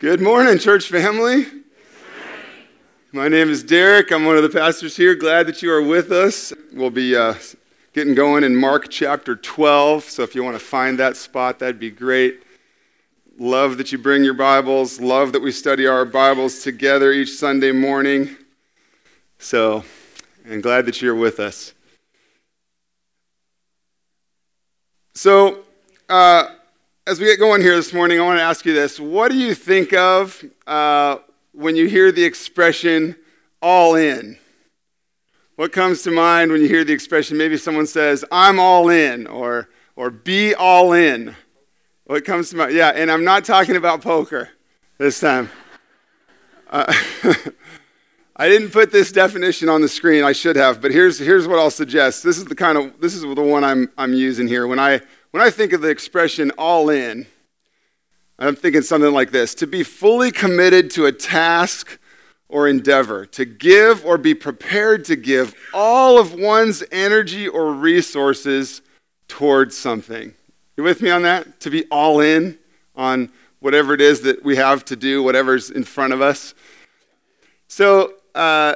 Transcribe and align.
Good 0.00 0.22
morning, 0.22 0.56
church 0.58 0.88
family. 0.88 1.44
My 3.12 3.28
name 3.28 3.50
is 3.50 3.62
Derek. 3.62 4.10
I'm 4.10 4.24
one 4.24 4.38
of 4.38 4.42
the 4.42 4.48
pastors 4.48 4.96
here. 4.96 5.14
Glad 5.14 5.46
that 5.46 5.60
you 5.60 5.70
are 5.70 5.82
with 5.82 6.10
us. 6.10 6.54
We'll 6.72 6.88
be 6.88 7.14
uh, 7.14 7.34
getting 7.92 8.14
going 8.14 8.42
in 8.42 8.56
Mark 8.56 8.88
chapter 8.88 9.36
12. 9.36 10.04
So 10.04 10.22
if 10.22 10.34
you 10.34 10.42
want 10.42 10.58
to 10.58 10.64
find 10.64 10.98
that 10.98 11.18
spot, 11.18 11.58
that'd 11.58 11.78
be 11.78 11.90
great. 11.90 12.42
Love 13.38 13.76
that 13.76 13.92
you 13.92 13.98
bring 13.98 14.24
your 14.24 14.32
Bibles. 14.32 15.02
Love 15.02 15.32
that 15.32 15.42
we 15.42 15.52
study 15.52 15.86
our 15.86 16.06
Bibles 16.06 16.62
together 16.62 17.12
each 17.12 17.32
Sunday 17.32 17.70
morning. 17.70 18.38
So, 19.38 19.84
and 20.46 20.62
glad 20.62 20.86
that 20.86 21.02
you're 21.02 21.14
with 21.14 21.38
us. 21.38 21.74
So, 25.14 25.64
uh, 26.08 26.54
as 27.06 27.18
we 27.18 27.26
get 27.26 27.38
going 27.38 27.62
here 27.62 27.74
this 27.76 27.92
morning, 27.92 28.20
I 28.20 28.24
want 28.24 28.38
to 28.38 28.42
ask 28.42 28.64
you 28.64 28.74
this. 28.74 29.00
What 29.00 29.30
do 29.30 29.38
you 29.38 29.54
think 29.54 29.92
of 29.92 30.44
uh, 30.66 31.18
when 31.52 31.74
you 31.74 31.86
hear 31.86 32.12
the 32.12 32.24
expression 32.24 33.16
all 33.62 33.94
in? 33.94 34.38
What 35.56 35.72
comes 35.72 36.02
to 36.02 36.10
mind 36.10 36.52
when 36.52 36.60
you 36.60 36.68
hear 36.68 36.84
the 36.84 36.92
expression? 36.92 37.36
Maybe 37.36 37.56
someone 37.56 37.86
says, 37.86 38.24
I'm 38.30 38.58
all 38.58 38.90
in, 38.90 39.26
or, 39.26 39.68
or 39.96 40.10
be 40.10 40.54
all 40.54 40.92
in. 40.92 41.34
What 42.04 42.24
comes 42.24 42.50
to 42.50 42.56
mind? 42.56 42.74
Yeah, 42.74 42.90
and 42.90 43.10
I'm 43.10 43.24
not 43.24 43.44
talking 43.44 43.76
about 43.76 44.02
poker 44.02 44.50
this 44.98 45.20
time. 45.20 45.50
Uh, 46.68 46.92
I 48.36 48.48
didn't 48.48 48.70
put 48.70 48.90
this 48.92 49.12
definition 49.12 49.68
on 49.68 49.82
the 49.82 49.88
screen. 49.88 50.24
I 50.24 50.32
should 50.32 50.56
have, 50.56 50.80
but 50.80 50.92
here's, 50.92 51.18
here's 51.18 51.46
what 51.46 51.58
I'll 51.58 51.70
suggest. 51.70 52.24
This 52.24 52.38
is 52.38 52.44
the 52.44 52.54
kind 52.54 52.78
of 52.78 53.00
this 53.00 53.14
is 53.14 53.22
the 53.22 53.42
one 53.42 53.64
I'm, 53.64 53.90
I'm 53.98 54.14
using 54.14 54.48
here. 54.48 54.66
When 54.66 54.78
I 54.78 55.00
when 55.30 55.42
I 55.42 55.50
think 55.50 55.72
of 55.72 55.80
the 55.80 55.88
expression 55.88 56.50
all 56.52 56.90
in, 56.90 57.26
I'm 58.38 58.56
thinking 58.56 58.82
something 58.82 59.12
like 59.12 59.30
this 59.30 59.54
to 59.56 59.66
be 59.66 59.82
fully 59.82 60.30
committed 60.30 60.90
to 60.92 61.06
a 61.06 61.12
task 61.12 61.98
or 62.48 62.66
endeavor, 62.66 63.26
to 63.26 63.44
give 63.44 64.04
or 64.04 64.18
be 64.18 64.34
prepared 64.34 65.04
to 65.04 65.16
give 65.16 65.54
all 65.72 66.18
of 66.18 66.34
one's 66.34 66.82
energy 66.90 67.46
or 67.46 67.72
resources 67.72 68.82
towards 69.28 69.76
something. 69.76 70.34
You 70.76 70.82
with 70.82 71.02
me 71.02 71.10
on 71.10 71.22
that? 71.22 71.60
To 71.60 71.70
be 71.70 71.84
all 71.90 72.20
in 72.20 72.58
on 72.96 73.30
whatever 73.60 73.94
it 73.94 74.00
is 74.00 74.22
that 74.22 74.42
we 74.42 74.56
have 74.56 74.84
to 74.86 74.96
do, 74.96 75.22
whatever's 75.22 75.70
in 75.70 75.84
front 75.84 76.12
of 76.12 76.20
us. 76.20 76.54
So 77.68 78.14
uh, 78.34 78.74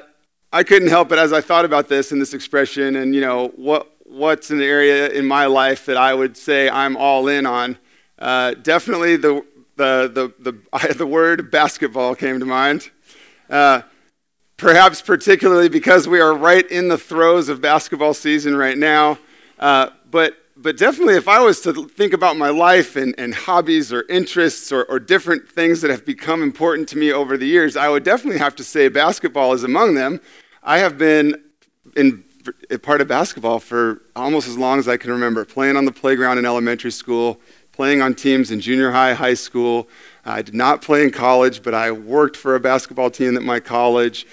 I 0.53 0.63
couldn't 0.63 0.89
help 0.89 1.11
it 1.11 1.19
as 1.19 1.33
I 1.33 1.41
thought 1.41 1.65
about 1.65 1.89
this 1.89 2.13
and 2.13 2.21
this 2.21 2.35
expression, 2.35 2.97
and 2.97 3.15
you 3.15 3.21
know 3.21 3.49
what 3.57 3.94
what's 4.15 4.51
an 4.51 4.63
area 4.63 5.09
in 5.09 5.27
my 5.27 5.47
life 5.47 5.87
that 5.87 5.97
I 5.97 6.15
would 6.15 6.37
say 6.37 6.71
I'm 6.71 6.97
all 6.97 7.27
in 7.27 7.47
on. 7.47 7.79
Uh, 8.19 8.55
definitely 8.55 9.17
the, 9.17 9.45
the, 9.77 10.33
the, 10.39 10.53
the, 10.53 10.95
the, 10.99 11.07
word 11.07 11.51
basketball 11.51 12.15
came 12.15 12.39
to 12.39 12.47
mind. 12.47 12.91
Uh, 13.51 13.83
perhaps 14.57 15.03
particularly 15.03 15.69
because 15.69 16.07
we 16.07 16.21
are 16.21 16.33
right 16.33 16.71
in 16.71 16.89
the 16.89 16.97
throes 16.97 17.49
of 17.49 17.61
basketball 17.61 18.15
season 18.15 18.57
right 18.57 18.79
now. 18.79 19.19
Uh, 19.59 19.91
but, 20.11 20.37
but 20.57 20.77
definitely, 20.77 21.17
if 21.17 21.27
I 21.27 21.41
was 21.41 21.61
to 21.63 21.89
think 21.89 22.13
about 22.13 22.37
my 22.37 22.51
life 22.51 22.95
and, 22.95 23.17
and 23.19 23.35
hobbies 23.35 23.93
or 23.93 24.05
interests 24.09 24.71
or, 24.71 24.85
or 24.85 25.01
different 25.01 25.49
things 25.49 25.81
that 25.81 25.91
have 25.91 26.07
become 26.07 26.41
important 26.41 26.89
to 26.91 26.99
me 26.99 27.13
over 27.13 27.37
the 27.37 27.47
years, 27.47 27.77
I 27.77 27.89
would 27.89 28.05
definitely 28.05 28.39
have 28.39 28.55
to 28.57 28.65
say 28.65 28.89
basketball 28.89 29.53
is 29.55 29.65
among 29.65 29.97
them. 29.97 30.21
I 30.63 30.79
have 30.79 30.97
been 30.97 31.43
in 31.97 32.24
a 32.71 32.79
part 32.79 33.01
of 33.01 33.09
basketball 33.09 33.59
for 33.59 34.03
almost 34.17 34.49
as 34.49 34.59
long 34.59 34.79
as 34.79 34.89
I 34.89 34.97
can 34.97 35.11
remember, 35.11 35.45
playing 35.45 35.77
on 35.77 35.85
the 35.85 35.93
playground 35.93 36.39
in 36.39 36.47
elementary 36.47 36.91
school, 36.91 37.41
playing 37.73 38.03
on 38.03 38.15
teams 38.15 38.51
in 38.51 38.61
junior 38.61 38.91
high, 38.91 39.15
high 39.15 39.35
school. 39.35 39.89
I 40.25 40.43
did 40.43 40.55
not 40.55 40.83
play 40.83 41.03
in 41.03 41.11
college, 41.11 41.63
but 41.63 41.75
I 41.75 41.91
worked 41.91 42.37
for 42.37 42.55
a 42.55 42.61
basketball 42.61 43.11
team 43.11 43.37
at 43.37 43.43
my 43.43 43.61
college. 43.61 44.27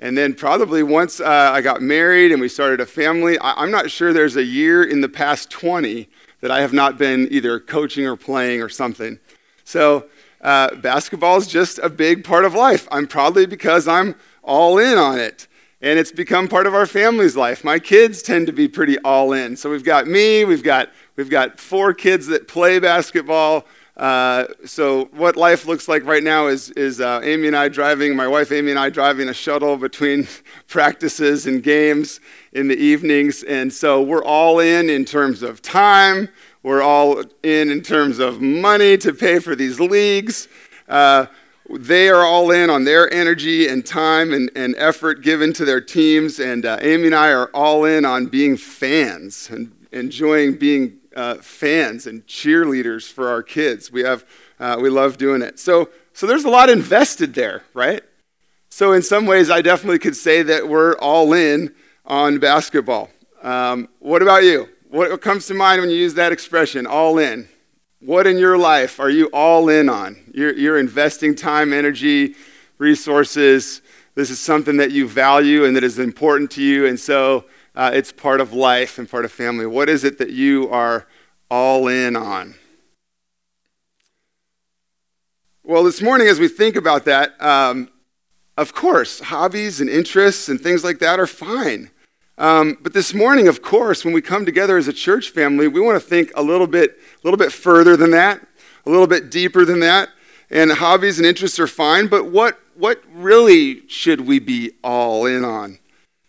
And 0.00 0.16
then, 0.16 0.34
probably 0.34 0.82
once 0.82 1.18
uh, 1.20 1.50
I 1.52 1.60
got 1.60 1.82
married 1.82 2.30
and 2.30 2.40
we 2.40 2.48
started 2.48 2.80
a 2.80 2.86
family, 2.86 3.38
I- 3.38 3.62
am 3.62 3.70
not 3.70 3.90
sure 3.90 4.12
there's 4.12 4.36
a 4.36 4.44
year 4.44 4.84
in 4.84 5.00
the 5.00 5.08
past 5.08 5.50
20 5.50 6.08
that 6.40 6.52
I 6.52 6.60
have 6.60 6.72
not 6.72 6.98
been 6.98 7.26
either 7.32 7.58
coaching 7.58 8.06
or 8.06 8.16
playing 8.16 8.62
or 8.62 8.68
something. 8.68 9.18
So, 9.64 10.06
uh, 10.40 10.76
basketball 10.76 11.36
is 11.38 11.48
just 11.48 11.80
a 11.80 11.88
big 11.88 12.22
part 12.22 12.44
of 12.44 12.54
life. 12.54 12.86
I'm 12.92 13.08
probably 13.08 13.44
because 13.44 13.88
I'm 13.88 14.14
all 14.44 14.78
in 14.78 14.96
on 14.96 15.18
it 15.18 15.47
and 15.80 15.98
it's 15.98 16.10
become 16.10 16.48
part 16.48 16.66
of 16.66 16.74
our 16.74 16.86
family's 16.86 17.36
life. 17.36 17.62
My 17.62 17.78
kids 17.78 18.22
tend 18.22 18.46
to 18.48 18.52
be 18.52 18.66
pretty 18.66 18.98
all 19.00 19.32
in. 19.32 19.56
So 19.56 19.70
we've 19.70 19.84
got 19.84 20.06
me, 20.06 20.44
we've 20.44 20.62
got, 20.62 20.90
we've 21.16 21.30
got 21.30 21.60
four 21.60 21.94
kids 21.94 22.26
that 22.28 22.48
play 22.48 22.78
basketball. 22.78 23.64
Uh, 23.96 24.46
so 24.64 25.06
what 25.06 25.36
life 25.36 25.66
looks 25.66 25.88
like 25.88 26.04
right 26.04 26.22
now 26.22 26.46
is, 26.46 26.70
is 26.70 27.00
uh, 27.00 27.20
Amy 27.22 27.48
and 27.48 27.56
I 27.56 27.68
driving, 27.68 28.14
my 28.14 28.28
wife 28.28 28.52
Amy 28.52 28.70
and 28.70 28.78
I 28.78 28.90
driving 28.90 29.28
a 29.28 29.34
shuttle 29.34 29.76
between 29.76 30.26
practices 30.68 31.46
and 31.46 31.62
games 31.62 32.20
in 32.52 32.68
the 32.68 32.76
evenings. 32.76 33.42
And 33.44 33.72
so 33.72 34.02
we're 34.02 34.24
all 34.24 34.60
in 34.60 34.90
in 34.90 35.04
terms 35.04 35.42
of 35.42 35.62
time. 35.62 36.28
We're 36.62 36.82
all 36.82 37.20
in 37.42 37.70
in 37.70 37.82
terms 37.82 38.18
of 38.18 38.40
money 38.40 38.98
to 38.98 39.12
pay 39.12 39.38
for 39.38 39.54
these 39.54 39.78
leagues. 39.78 40.48
Uh, 40.88 41.26
they 41.70 42.08
are 42.08 42.24
all 42.24 42.50
in 42.50 42.70
on 42.70 42.84
their 42.84 43.12
energy 43.12 43.68
and 43.68 43.84
time 43.84 44.32
and, 44.32 44.50
and 44.56 44.74
effort 44.78 45.22
given 45.22 45.52
to 45.54 45.64
their 45.64 45.80
teams. 45.80 46.38
And 46.38 46.64
uh, 46.64 46.78
Amy 46.80 47.06
and 47.06 47.14
I 47.14 47.30
are 47.30 47.48
all 47.48 47.84
in 47.84 48.04
on 48.04 48.26
being 48.26 48.56
fans 48.56 49.50
and 49.50 49.72
enjoying 49.92 50.56
being 50.56 50.98
uh, 51.14 51.36
fans 51.36 52.06
and 52.06 52.26
cheerleaders 52.26 53.10
for 53.10 53.28
our 53.28 53.42
kids. 53.42 53.90
We, 53.92 54.02
have, 54.02 54.24
uh, 54.60 54.78
we 54.80 54.88
love 54.88 55.18
doing 55.18 55.42
it. 55.42 55.58
So, 55.58 55.90
so 56.12 56.26
there's 56.26 56.44
a 56.44 56.50
lot 56.50 56.70
invested 56.70 57.34
there, 57.34 57.64
right? 57.74 58.02
So, 58.70 58.92
in 58.92 59.02
some 59.02 59.26
ways, 59.26 59.50
I 59.50 59.62
definitely 59.62 59.98
could 59.98 60.14
say 60.14 60.42
that 60.42 60.68
we're 60.68 60.94
all 60.98 61.32
in 61.32 61.74
on 62.04 62.38
basketball. 62.38 63.10
Um, 63.42 63.88
what 63.98 64.22
about 64.22 64.44
you? 64.44 64.68
What 64.88 65.20
comes 65.20 65.46
to 65.46 65.54
mind 65.54 65.80
when 65.80 65.90
you 65.90 65.96
use 65.96 66.14
that 66.14 66.32
expression, 66.32 66.86
all 66.86 67.18
in? 67.18 67.48
What 68.00 68.28
in 68.28 68.38
your 68.38 68.56
life 68.56 69.00
are 69.00 69.10
you 69.10 69.26
all 69.32 69.68
in 69.68 69.88
on? 69.88 70.16
You're, 70.32 70.54
you're 70.54 70.78
investing 70.78 71.34
time, 71.34 71.72
energy, 71.72 72.36
resources. 72.78 73.82
This 74.14 74.30
is 74.30 74.38
something 74.38 74.76
that 74.76 74.92
you 74.92 75.08
value 75.08 75.64
and 75.64 75.74
that 75.74 75.82
is 75.82 75.98
important 75.98 76.52
to 76.52 76.62
you, 76.62 76.86
and 76.86 76.98
so 76.98 77.44
uh, 77.74 77.90
it's 77.92 78.12
part 78.12 78.40
of 78.40 78.52
life 78.52 78.98
and 78.98 79.10
part 79.10 79.24
of 79.24 79.32
family. 79.32 79.66
What 79.66 79.88
is 79.88 80.04
it 80.04 80.18
that 80.18 80.30
you 80.30 80.68
are 80.70 81.08
all 81.50 81.88
in 81.88 82.14
on? 82.14 82.54
Well, 85.64 85.82
this 85.82 86.00
morning, 86.00 86.28
as 86.28 86.38
we 86.38 86.48
think 86.48 86.76
about 86.76 87.04
that, 87.06 87.40
um, 87.42 87.90
of 88.56 88.74
course, 88.74 89.20
hobbies 89.20 89.80
and 89.80 89.90
interests 89.90 90.48
and 90.48 90.60
things 90.60 90.84
like 90.84 91.00
that 91.00 91.18
are 91.18 91.26
fine. 91.26 91.90
Um, 92.38 92.78
but 92.80 92.92
this 92.92 93.12
morning, 93.12 93.48
of 93.48 93.62
course, 93.62 94.04
when 94.04 94.14
we 94.14 94.22
come 94.22 94.44
together 94.44 94.76
as 94.76 94.86
a 94.86 94.92
church 94.92 95.30
family, 95.30 95.66
we 95.66 95.80
want 95.80 96.00
to 96.00 96.08
think 96.08 96.30
a 96.36 96.42
little 96.42 96.68
bit, 96.68 96.92
a 96.92 97.26
little 97.26 97.36
bit 97.36 97.50
further 97.50 97.96
than 97.96 98.12
that, 98.12 98.40
a 98.86 98.90
little 98.90 99.08
bit 99.08 99.28
deeper 99.28 99.64
than 99.64 99.80
that. 99.80 100.10
And 100.48 100.70
hobbies 100.70 101.18
and 101.18 101.26
interests 101.26 101.58
are 101.58 101.66
fine, 101.66 102.06
but 102.06 102.26
what, 102.30 102.60
what 102.76 103.02
really 103.12 103.86
should 103.88 104.20
we 104.20 104.38
be 104.38 104.70
all 104.84 105.26
in 105.26 105.44
on? 105.44 105.80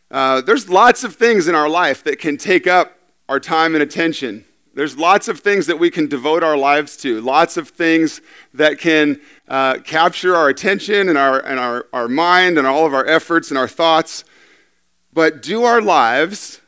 Uh, 0.09 0.41
there's 0.41 0.67
lots 0.67 1.03
of 1.03 1.15
things 1.15 1.47
in 1.47 1.53
our 1.53 1.69
life 1.69 2.03
that 2.05 2.17
can 2.17 2.37
take 2.37 2.65
up 2.65 2.97
our 3.29 3.39
time 3.39 3.75
and 3.75 3.83
attention. 3.83 4.45
There's 4.73 4.97
lots 4.97 5.27
of 5.27 5.39
things 5.39 5.67
that 5.67 5.77
we 5.77 5.91
can 5.91 6.07
devote 6.07 6.43
our 6.43 6.57
lives 6.57 6.97
to, 6.97 7.21
lots 7.21 7.55
of 7.55 7.69
things 7.69 8.21
that 8.55 8.79
can 8.79 9.21
uh, 9.47 9.77
capture 9.79 10.35
our 10.35 10.49
attention 10.49 11.07
and, 11.07 11.19
our, 11.19 11.39
and 11.39 11.59
our, 11.59 11.85
our 11.93 12.07
mind 12.07 12.57
and 12.57 12.65
all 12.65 12.87
of 12.87 12.95
our 12.95 13.05
efforts 13.05 13.51
and 13.51 13.57
our 13.59 13.67
thoughts. 13.67 14.23
But 15.13 15.41
do 15.41 15.63
our 15.63 15.81
lives 15.81 16.61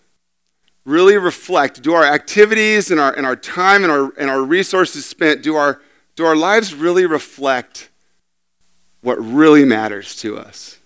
really 0.85 1.18
reflect, 1.18 1.81
do 1.81 1.94
our 1.94 2.03
activities 2.03 2.91
and 2.91 3.00
our, 3.00 3.13
and 3.13 3.25
our 3.25 3.35
time 3.35 3.84
and 3.84 3.91
our, 3.91 4.12
and 4.18 4.29
our 4.29 4.41
resources 4.41 5.06
spent, 5.06 5.44
do 5.44 5.56
our, 5.56 5.81
do 6.16 6.25
our 6.25 6.35
lives 6.35 6.74
really 6.74 7.06
reflect 7.06 7.90
what 9.02 9.16
really 9.16 9.64
matters 9.64 10.16
to 10.17 10.38
us? 10.38 10.79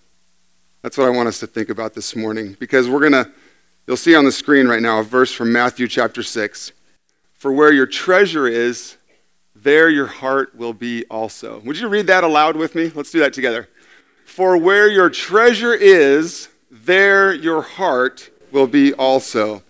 That's 0.82 0.98
what 0.98 1.08
I 1.08 1.10
want 1.10 1.28
us 1.28 1.40
to 1.40 1.48
think 1.48 1.70
about 1.70 1.94
this 1.94 2.16
morning 2.16 2.56
because 2.60 2.90
we're 2.90 3.00
going 3.00 3.12
to, 3.14 3.32
you'll 3.88 3.98
see 3.98 4.16
on 4.16 4.26
the 4.26 4.32
screen 4.32 4.68
right 4.68 4.82
now 4.82 5.00
a 5.00 5.04
verse 5.04 5.32
from 5.32 5.52
Matthew 5.52 5.88
chapter 5.88 6.22
6. 6.22 6.72
For 7.34 7.52
where 7.52 7.72
your 7.72 7.88
treasure 7.88 8.48
is, 8.48 8.98
there 9.56 9.90
your 9.90 10.08
heart 10.08 10.56
will 10.56 10.74
be 10.74 11.06
also. 11.06 11.60
Would 11.62 11.80
you 11.80 11.88
read 11.88 12.08
that 12.08 12.24
aloud 12.24 12.56
with 12.56 12.76
me? 12.76 12.92
Let's 12.94 13.12
do 13.12 13.20
that 13.20 13.34
together. 13.34 13.68
For 14.26 14.58
where 14.58 14.88
your 14.88 15.10
treasure 15.10 15.74
is, 15.74 16.50
there 16.84 17.34
your 17.34 17.62
heart 17.62 18.30
will 18.52 18.68
be 18.68 18.94
also. 18.94 19.64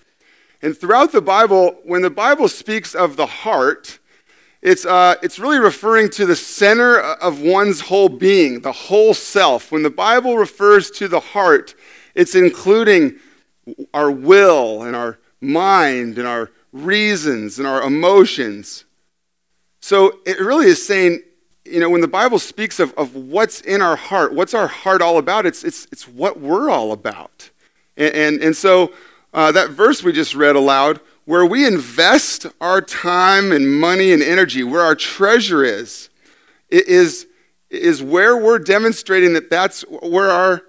And 0.61 0.77
throughout 0.77 1.11
the 1.11 1.21
Bible, 1.21 1.77
when 1.83 2.01
the 2.01 2.09
Bible 2.09 2.47
speaks 2.47 2.95
of 2.95 3.17
the 3.17 3.25
heart, 3.25 3.99
it's, 4.61 4.85
uh, 4.85 5.15
it's 5.21 5.37
really 5.37 5.59
referring 5.59 6.09
to 6.11 6.25
the 6.25 6.35
center 6.35 6.99
of 6.99 7.39
one's 7.41 7.81
whole 7.81 8.09
being, 8.09 8.61
the 8.61 8.71
whole 8.71 9.13
self. 9.13 9.71
When 9.71 9.83
the 9.83 9.91
Bible 9.91 10.37
refers 10.37 10.89
to 10.91 11.07
the 11.07 11.19
heart, 11.19 11.75
it's 12.15 12.33
including 12.33 13.19
our 13.93 14.09
will 14.09 14.81
and 14.81 14.95
our 14.95 15.19
mind 15.39 16.17
and 16.17 16.27
our 16.27 16.49
reasons 16.71 17.59
and 17.59 17.67
our 17.67 17.83
emotions. 17.83 18.85
So 19.81 20.19
it 20.25 20.39
really 20.39 20.65
is 20.65 20.85
saying 20.85 21.21
you 21.65 21.79
know, 21.79 21.89
when 21.89 22.01
the 22.01 22.07
Bible 22.07 22.37
speaks 22.37 22.79
of, 22.79 22.93
of 22.93 23.15
what's 23.15 23.61
in 23.61 23.81
our 23.81 23.95
heart, 23.95 24.33
what's 24.33 24.53
our 24.53 24.67
heart 24.67 25.01
all 25.01 25.17
about, 25.17 25.45
it's, 25.45 25.63
it's, 25.63 25.87
it's 25.91 26.07
what 26.07 26.39
we're 26.39 26.69
all 26.69 26.91
about. 26.91 27.49
And, 27.97 28.13
and, 28.13 28.41
and 28.41 28.55
so 28.55 28.93
uh, 29.33 29.51
that 29.51 29.71
verse 29.71 30.03
we 30.03 30.11
just 30.11 30.35
read 30.35 30.55
aloud, 30.55 31.01
where 31.25 31.45
we 31.45 31.65
invest 31.65 32.45
our 32.61 32.81
time 32.81 33.51
and 33.51 33.79
money 33.79 34.11
and 34.11 34.21
energy, 34.21 34.63
where 34.63 34.81
our 34.81 34.93
treasure 34.95 35.63
is, 35.63 36.09
is, 36.69 37.25
is 37.71 38.03
where 38.03 38.37
we're 38.37 38.59
demonstrating 38.59 39.33
that 39.33 39.49
that's 39.49 39.81
where 39.89 40.29
our, 40.29 40.61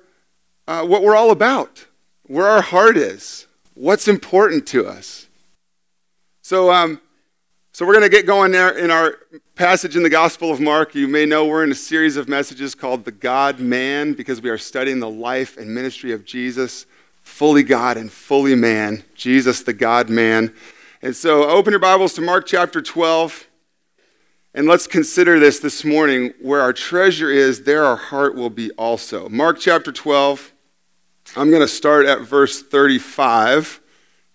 uh, 0.67 0.85
what 0.85 1.03
we're 1.03 1.15
all 1.15 1.31
about, 1.31 1.87
where 2.23 2.47
our 2.47 2.63
heart 2.63 2.97
is, 2.97 3.47
what's 3.75 4.09
important 4.09 4.67
to 4.69 4.87
us. 4.87 5.29
So, 6.41 6.73
um, 6.73 7.03
so 7.73 7.85
we're 7.85 7.93
going 7.93 8.05
to 8.05 8.09
get 8.09 8.25
going 8.25 8.51
there 8.53 8.71
in 8.71 8.91
our 8.91 9.19
passage 9.57 9.97
in 9.97 10.03
the 10.03 10.11
Gospel 10.11 10.51
of 10.51 10.61
Mark. 10.61 10.95
You 10.95 11.09
may 11.09 11.25
know 11.25 11.47
we're 11.47 11.65
in 11.65 11.73
a 11.73 11.75
series 11.75 12.19
of 12.19 12.29
messages 12.29 12.75
called 12.75 13.07
The 13.07 13.11
God 13.11 13.59
Man 13.59 14.13
because 14.13 14.43
we 14.43 14.51
are 14.51 14.59
studying 14.59 15.01
the 15.01 15.09
life 15.09 15.57
and 15.57 15.75
ministry 15.75 16.13
of 16.13 16.27
Jesus, 16.27 16.85
fully 17.23 17.63
God 17.63 17.97
and 17.97 18.13
fully 18.13 18.55
man, 18.55 19.03
Jesus 19.15 19.63
the 19.63 19.73
God 19.73 20.11
Man. 20.11 20.53
And 21.01 21.17
so 21.17 21.49
open 21.49 21.71
your 21.73 21.81
Bibles 21.81 22.13
to 22.15 22.21
Mark 22.21 22.45
chapter 22.45 22.83
12. 22.83 23.47
And 24.53 24.67
let's 24.67 24.87
consider 24.87 25.39
this 25.41 25.59
this 25.59 25.87
morning. 25.87 26.35
Where 26.43 26.61
our 26.61 26.75
treasure 26.75 27.31
is, 27.31 27.63
there 27.63 27.83
our 27.83 27.97
heart 27.97 28.35
will 28.35 28.51
be 28.51 28.71
also. 28.73 29.27
Mark 29.31 29.59
chapter 29.59 29.91
12. 29.91 30.53
I'm 31.35 31.49
going 31.49 31.63
to 31.63 31.69
start 31.69 32.05
at 32.05 32.21
verse 32.21 32.63
35. 32.63 33.81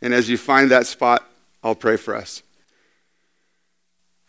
And 0.02 0.16
as 0.16 0.32
you 0.32 0.38
find 0.40 0.72
that 0.72 0.88
spot, 0.88 1.30
I'll 1.64 1.76
pray 1.76 1.98
for 1.98 2.16
us. 2.16 2.42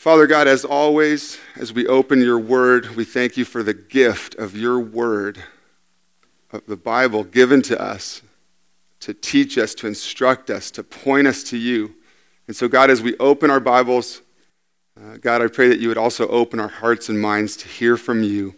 Father 0.03 0.27
God, 0.27 0.49
as 0.49 0.65
always, 0.65 1.39
as 1.55 1.73
we 1.73 1.87
open 1.87 2.21
your 2.21 2.37
word, 2.37 2.97
we 2.97 3.05
thank 3.05 3.37
you 3.37 3.45
for 3.45 3.63
the 3.63 3.73
gift 3.73 4.35
of 4.35 4.57
your 4.57 4.81
word, 4.81 5.45
of 6.51 6.67
the 6.67 6.77
Bible 6.77 7.23
given 7.23 7.63
to 7.63 7.81
us 7.81 8.21
to 8.99 9.15
teach 9.15 9.57
us, 9.57 9.77
to 9.77 9.87
instruct 9.87 10.51
us, 10.51 10.73
to 10.73 10.83
point 10.83 11.29
us 11.29 11.45
to 11.45 11.57
you. 11.57 11.95
And 12.49 12.57
so, 12.57 12.67
God, 12.67 12.91
as 12.91 13.01
we 13.01 13.17
open 13.19 13.49
our 13.49 13.61
Bibles, 13.61 14.23
uh, 15.01 15.19
God, 15.19 15.41
I 15.41 15.47
pray 15.47 15.69
that 15.69 15.79
you 15.79 15.87
would 15.87 15.97
also 15.99 16.27
open 16.27 16.59
our 16.59 16.67
hearts 16.67 17.09
and 17.09 17.21
minds 17.21 17.57
to 17.59 17.69
hear 17.69 17.97
from 17.97 18.25
you, 18.25 18.57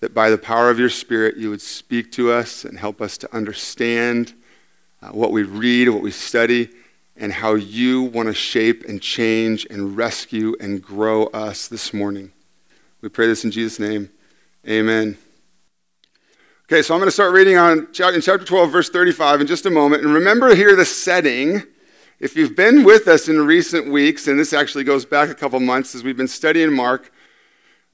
that 0.00 0.12
by 0.12 0.28
the 0.28 0.36
power 0.36 0.68
of 0.68 0.78
your 0.78 0.90
Spirit, 0.90 1.38
you 1.38 1.48
would 1.48 1.62
speak 1.62 2.12
to 2.12 2.30
us 2.30 2.66
and 2.66 2.78
help 2.78 3.00
us 3.00 3.16
to 3.16 3.34
understand 3.34 4.34
uh, 5.00 5.08
what 5.08 5.32
we 5.32 5.42
read, 5.42 5.88
what 5.88 6.02
we 6.02 6.10
study 6.10 6.68
and 7.16 7.32
how 7.32 7.54
you 7.54 8.02
want 8.02 8.28
to 8.28 8.34
shape 8.34 8.84
and 8.84 9.00
change 9.00 9.66
and 9.70 9.96
rescue 9.96 10.54
and 10.60 10.82
grow 10.82 11.26
us 11.26 11.68
this 11.68 11.94
morning. 11.94 12.32
We 13.00 13.08
pray 13.08 13.26
this 13.26 13.44
in 13.44 13.50
Jesus' 13.50 13.78
name. 13.78 14.10
Amen. 14.68 15.16
Okay, 16.64 16.82
so 16.82 16.94
I'm 16.94 17.00
going 17.00 17.06
to 17.06 17.12
start 17.12 17.32
reading 17.32 17.56
on 17.56 17.78
in 17.78 17.92
chapter 17.92 18.44
12, 18.44 18.70
verse 18.70 18.90
35 18.90 19.42
in 19.42 19.46
just 19.46 19.66
a 19.66 19.70
moment. 19.70 20.02
And 20.04 20.12
remember 20.12 20.54
here 20.54 20.74
the 20.74 20.84
setting. 20.84 21.62
If 22.18 22.34
you've 22.34 22.56
been 22.56 22.82
with 22.82 23.08
us 23.08 23.28
in 23.28 23.44
recent 23.46 23.90
weeks, 23.90 24.26
and 24.26 24.38
this 24.38 24.52
actually 24.52 24.84
goes 24.84 25.04
back 25.04 25.28
a 25.28 25.34
couple 25.34 25.60
months 25.60 25.94
as 25.94 26.02
we've 26.02 26.16
been 26.16 26.26
studying 26.26 26.72
Mark, 26.72 27.12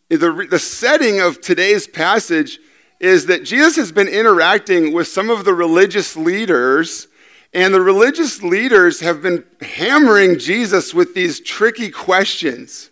the, 0.09 0.47
the 0.49 0.59
setting 0.59 1.21
of 1.21 1.41
today's 1.41 1.87
passage 1.87 2.61
is 3.01 3.27
that 3.27 3.45
Jesus 3.45 3.77
has 3.77 3.91
been 3.91 4.09
interacting 4.09 4.93
with 4.93 5.09
some 5.09 5.29
of 5.29 5.45
the 5.45 5.53
religious 5.53 6.17
leaders 6.17 7.09
and 7.53 7.75
the 7.75 7.81
religious 7.81 8.43
leaders 8.43 9.01
have 9.01 9.23
been 9.23 9.45
hammering 9.61 10.39
Jesus 10.39 10.95
with 10.95 11.15
these 11.15 11.41
tricky 11.41 11.91
questions. 11.91 12.91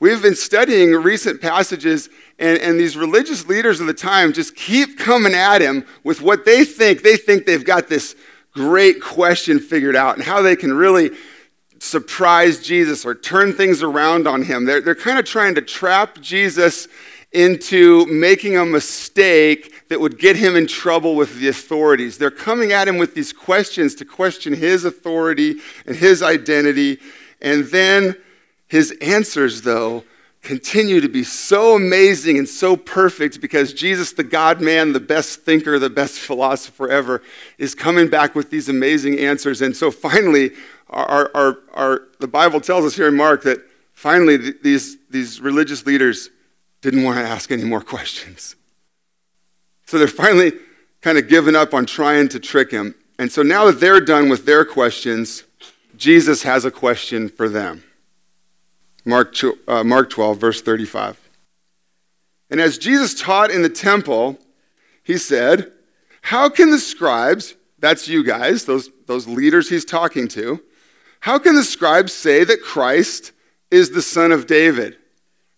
We've 0.00 0.20
been 0.20 0.34
studying 0.34 0.90
recent 0.92 1.40
passages, 1.40 2.08
and, 2.38 2.58
and 2.58 2.80
these 2.80 2.96
religious 2.96 3.46
leaders 3.46 3.80
of 3.80 3.86
the 3.86 3.94
time 3.94 4.32
just 4.32 4.56
keep 4.56 4.98
coming 4.98 5.32
at 5.32 5.62
him 5.62 5.84
with 6.02 6.20
what 6.20 6.44
they 6.44 6.64
think. 6.64 7.02
They 7.02 7.16
think 7.16 7.46
they've 7.46 7.64
got 7.64 7.88
this 7.88 8.16
great 8.52 9.00
question 9.00 9.60
figured 9.60 9.94
out 9.94 10.16
and 10.16 10.24
how 10.24 10.42
they 10.42 10.56
can 10.56 10.72
really 10.72 11.12
surprise 11.78 12.60
Jesus 12.60 13.04
or 13.04 13.14
turn 13.14 13.52
things 13.52 13.82
around 13.82 14.26
on 14.26 14.42
him. 14.42 14.64
They're, 14.64 14.80
they're 14.80 14.94
kind 14.96 15.20
of 15.20 15.24
trying 15.24 15.54
to 15.54 15.62
trap 15.62 16.20
Jesus 16.20 16.88
into 17.32 18.04
making 18.06 18.56
a 18.56 18.64
mistake 18.64 19.88
that 19.88 20.00
would 20.00 20.18
get 20.18 20.36
him 20.36 20.54
in 20.54 20.66
trouble 20.66 21.16
with 21.16 21.38
the 21.38 21.48
authorities. 21.48 22.18
They're 22.18 22.30
coming 22.30 22.72
at 22.72 22.88
him 22.88 22.98
with 22.98 23.14
these 23.14 23.32
questions 23.32 23.94
to 23.96 24.04
question 24.04 24.52
his 24.52 24.84
authority 24.84 25.56
and 25.86 25.96
his 25.96 26.22
identity. 26.22 26.98
And 27.40 27.64
then 27.66 28.16
his 28.68 28.92
answers, 29.00 29.62
though, 29.62 30.04
continue 30.42 31.00
to 31.00 31.08
be 31.08 31.22
so 31.24 31.76
amazing 31.76 32.36
and 32.36 32.48
so 32.48 32.76
perfect 32.76 33.40
because 33.40 33.72
Jesus, 33.72 34.12
the 34.12 34.24
God 34.24 34.60
man, 34.60 34.92
the 34.92 35.00
best 35.00 35.42
thinker, 35.42 35.78
the 35.78 35.88
best 35.88 36.18
philosopher 36.18 36.88
ever, 36.88 37.22
is 37.58 37.74
coming 37.74 38.08
back 38.08 38.34
with 38.34 38.50
these 38.50 38.68
amazing 38.68 39.18
answers. 39.18 39.62
And 39.62 39.74
so 39.74 39.90
finally, 39.90 40.50
our, 40.90 41.30
our, 41.34 41.58
our, 41.72 42.02
the 42.18 42.28
Bible 42.28 42.60
tells 42.60 42.84
us 42.84 42.94
here 42.94 43.08
in 43.08 43.16
Mark 43.16 43.44
that 43.44 43.58
finally 43.92 44.36
these, 44.36 44.98
these 45.10 45.40
religious 45.40 45.86
leaders 45.86 46.28
didn't 46.82 47.04
want 47.04 47.18
to 47.18 47.24
ask 47.24 47.50
any 47.50 47.64
more 47.64 47.80
questions. 47.80 48.56
So 49.86 49.98
they're 49.98 50.08
finally 50.08 50.52
kind 51.00 51.16
of 51.16 51.28
given 51.28 51.56
up 51.56 51.72
on 51.72 51.86
trying 51.86 52.28
to 52.28 52.40
trick 52.40 52.70
him. 52.70 52.94
And 53.18 53.30
so 53.30 53.42
now 53.42 53.66
that 53.66 53.80
they're 53.80 54.00
done 54.00 54.28
with 54.28 54.44
their 54.44 54.64
questions, 54.64 55.44
Jesus 55.96 56.42
has 56.42 56.64
a 56.64 56.70
question 56.70 57.28
for 57.28 57.48
them. 57.48 57.84
Mark, 59.04 59.34
uh, 59.66 59.84
Mark 59.84 60.10
12, 60.10 60.38
verse 60.38 60.62
35. 60.62 61.18
And 62.50 62.60
as 62.60 62.78
Jesus 62.78 63.18
taught 63.20 63.50
in 63.50 63.62
the 63.62 63.68
temple, 63.68 64.38
he 65.02 65.16
said, 65.16 65.72
How 66.20 66.48
can 66.48 66.70
the 66.70 66.78
scribes, 66.78 67.54
that's 67.78 68.08
you 68.08 68.22
guys, 68.22 68.64
those, 68.64 68.90
those 69.06 69.26
leaders 69.26 69.68
he's 69.68 69.84
talking 69.84 70.28
to, 70.28 70.60
how 71.20 71.38
can 71.38 71.54
the 71.54 71.64
scribes 71.64 72.12
say 72.12 72.44
that 72.44 72.62
Christ 72.62 73.32
is 73.70 73.90
the 73.90 74.02
son 74.02 74.32
of 74.32 74.46
David? 74.46 74.96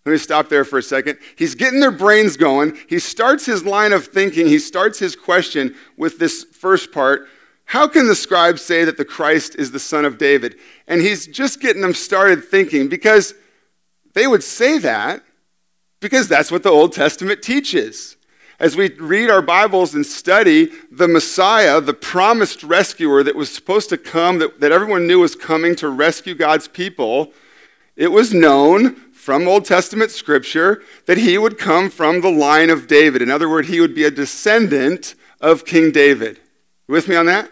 Let 0.05 0.11
me 0.11 0.17
stop 0.19 0.49
there 0.49 0.63
for 0.63 0.77
a 0.77 0.83
second. 0.83 1.17
He's 1.35 1.55
getting 1.55 1.79
their 1.79 1.89
brains 1.89 2.37
going. 2.37 2.77
He 2.87 2.99
starts 2.99 3.43
his 3.45 3.65
line 3.65 3.91
of 3.91 4.05
thinking, 4.05 4.45
he 4.45 4.59
starts 4.59 4.99
his 4.99 5.15
question 5.15 5.75
with 5.97 6.19
this 6.19 6.43
first 6.43 6.91
part 6.91 7.27
How 7.65 7.87
can 7.87 8.07
the 8.07 8.15
scribes 8.15 8.61
say 8.61 8.85
that 8.85 8.97
the 8.97 9.05
Christ 9.05 9.55
is 9.55 9.71
the 9.71 9.79
son 9.79 10.05
of 10.05 10.19
David? 10.19 10.57
And 10.87 11.01
he's 11.01 11.25
just 11.25 11.59
getting 11.59 11.81
them 11.81 11.95
started 11.95 12.45
thinking 12.45 12.87
because 12.87 13.33
they 14.13 14.27
would 14.27 14.43
say 14.43 14.77
that 14.77 15.23
because 15.99 16.27
that's 16.27 16.51
what 16.51 16.61
the 16.61 16.69
Old 16.69 16.93
Testament 16.93 17.41
teaches. 17.41 18.15
As 18.59 18.77
we 18.77 18.89
read 18.91 19.31
our 19.31 19.41
Bibles 19.41 19.95
and 19.95 20.05
study 20.05 20.71
the 20.91 21.07
Messiah, 21.07 21.81
the 21.81 21.95
promised 21.95 22.63
rescuer 22.63 23.23
that 23.23 23.35
was 23.35 23.51
supposed 23.51 23.89
to 23.89 23.97
come, 23.97 24.37
that, 24.37 24.59
that 24.59 24.71
everyone 24.71 25.07
knew 25.07 25.19
was 25.19 25.35
coming 25.35 25.75
to 25.77 25.89
rescue 25.89 26.35
God's 26.35 26.67
people, 26.67 27.33
it 27.95 28.11
was 28.11 28.33
known 28.33 29.01
from 29.25 29.47
Old 29.47 29.65
Testament 29.65 30.11
scripture 30.11 30.83
that 31.07 31.17
he 31.17 31.35
would 31.35 31.57
come 31.57 31.89
from 31.89 32.21
the 32.21 32.29
line 32.29 32.69
of 32.69 32.85
David. 32.85 33.23
In 33.23 33.31
other 33.31 33.49
words, 33.49 33.67
he 33.67 33.81
would 33.81 33.95
be 33.95 34.03
a 34.03 34.11
descendant 34.11 35.15
of 35.41 35.65
King 35.65 35.91
David. 35.91 36.39
You 36.87 36.93
with 36.93 37.07
me 37.07 37.15
on 37.15 37.25
that? 37.25 37.49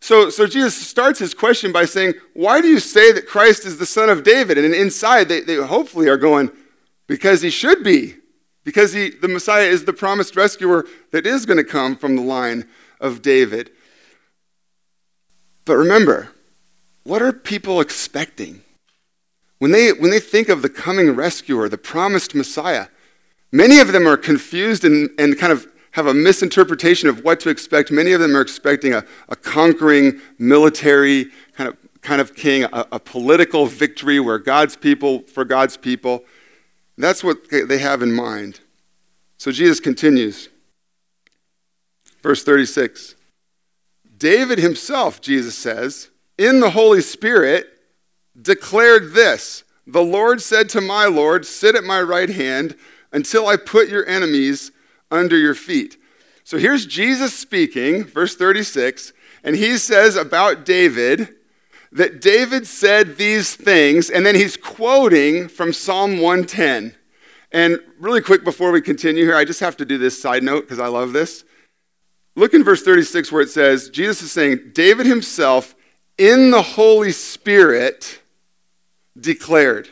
So, 0.00 0.30
so 0.30 0.46
Jesus 0.46 0.76
starts 0.76 1.18
his 1.18 1.34
question 1.34 1.72
by 1.72 1.86
saying, 1.86 2.14
Why 2.34 2.60
do 2.60 2.68
you 2.68 2.78
say 2.78 3.10
that 3.10 3.26
Christ 3.26 3.64
is 3.64 3.78
the 3.78 3.84
son 3.84 4.08
of 4.08 4.22
David? 4.22 4.58
And 4.58 4.72
inside, 4.72 5.24
they, 5.28 5.40
they 5.40 5.56
hopefully 5.56 6.06
are 6.08 6.16
going, 6.16 6.52
Because 7.08 7.42
he 7.42 7.50
should 7.50 7.82
be. 7.82 8.14
Because 8.62 8.92
he, 8.92 9.10
the 9.10 9.26
Messiah 9.26 9.66
is 9.66 9.86
the 9.86 9.92
promised 9.92 10.36
rescuer 10.36 10.86
that 11.10 11.26
is 11.26 11.46
going 11.46 11.58
to 11.58 11.64
come 11.64 11.96
from 11.96 12.14
the 12.14 12.22
line 12.22 12.64
of 13.00 13.22
David. 13.22 13.72
But 15.64 15.78
remember, 15.78 16.30
what 17.02 17.22
are 17.22 17.32
people 17.32 17.80
expecting? 17.80 18.62
When 19.58 19.70
they, 19.70 19.92
when 19.92 20.10
they 20.10 20.20
think 20.20 20.48
of 20.48 20.62
the 20.62 20.68
coming 20.68 21.10
rescuer, 21.12 21.68
the 21.68 21.78
promised 21.78 22.34
Messiah, 22.34 22.88
many 23.52 23.78
of 23.80 23.92
them 23.92 24.06
are 24.06 24.16
confused 24.16 24.84
and, 24.84 25.10
and 25.18 25.38
kind 25.38 25.52
of 25.52 25.66
have 25.92 26.06
a 26.06 26.14
misinterpretation 26.14 27.08
of 27.08 27.24
what 27.24 27.40
to 27.40 27.48
expect. 27.48 27.90
Many 27.90 28.12
of 28.12 28.20
them 28.20 28.36
are 28.36 28.42
expecting 28.42 28.92
a, 28.92 29.04
a 29.30 29.36
conquering 29.36 30.20
military 30.38 31.30
kind 31.54 31.68
of, 31.68 31.76
kind 32.02 32.20
of 32.20 32.34
king, 32.34 32.64
a, 32.64 32.86
a 32.92 33.00
political 33.00 33.64
victory 33.66 34.20
where 34.20 34.38
God's 34.38 34.76
people, 34.76 35.20
for 35.22 35.44
God's 35.44 35.78
people. 35.78 36.22
That's 36.98 37.24
what 37.24 37.38
they 37.50 37.78
have 37.78 38.02
in 38.02 38.12
mind. 38.12 38.60
So 39.38 39.50
Jesus 39.50 39.80
continues. 39.80 40.50
Verse 42.22 42.42
36 42.42 43.14
David 44.18 44.58
himself, 44.58 45.20
Jesus 45.20 45.56
says, 45.56 46.10
in 46.38 46.60
the 46.60 46.70
Holy 46.70 47.00
Spirit, 47.00 47.75
declared 48.40 49.12
this 49.12 49.64
The 49.86 50.02
Lord 50.02 50.42
said 50.42 50.68
to 50.70 50.80
my 50.80 51.06
Lord, 51.06 51.46
Sit 51.46 51.74
at 51.74 51.84
my 51.84 52.00
right 52.00 52.30
hand 52.30 52.76
until 53.12 53.46
I 53.46 53.56
put 53.56 53.88
your 53.88 54.06
enemies 54.06 54.72
under 55.10 55.36
your 55.36 55.54
feet. 55.54 55.96
So 56.44 56.58
here's 56.58 56.86
Jesus 56.86 57.34
speaking, 57.34 58.04
verse 58.04 58.36
36, 58.36 59.12
and 59.42 59.56
he 59.56 59.78
says 59.78 60.16
about 60.16 60.64
David 60.64 61.34
that 61.92 62.20
David 62.20 62.66
said 62.66 63.16
these 63.16 63.54
things, 63.54 64.10
and 64.10 64.24
then 64.26 64.34
he's 64.34 64.56
quoting 64.56 65.48
from 65.48 65.72
Psalm 65.72 66.20
110. 66.20 66.94
And 67.52 67.80
really 67.98 68.20
quick 68.20 68.44
before 68.44 68.70
we 68.70 68.82
continue 68.82 69.24
here, 69.24 69.36
I 69.36 69.44
just 69.44 69.60
have 69.60 69.76
to 69.78 69.84
do 69.84 69.98
this 69.98 70.20
side 70.20 70.42
note 70.42 70.62
because 70.62 70.78
I 70.78 70.88
love 70.88 71.12
this. 71.12 71.44
Look 72.34 72.52
in 72.52 72.64
verse 72.64 72.82
36 72.82 73.32
where 73.32 73.42
it 73.42 73.48
says, 73.48 73.88
Jesus 73.88 74.22
is 74.22 74.32
saying, 74.32 74.72
David 74.74 75.06
himself 75.06 75.74
in 76.18 76.50
the 76.50 76.62
Holy 76.62 77.12
Spirit 77.12 78.20
declared. 79.18 79.88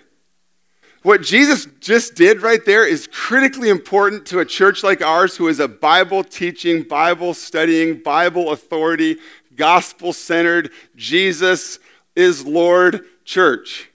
What 1.03 1.23
Jesus 1.23 1.67
just 1.81 2.15
did 2.15 2.41
right 2.41 2.65
there 2.65 2.87
is 2.87 3.07
critically 3.13 3.69
important 3.69 4.25
to 4.27 4.39
a 4.39 4.45
church 4.45 4.83
like 4.83 5.03
ours 5.03 5.37
who 5.37 5.49
is 5.49 5.61
a 5.61 5.69
Bible 5.69 6.25
teaching, 6.25 6.83
Bible 6.83 7.35
studying, 7.35 8.03
Bible 8.03 8.53
authority, 8.53 9.19
gospel 9.55 10.15
centered, 10.15 10.71
Jesus 10.97 11.79
is 12.17 12.47
Lord 12.47 13.05
church. 13.25 13.91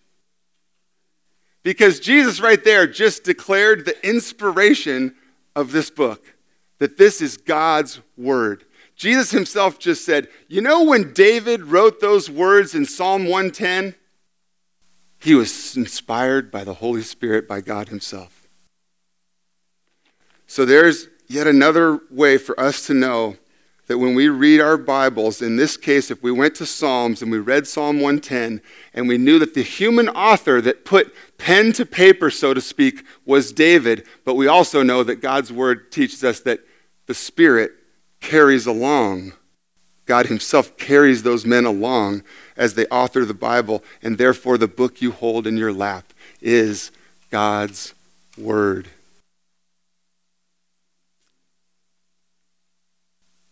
Because 1.63 2.00
Jesus, 2.00 2.39
right 2.39 2.63
there, 2.63 2.88
just 2.88 3.24
declared 3.24 3.86
the 3.86 4.07
inspiration 4.07 5.15
of 5.55 5.71
this 5.71 5.89
book 5.89 6.24
that 6.77 6.98
this 6.98 7.21
is 7.21 7.38
God's 7.38 8.00
word. 8.17 8.65
Jesus 8.95 9.31
himself 9.31 9.79
just 9.79 10.05
said, 10.05 10.27
You 10.48 10.62
know, 10.62 10.83
when 10.83 11.13
David 11.13 11.63
wrote 11.63 12.00
those 12.00 12.29
words 12.29 12.75
in 12.75 12.86
Psalm 12.86 13.24
110? 13.24 13.95
He 15.19 15.35
was 15.35 15.75
inspired 15.75 16.49
by 16.49 16.63
the 16.63 16.75
Holy 16.75 17.01
Spirit, 17.01 17.47
by 17.47 17.61
God 17.61 17.89
Himself. 17.89 18.47
So 20.47 20.65
there's 20.65 21.07
yet 21.27 21.45
another 21.45 21.99
way 22.09 22.38
for 22.38 22.59
us 22.59 22.88
to 22.88 22.93
know 22.93 23.35
that 23.88 23.97
when 23.97 24.13
we 24.15 24.29
read 24.29 24.61
our 24.61 24.77
Bibles, 24.77 25.41
in 25.41 25.55
this 25.55 25.75
case, 25.75 26.11
if 26.11 26.21
we 26.21 26.31
went 26.31 26.55
to 26.55 26.65
Psalms 26.65 27.21
and 27.21 27.31
we 27.31 27.39
read 27.39 27.67
Psalm 27.67 27.97
110 27.97 28.61
and 28.93 29.07
we 29.07 29.17
knew 29.17 29.39
that 29.39 29.55
the 29.55 29.63
human 29.63 30.07
author 30.09 30.61
that 30.61 30.85
put 30.85 31.13
pen 31.38 31.73
to 31.73 31.85
paper, 31.85 32.29
so 32.29 32.53
to 32.53 32.61
speak, 32.61 33.03
was 33.25 33.51
David, 33.51 34.05
but 34.25 34.35
we 34.35 34.47
also 34.47 34.83
know 34.83 35.03
that 35.03 35.17
God's 35.17 35.51
Word 35.51 35.91
teaches 35.91 36.23
us 36.23 36.39
that 36.41 36.59
the 37.07 37.15
Spirit 37.15 37.71
carries 38.21 38.67
along. 38.67 39.33
God 40.05 40.27
Himself 40.27 40.77
carries 40.77 41.23
those 41.23 41.45
men 41.45 41.65
along 41.65 42.23
as 42.59 42.75
they 42.75 42.85
author 42.87 43.21
of 43.21 43.27
the 43.27 43.33
Bible, 43.33 43.83
and 44.03 44.19
therefore 44.19 44.59
the 44.59 44.67
book 44.67 45.01
you 45.01 45.11
hold 45.11 45.47
in 45.47 45.57
your 45.57 45.73
lap 45.73 46.13
is 46.41 46.91
God's 47.31 47.95
Word. 48.37 48.89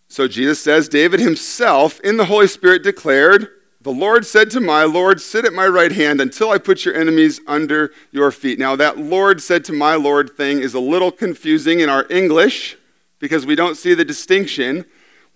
So 0.10 0.28
Jesus 0.28 0.62
says, 0.62 0.90
David 0.90 1.20
himself 1.20 2.00
in 2.02 2.18
the 2.18 2.26
Holy 2.26 2.48
Spirit 2.48 2.84
declared, 2.84 3.48
The 3.82 3.92
Lord 3.92 4.26
said 4.26 4.50
to 4.52 4.60
my 4.60 4.84
Lord, 4.84 5.22
Sit 5.22 5.46
at 5.46 5.54
my 5.54 5.68
right 5.68 5.92
hand 5.92 6.20
until 6.20 6.50
I 6.50 6.58
put 6.58 6.86
your 6.86 6.96
enemies 6.96 7.40
under 7.48 7.92
your 8.12 8.32
feet. 8.32 8.60
Now, 8.60 8.76
that 8.76 8.98
Lord 8.98 9.42
said 9.42 9.64
to 9.66 9.74
my 9.74 9.96
Lord 9.96 10.32
thing 10.36 10.60
is 10.60 10.74
a 10.74 10.80
little 10.80 11.12
confusing 11.12 11.80
in 11.80 11.90
our 11.90 12.06
English 12.10 12.78
because 13.20 13.46
we 13.46 13.56
don't 13.56 13.76
see 13.76 13.94
the 13.94 14.06
distinction. 14.06 14.86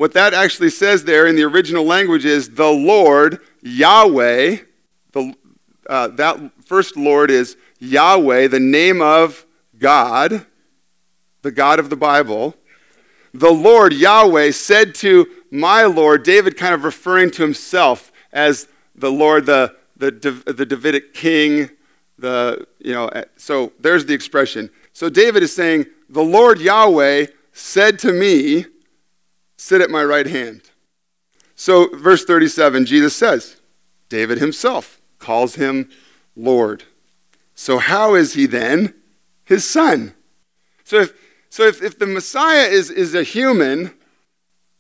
What 0.01 0.13
that 0.13 0.33
actually 0.33 0.71
says 0.71 1.03
there 1.03 1.27
in 1.27 1.35
the 1.35 1.43
original 1.43 1.85
language 1.85 2.25
is 2.25 2.49
the 2.49 2.71
Lord 2.71 3.37
Yahweh, 3.61 4.57
the, 5.11 5.35
uh, 5.87 6.07
that 6.07 6.39
first 6.65 6.97
Lord 6.97 7.29
is 7.29 7.55
Yahweh, 7.77 8.47
the 8.47 8.59
name 8.59 8.99
of 8.99 9.45
God, 9.77 10.47
the 11.43 11.51
God 11.51 11.77
of 11.77 11.91
the 11.91 11.95
Bible. 11.95 12.55
The 13.35 13.51
Lord 13.51 13.93
Yahweh 13.93 14.49
said 14.49 14.95
to 14.95 15.27
my 15.51 15.83
Lord, 15.83 16.23
David 16.23 16.57
kind 16.57 16.73
of 16.73 16.83
referring 16.83 17.29
to 17.33 17.43
himself 17.43 18.11
as 18.33 18.67
the 18.95 19.11
Lord, 19.11 19.45
the, 19.45 19.75
the, 19.97 20.09
the 20.09 20.65
Davidic 20.65 21.13
king, 21.13 21.69
the, 22.17 22.65
you 22.79 22.93
know, 22.93 23.07
so 23.37 23.71
there's 23.79 24.07
the 24.07 24.15
expression. 24.15 24.71
So 24.93 25.09
David 25.09 25.43
is 25.43 25.55
saying, 25.55 25.85
the 26.09 26.23
Lord 26.23 26.59
Yahweh 26.59 27.27
said 27.53 27.99
to 27.99 28.11
me, 28.11 28.65
sit 29.61 29.79
at 29.79 29.91
my 29.91 30.03
right 30.03 30.25
hand. 30.25 30.59
So, 31.55 31.95
verse 31.95 32.25
37, 32.25 32.87
Jesus 32.87 33.15
says, 33.15 33.57
David 34.09 34.39
himself 34.39 34.99
calls 35.19 35.53
him 35.53 35.87
Lord. 36.35 36.85
So, 37.53 37.77
how 37.77 38.15
is 38.15 38.33
he 38.33 38.47
then 38.47 38.95
his 39.45 39.63
son? 39.63 40.15
So, 40.83 41.01
if, 41.01 41.13
so 41.51 41.67
if, 41.67 41.83
if 41.83 41.99
the 41.99 42.07
Messiah 42.07 42.65
is, 42.65 42.89
is 42.89 43.13
a 43.13 43.21
human, 43.21 43.93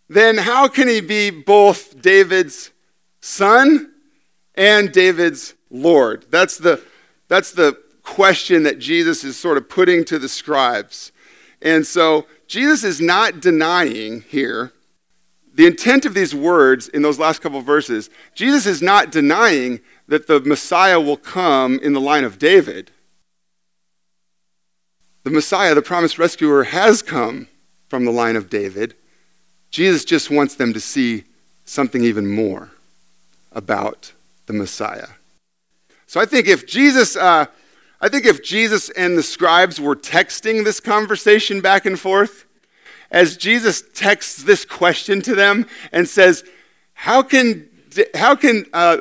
then 0.09 0.39
how 0.39 0.67
can 0.67 0.87
he 0.87 0.99
be 0.99 1.29
both 1.29 2.01
David's 2.01 2.71
son 3.19 3.91
and 4.55 4.91
David's 4.91 5.53
Lord? 5.69 6.25
That's 6.31 6.57
the, 6.57 6.81
that's 7.27 7.51
the 7.51 7.79
question 8.01 8.63
that 8.63 8.79
Jesus 8.79 9.23
is 9.23 9.37
sort 9.37 9.57
of 9.57 9.69
putting 9.69 10.03
to 10.05 10.17
the 10.17 10.27
scribes. 10.27 11.11
And 11.61 11.85
so 11.85 12.25
Jesus 12.51 12.83
is 12.83 12.99
not 12.99 13.39
denying 13.39 14.25
here 14.27 14.73
the 15.53 15.65
intent 15.65 16.05
of 16.05 16.13
these 16.13 16.35
words 16.35 16.89
in 16.89 17.01
those 17.01 17.17
last 17.17 17.41
couple 17.41 17.61
verses, 17.61 18.09
Jesus 18.35 18.65
is 18.65 18.81
not 18.81 19.09
denying 19.09 19.79
that 20.09 20.27
the 20.27 20.41
Messiah 20.41 20.99
will 20.99 21.15
come 21.15 21.79
in 21.79 21.93
the 21.93 22.01
line 22.01 22.25
of 22.25 22.37
David. 22.37 22.91
The 25.23 25.29
Messiah, 25.29 25.73
the 25.75 25.81
promised 25.81 26.19
rescuer, 26.19 26.65
has 26.65 27.01
come 27.01 27.47
from 27.87 28.03
the 28.03 28.11
line 28.11 28.35
of 28.35 28.49
David. 28.49 28.95
Jesus 29.69 30.03
just 30.03 30.29
wants 30.29 30.55
them 30.55 30.73
to 30.73 30.81
see 30.81 31.23
something 31.63 32.03
even 32.03 32.29
more 32.29 32.71
about 33.53 34.11
the 34.47 34.53
Messiah. 34.53 35.07
So 36.05 36.19
I 36.19 36.25
think 36.25 36.49
if 36.49 36.67
Jesus, 36.67 37.15
uh, 37.15 37.45
I 38.01 38.09
think 38.09 38.25
if 38.25 38.43
Jesus 38.43 38.89
and 38.89 39.15
the 39.15 39.23
scribes 39.23 39.79
were 39.79 39.95
texting 39.95 40.65
this 40.65 40.79
conversation 40.79 41.61
back 41.61 41.85
and 41.85 41.99
forth, 41.99 42.45
as 43.11 43.37
Jesus 43.37 43.83
texts 43.93 44.41
this 44.41 44.65
question 44.65 45.21
to 45.21 45.35
them 45.35 45.67
and 45.91 46.09
says, 46.09 46.43
How 46.93 47.21
can, 47.21 47.69
how 48.15 48.35
can 48.35 48.65
uh, 48.73 48.97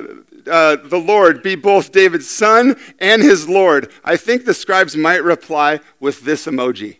uh, 0.47 0.77
the 0.85 0.99
Lord 0.99 1.43
be 1.43 1.55
both 1.55 1.93
David's 1.93 2.29
son 2.29 2.77
and 2.99 3.23
his 3.23 3.49
Lord? 3.49 3.91
I 4.05 4.19
think 4.19 4.45
the 4.45 4.53
scribes 4.53 4.97
might 4.97 5.25
reply 5.25 5.81
with 5.99 6.21
this 6.23 6.47
emoji. 6.47 6.99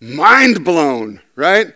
Mind 0.00 0.64
blown, 0.64 1.20
right? 1.36 1.74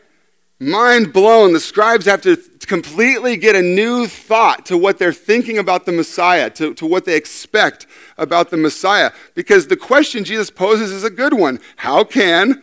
Mind 0.65 1.13
blown. 1.13 1.53
The 1.53 1.61
scribes 1.61 2.07
have 2.07 2.23
to 2.23 2.37
completely 2.67 3.37
get 3.37 3.55
a 3.55 3.61
new 3.61 4.07
thought 4.07 4.65
to 4.67 4.79
what 4.79 4.99
they're 4.99 5.13
thinking 5.13 5.59
about 5.59 5.85
the 5.85 5.93
Messiah, 5.93 6.49
to, 6.51 6.73
to 6.75 6.87
what 6.87 7.05
they 7.05 7.17
expect 7.17 7.87
about 8.17 8.49
the 8.49 8.57
Messiah. 8.57 9.11
Because 9.35 9.67
the 9.67 9.77
question 9.77 10.25
Jesus 10.25 10.51
poses 10.51 10.91
is 10.91 11.05
a 11.05 11.11
good 11.11 11.35
one 11.35 11.61
How 11.77 12.03
can 12.03 12.63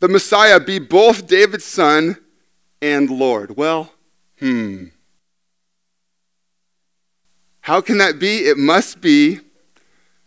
the 0.00 0.08
Messiah 0.08 0.58
be 0.58 0.78
both 0.78 1.26
David's 1.26 1.66
son 1.66 2.16
and 2.80 3.10
Lord? 3.10 3.58
Well, 3.58 3.92
hmm. 4.38 4.86
How 7.60 7.82
can 7.82 7.98
that 7.98 8.18
be? 8.18 8.38
It 8.38 8.56
must 8.56 9.02
be 9.02 9.40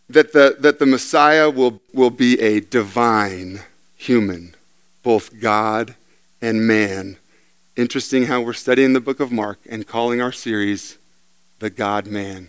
that 0.08 0.32
the, 0.32 0.56
that 0.60 0.78
the 0.78 0.86
Messiah 0.86 1.50
will, 1.50 1.82
will 1.92 2.10
be 2.10 2.40
a 2.40 2.60
divine 2.60 3.60
human, 3.96 4.54
both 5.02 5.40
God 5.40 5.96
and 6.46 6.66
man 6.66 7.16
Interesting 7.76 8.24
how 8.24 8.40
we're 8.40 8.54
studying 8.54 8.94
the 8.94 9.02
book 9.02 9.20
of 9.20 9.30
Mark 9.30 9.58
and 9.68 9.86
calling 9.86 10.18
our 10.22 10.32
series 10.32 10.96
The 11.58 11.68
God 11.68 12.06
Man. 12.06 12.48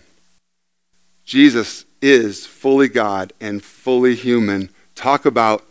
Jesus 1.26 1.84
is 2.00 2.46
fully 2.46 2.88
God 2.88 3.34
and 3.38 3.62
fully 3.62 4.14
human. 4.14 4.70
Talk 4.94 5.26
about 5.26 5.66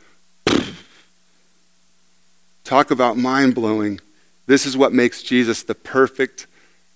talk 2.64 2.92
about 2.92 3.18
mind 3.18 3.56
blowing. 3.56 4.00
This 4.46 4.68
is 4.68 4.78
what 4.78 4.94
makes 4.94 5.24
Jesus 5.24 5.64
the 5.64 5.74
perfect, 5.74 6.46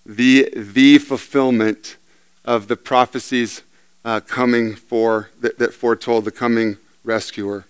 the, 0.06 0.54
the 0.54 1.00
fulfillment 1.00 1.98
of 2.46 2.68
the 2.68 2.78
prophecies 2.78 3.64
uh, 4.06 4.20
coming 4.20 4.76
for 4.76 5.32
that, 5.40 5.58
that 5.58 5.74
foretold 5.74 6.26
the 6.26 6.32
coming 6.32 6.78
rescuer. 7.04 7.66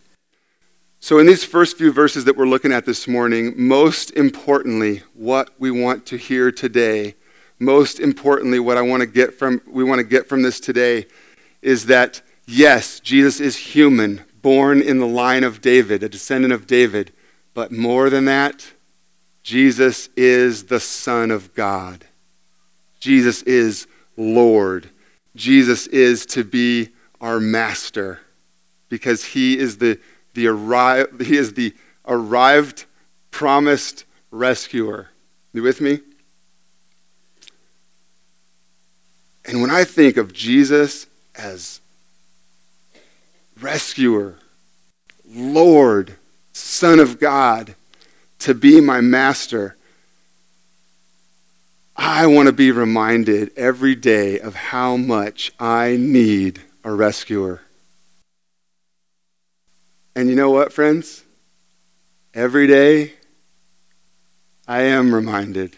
So, 1.04 1.18
in 1.18 1.26
these 1.26 1.44
first 1.44 1.80
few 1.80 1.92
verses 1.92 2.26
that 2.26 2.38
we're 2.38 2.46
looking 2.46 2.72
at 2.72 2.86
this 2.86 3.08
morning, 3.08 3.56
most 3.58 4.12
importantly, 4.12 5.02
what 5.16 5.50
we 5.58 5.72
want 5.72 6.06
to 6.06 6.16
hear 6.16 6.52
today, 6.52 7.16
most 7.58 8.00
importantly, 8.00 8.60
what 8.60 8.78
I 8.78 8.84
want 8.84 9.02
to 9.02 9.08
get 9.08 9.34
from 9.34 9.64
we 9.66 9.84
want 9.84 9.98
to 9.98 10.04
get 10.04 10.30
from 10.30 10.44
this 10.44 10.60
today 10.60 11.08
is 11.64 11.88
that 11.88 12.22
yes, 12.46 13.00
Jesus 13.00 13.40
is 13.40 13.58
human, 13.58 14.24
born 14.44 14.80
in 14.80 15.00
the 15.00 15.08
line 15.08 15.44
of 15.44 15.60
David, 15.60 16.04
a 16.04 16.08
descendant 16.08 16.54
of 16.54 16.68
David, 16.68 17.12
but 17.56 17.72
more 17.72 18.12
than 18.12 18.26
that, 18.26 18.72
Jesus 19.42 20.08
is 20.16 20.66
the 20.66 20.80
Son 20.80 21.32
of 21.32 21.56
God. 21.56 22.06
Jesus 23.00 23.42
is 23.42 23.88
Lord. 24.18 24.88
Jesus 25.36 25.88
is 25.88 26.28
to 26.28 26.44
be 26.44 26.90
our 27.20 27.40
master 27.40 28.20
because 28.88 29.26
he 29.26 29.58
is 29.58 29.78
the 29.78 30.00
the 30.34 30.46
arri- 30.46 31.22
he 31.22 31.38
is 31.38 31.54
the 31.54 31.74
arrived, 32.06 32.86
promised 33.32 34.06
rescuer. 34.32 35.10
You 35.54 35.64
with 35.64 35.82
me? 35.82 36.00
And 39.46 39.62
when 39.62 39.72
I 39.72 39.84
think 39.84 40.18
of 40.18 40.34
Jesus 40.34 41.08
as 41.36 41.82
rescuer, 43.60 44.36
Lord, 45.28 46.16
Son 46.54 47.00
of 47.00 47.20
God, 47.20 47.76
to 48.40 48.54
be 48.54 48.82
my 48.82 49.02
master, 49.02 49.76
I 51.96 52.28
want 52.28 52.48
to 52.48 52.54
be 52.54 52.72
reminded 52.72 53.52
every 53.56 53.96
day 53.96 54.40
of 54.40 54.56
how 54.56 54.98
much 54.98 55.52
I 55.60 55.98
need 56.00 56.62
a 56.84 56.92
rescuer. 56.92 57.62
And 60.16 60.30
you 60.30 60.36
know 60.36 60.50
what, 60.50 60.74
friends? 60.74 61.24
Every 62.34 62.68
day, 62.68 63.14
I 64.68 64.82
am 64.82 65.16
reminded. 65.16 65.76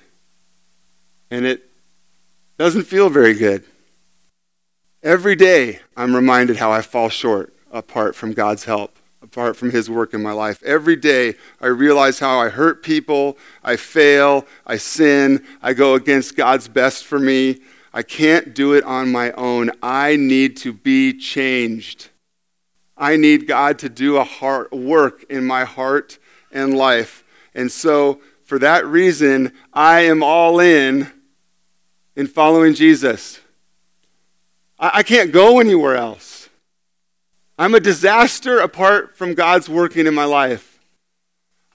And 1.30 1.46
it 1.46 1.70
doesn't 2.58 2.84
feel 2.84 3.10
very 3.10 3.34
good. 3.34 3.64
Every 5.04 5.36
day, 5.36 5.80
I'm 5.98 6.16
reminded 6.16 6.58
how 6.58 6.72
I 6.72 6.82
fall 6.82 7.10
short 7.10 7.54
apart 7.72 8.16
from 8.16 8.34
God's 8.34 8.66
help, 8.66 8.96
apart 9.22 9.56
from 9.56 9.72
His 9.72 9.90
work 9.90 10.14
in 10.14 10.24
my 10.24 10.32
life. 10.32 10.64
Every 10.64 10.96
day, 10.96 11.36
I 11.60 11.68
realize 11.68 12.20
how 12.20 12.40
I 12.40 12.50
hurt 12.50 12.84
people, 12.84 13.38
I 13.64 13.76
fail, 13.76 14.48
I 14.66 14.78
sin, 14.78 15.46
I 15.62 15.74
go 15.74 15.96
against 15.96 16.36
God's 16.36 16.68
best 16.68 17.04
for 17.04 17.20
me. 17.20 17.62
I 17.94 18.02
can't 18.02 18.56
do 18.56 18.74
it 18.74 18.84
on 18.84 19.12
my 19.12 19.32
own. 19.34 19.72
I 19.84 20.16
need 20.16 20.58
to 20.58 20.74
be 20.74 21.14
changed. 21.14 22.10
I 22.98 23.18
need 23.18 23.48
God 23.48 23.80
to 23.80 23.90
do 23.90 24.18
a 24.18 24.24
heart 24.24 24.72
work 24.72 25.26
in 25.30 25.46
my 25.46 25.64
heart 25.66 26.20
and 26.52 26.76
life. 26.76 27.24
And 27.56 27.72
so, 27.72 28.22
for 28.44 28.60
that 28.60 28.86
reason, 28.86 29.52
I 29.74 30.02
am 30.02 30.22
all 30.22 30.60
in 30.60 31.12
in 32.16 32.28
following 32.28 32.74
Jesus. 32.74 33.40
I, 34.78 34.92
I 34.96 35.04
can't 35.04 35.32
go 35.32 35.60
anywhere 35.60 35.96
else. 35.96 36.50
I'm 37.58 37.76
a 37.76 37.80
disaster 37.80 38.60
apart 38.60 39.16
from 39.16 39.34
God's 39.34 39.70
working 39.70 40.08
in 40.08 40.14
my 40.14 40.26
life. 40.26 40.74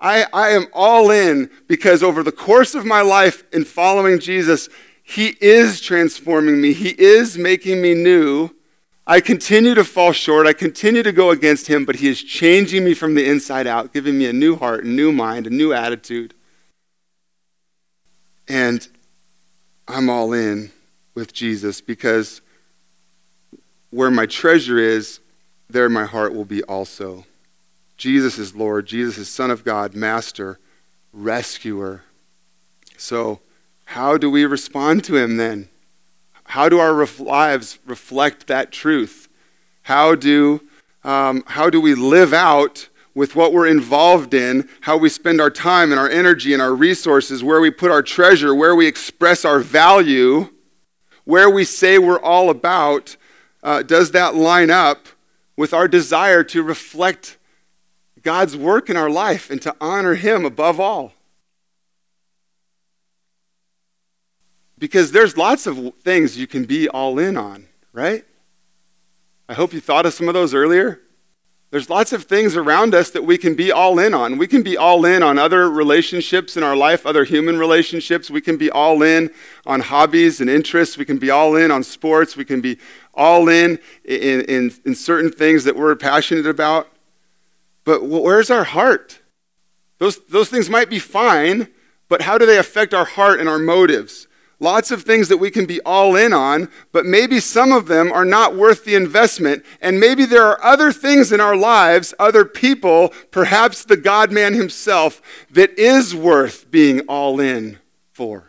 I, 0.01 0.27
I 0.33 0.51
am 0.51 0.67
all 0.73 1.11
in 1.11 1.51
because 1.67 2.03
over 2.03 2.23
the 2.23 2.33
course 2.33 2.75
of 2.75 2.85
my 2.85 3.01
life 3.01 3.45
in 3.53 3.65
following 3.65 4.21
Jesus, 4.21 4.69
He 5.03 5.37
is 5.41 5.81
transforming 5.81 6.61
me, 6.61 6.73
He 6.73 6.91
is 6.91 7.37
making 7.37 7.81
me 7.81 7.95
new. 7.95 8.51
I 9.11 9.23
continue 9.23 9.75
to 9.75 9.85
fall 9.85 10.12
short. 10.12 10.47
I 10.47 10.53
continue 10.53 11.03
to 11.03 11.12
go 11.12 11.31
against 11.31 11.67
him, 11.67 11.87
but 11.87 11.97
he 11.97 12.09
is 12.09 12.23
changing 12.23 12.85
me 12.85 12.93
from 12.93 13.15
the 13.15 13.27
inside 13.27 13.67
out, 13.67 13.95
giving 13.95 14.19
me 14.19 14.27
a 14.27 14.35
new 14.35 14.55
heart, 14.57 14.85
a 14.85 14.88
new 14.88 15.12
mind, 15.12 15.47
a 15.47 15.50
new 15.50 15.73
attitude. 15.73 16.35
And 18.47 18.87
I'm 19.88 20.11
all 20.11 20.35
in 20.35 20.73
with 21.15 21.33
Jesus 21.33 21.81
because 21.81 22.43
where 23.88 24.11
my 24.11 24.27
treasure 24.27 24.79
is, 24.79 25.21
there 25.71 25.88
my 25.88 26.05
heart 26.05 26.35
will 26.35 26.45
be 26.45 26.62
also. 26.65 27.25
Jesus 27.97 28.38
is 28.38 28.55
Lord. 28.55 28.87
Jesus 28.87 29.17
is 29.17 29.31
Son 29.31 29.50
of 29.50 29.65
God, 29.65 29.95
Master, 29.95 30.59
Rescuer. 31.15 32.03
So, 32.99 33.41
how 33.87 34.19
do 34.19 34.31
we 34.31 34.45
respond 34.45 35.03
to 35.05 35.17
him 35.17 35.38
then? 35.38 35.71
How 36.49 36.71
do 36.71 36.78
our 36.78 36.95
ref- 36.95 37.21
lives 37.21 37.78
reflect 37.85 38.47
that 38.47 38.73
truth? 38.73 39.28
How 39.83 40.14
do, 40.14 40.62
um, 41.05 41.45
how 41.47 41.69
do 41.69 41.78
we 41.78 41.95
live 41.95 42.33
out 42.33 42.88
with 43.14 43.37
what 43.37 43.52
we're 43.52 43.67
involved 43.67 44.33
in, 44.33 44.67
how 44.81 44.97
we 44.97 45.11
spend 45.11 45.43
our 45.43 45.50
time 45.50 45.90
and 45.90 46.00
our 46.00 46.09
energy 46.09 46.55
and 46.55 46.62
our 46.62 46.75
resources, 46.75 47.45
where 47.45 47.61
we 47.61 47.71
put 47.71 47.90
our 47.90 48.02
treasure, 48.02 48.55
where 48.55 48.75
we 48.75 48.87
express 48.87 49.45
our 49.45 49.61
value, 49.61 50.49
where 51.25 51.50
we 51.50 51.64
say 51.64 51.99
we're 51.99 52.21
all 52.21 52.49
about? 52.49 53.19
Uh, 53.62 53.83
does 53.83 54.12
that 54.12 54.35
line 54.35 54.71
up 54.71 55.07
with 55.55 55.75
our 55.75 55.87
desire 55.87 56.43
to 56.45 56.62
reflect 56.62 57.37
God's 58.23 58.56
work 58.56 58.89
in 58.89 58.97
our 58.97 59.11
life 59.11 59.50
and 59.50 59.61
to 59.61 59.76
honor 59.82 60.15
Him 60.15 60.47
above 60.47 60.80
all? 60.80 61.13
Because 64.78 65.12
there's 65.12 65.36
lots 65.36 65.67
of 65.67 65.95
things 66.02 66.38
you 66.38 66.47
can 66.47 66.64
be 66.64 66.88
all 66.88 67.19
in 67.19 67.36
on, 67.36 67.67
right? 67.93 68.25
I 69.49 69.54
hope 69.54 69.73
you 69.73 69.80
thought 69.80 70.06
of 70.06 70.14
some 70.14 70.28
of 70.28 70.34
those 70.34 70.54
earlier. 70.54 71.00
There's 71.71 71.91
lots 71.91 72.14
of 72.14 72.25
things 72.25 72.56
around 72.56 72.95
us 72.95 73.10
that 73.10 73.25
we 73.25 73.36
can 73.36 73.54
be 73.54 73.71
all 73.71 73.99
in 73.99 74.14
on. 74.14 74.38
We 74.38 74.47
can 74.47 74.62
be 74.62 74.78
all 74.78 75.04
in 75.04 75.23
on 75.23 75.36
other 75.38 75.69
relationships 75.69 76.56
in 76.56 76.62
our 76.62 76.76
life, 76.76 77.04
other 77.04 77.25
human 77.25 77.58
relationships. 77.58 78.30
We 78.30 78.41
can 78.41 78.56
be 78.56 78.71
all 78.71 79.02
in 79.02 79.30
on 79.67 79.80
hobbies 79.80 80.41
and 80.41 80.49
interests. 80.49 80.97
We 80.97 81.04
can 81.04 81.19
be 81.19 81.28
all 81.28 81.56
in 81.56 81.71
on 81.71 81.82
sports. 81.82 82.36
We 82.36 82.47
can 82.47 82.62
be 82.62 82.78
all 83.12 83.49
in 83.49 83.78
in, 84.04 84.41
in, 84.43 84.73
in 84.86 84.95
certain 84.95 85.30
things 85.30 85.64
that 85.64 85.76
we're 85.76 85.95
passionate 85.97 86.47
about. 86.47 86.88
But 87.84 88.04
where's 88.04 88.50
our 88.50 88.64
heart? 88.64 89.21
Those, 89.99 90.25
those 90.26 90.49
things 90.49 90.71
might 90.71 90.88
be 90.88 90.99
fine, 90.99 91.69
but 92.08 92.23
how 92.23 92.38
do 92.38 92.47
they 92.47 92.58
affect 92.58 92.95
our 92.95 93.04
heart 93.04 93.41
and 93.41 93.49
our 93.49 93.58
motives? 93.58 94.27
Lots 94.60 94.90
of 94.90 95.02
things 95.02 95.28
that 95.28 95.36
we 95.36 95.52
can 95.52 95.66
be 95.66 95.80
all 95.82 96.16
in 96.16 96.32
on, 96.32 96.68
but 96.90 97.06
maybe 97.06 97.38
some 97.38 97.71
of 97.71 97.86
them 97.86 98.10
are 98.10 98.25
not 98.25 98.56
worth 98.56 98.84
the 98.84 98.97
investment. 98.97 99.64
And 99.80 100.00
maybe 100.00 100.25
there 100.25 100.44
are 100.44 100.62
other 100.64 100.90
things 100.90 101.30
in 101.30 101.40
our 101.40 101.56
lives, 101.56 102.12
other 102.18 102.44
people, 102.44 103.12
perhaps 103.30 103.84
the 103.84 103.97
God 103.97 104.32
man 104.32 104.54
himself, 104.54 105.23
that 105.50 105.78
is 105.78 106.12
worth 106.12 106.68
being 106.73 107.00
all 107.02 107.38
in 107.38 107.78
for. 108.12 108.49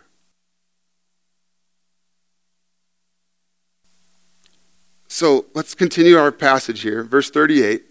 So 5.07 5.45
let's 5.53 5.75
continue 5.75 6.17
our 6.17 6.31
passage 6.31 6.81
here. 6.81 7.03
Verse 7.03 7.29
38. 7.29 7.83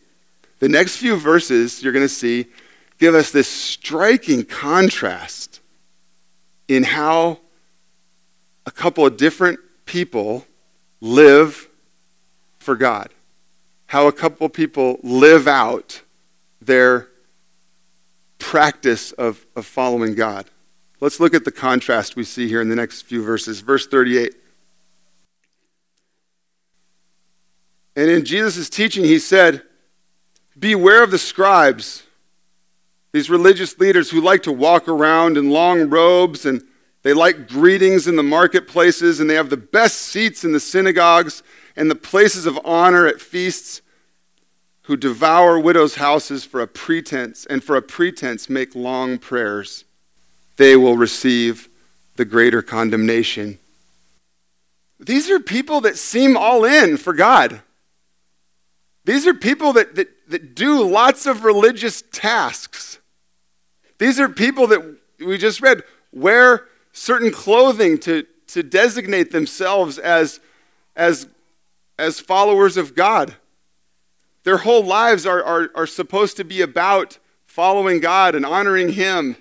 The 0.58 0.68
next 0.68 0.96
few 0.96 1.16
verses 1.16 1.82
you're 1.84 1.92
going 1.92 2.04
to 2.04 2.08
see 2.08 2.46
give 2.98 3.14
us 3.14 3.30
this 3.30 3.48
striking 3.48 4.44
contrast 4.44 5.60
in 6.66 6.82
how 6.82 7.38
a 8.68 8.70
couple 8.70 9.06
of 9.06 9.16
different 9.16 9.58
people 9.86 10.44
live 11.00 11.70
for 12.58 12.76
God. 12.76 13.08
How 13.86 14.08
a 14.08 14.12
couple 14.12 14.46
of 14.46 14.52
people 14.52 15.00
live 15.02 15.48
out 15.48 16.02
their 16.60 17.08
practice 18.38 19.12
of, 19.12 19.46
of 19.56 19.64
following 19.64 20.14
God. 20.14 20.44
Let's 21.00 21.18
look 21.18 21.32
at 21.32 21.46
the 21.46 21.50
contrast 21.50 22.14
we 22.14 22.24
see 22.24 22.46
here 22.46 22.60
in 22.60 22.68
the 22.68 22.76
next 22.76 23.02
few 23.06 23.22
verses. 23.22 23.60
Verse 23.60 23.86
38. 23.86 24.34
And 27.96 28.10
in 28.10 28.26
Jesus' 28.26 28.68
teaching, 28.68 29.04
he 29.04 29.18
said, 29.18 29.62
Beware 30.58 31.02
of 31.02 31.10
the 31.10 31.18
scribes, 31.18 32.02
these 33.12 33.30
religious 33.30 33.78
leaders 33.78 34.10
who 34.10 34.20
like 34.20 34.42
to 34.42 34.52
walk 34.52 34.88
around 34.88 35.38
in 35.38 35.48
long 35.48 35.88
robes 35.88 36.44
and 36.44 36.62
they 37.08 37.14
like 37.14 37.48
greetings 37.48 38.06
in 38.06 38.16
the 38.16 38.22
marketplaces, 38.22 39.18
and 39.18 39.30
they 39.30 39.34
have 39.34 39.48
the 39.48 39.56
best 39.56 39.96
seats 39.96 40.44
in 40.44 40.52
the 40.52 40.60
synagogues 40.60 41.42
and 41.74 41.90
the 41.90 41.94
places 41.94 42.44
of 42.44 42.60
honor 42.66 43.06
at 43.06 43.18
feasts, 43.18 43.80
who 44.82 44.94
devour 44.94 45.58
widows' 45.58 45.94
houses 45.94 46.44
for 46.44 46.60
a 46.60 46.66
pretense, 46.66 47.46
and 47.46 47.64
for 47.64 47.76
a 47.76 47.80
pretense 47.80 48.50
make 48.50 48.74
long 48.74 49.16
prayers. 49.16 49.86
They 50.58 50.76
will 50.76 50.98
receive 50.98 51.70
the 52.16 52.26
greater 52.26 52.60
condemnation. 52.60 53.58
These 55.00 55.30
are 55.30 55.40
people 55.40 55.80
that 55.80 55.96
seem 55.96 56.36
all 56.36 56.66
in 56.66 56.98
for 56.98 57.14
God. 57.14 57.62
These 59.06 59.26
are 59.26 59.32
people 59.32 59.72
that, 59.72 59.94
that, 59.94 60.08
that 60.28 60.54
do 60.54 60.86
lots 60.86 61.24
of 61.24 61.42
religious 61.42 62.02
tasks. 62.12 62.98
These 63.96 64.20
are 64.20 64.28
people 64.28 64.66
that 64.66 64.98
we 65.18 65.38
just 65.38 65.62
read 65.62 65.84
wear 66.12 66.67
certain 66.98 67.30
clothing 67.30 67.98
to, 67.98 68.26
to 68.48 68.62
designate 68.62 69.30
themselves 69.30 69.98
as, 69.98 70.40
as, 70.96 71.28
as 71.98 72.20
followers 72.20 72.76
of 72.76 72.94
God. 72.94 73.36
Their 74.44 74.58
whole 74.58 74.84
lives 74.84 75.26
are, 75.26 75.42
are, 75.42 75.70
are 75.74 75.86
supposed 75.86 76.36
to 76.38 76.44
be 76.44 76.60
about 76.60 77.18
following 77.46 78.00
God 78.00 78.34
and 78.34 78.44
honoring 78.44 78.90
Him. 78.90 79.36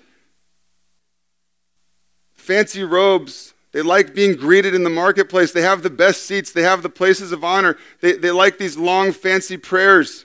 Fancy 2.34 2.84
robes. 2.84 3.54
They 3.72 3.82
like 3.82 4.14
being 4.14 4.36
greeted 4.36 4.74
in 4.74 4.84
the 4.84 4.90
marketplace. 4.90 5.52
They 5.52 5.62
have 5.62 5.82
the 5.82 5.90
best 5.90 6.22
seats. 6.24 6.52
They 6.52 6.62
have 6.62 6.82
the 6.82 6.88
places 6.88 7.32
of 7.32 7.44
honor. 7.44 7.76
They, 8.00 8.12
they 8.12 8.30
like 8.30 8.58
these 8.58 8.76
long, 8.76 9.12
fancy 9.12 9.56
prayers. 9.56 10.24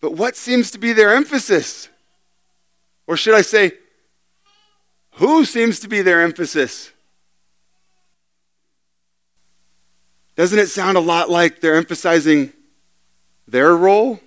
But 0.00 0.14
what 0.14 0.36
seems 0.36 0.70
to 0.72 0.78
be 0.78 0.92
their 0.92 1.14
emphasis? 1.14 1.88
Or 3.06 3.16
should 3.16 3.34
I 3.34 3.42
say, 3.42 3.72
who 5.22 5.44
seems 5.44 5.80
to 5.80 5.88
be 5.88 6.02
their 6.02 6.20
emphasis? 6.20 6.90
Doesn't 10.36 10.58
it 10.58 10.68
sound 10.68 10.96
a 10.96 11.00
lot 11.00 11.30
like 11.30 11.60
they're 11.60 11.76
emphasizing 11.76 12.52
their 13.46 13.76
role? 13.76 14.20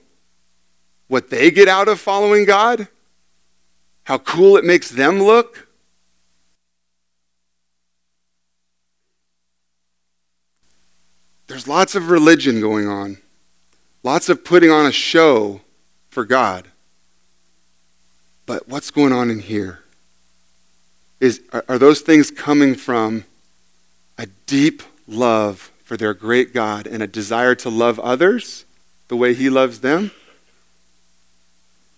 What 1.08 1.30
they 1.30 1.52
get 1.52 1.68
out 1.68 1.88
of 1.88 2.00
following 2.00 2.46
God? 2.46 2.88
How 4.06 4.18
cool 4.18 4.58
it 4.58 4.64
makes 4.64 4.90
them 4.90 5.22
look? 5.22 5.66
there's 11.56 11.70
lots 11.70 11.96
of 11.96 12.10
religion 12.10 12.60
going 12.60 12.86
on, 12.86 13.18
lots 14.04 14.28
of 14.28 14.44
putting 14.44 14.70
on 14.70 14.86
a 14.86 14.92
show 14.92 15.62
for 16.10 16.26
God. 16.26 16.68
But 18.46 18.68
what's 18.68 18.92
going 18.92 19.14
on 19.14 19.30
in 19.30 19.40
here? 19.40 19.85
Is, 21.26 21.42
are, 21.52 21.66
are 21.68 21.80
those 21.80 22.02
things 22.02 22.30
coming 22.30 22.76
from 22.76 23.24
a 24.16 24.28
deep 24.46 24.84
love 25.08 25.72
for 25.84 25.98
their 25.98 26.14
great 26.14 26.54
God 26.54 26.86
and 26.86 27.02
a 27.02 27.08
desire 27.08 27.56
to 27.56 27.70
love 27.72 28.00
others 28.00 28.64
the 29.08 29.16
way 29.16 29.34
He 29.34 29.50
loves 29.50 29.80
them? 29.80 30.12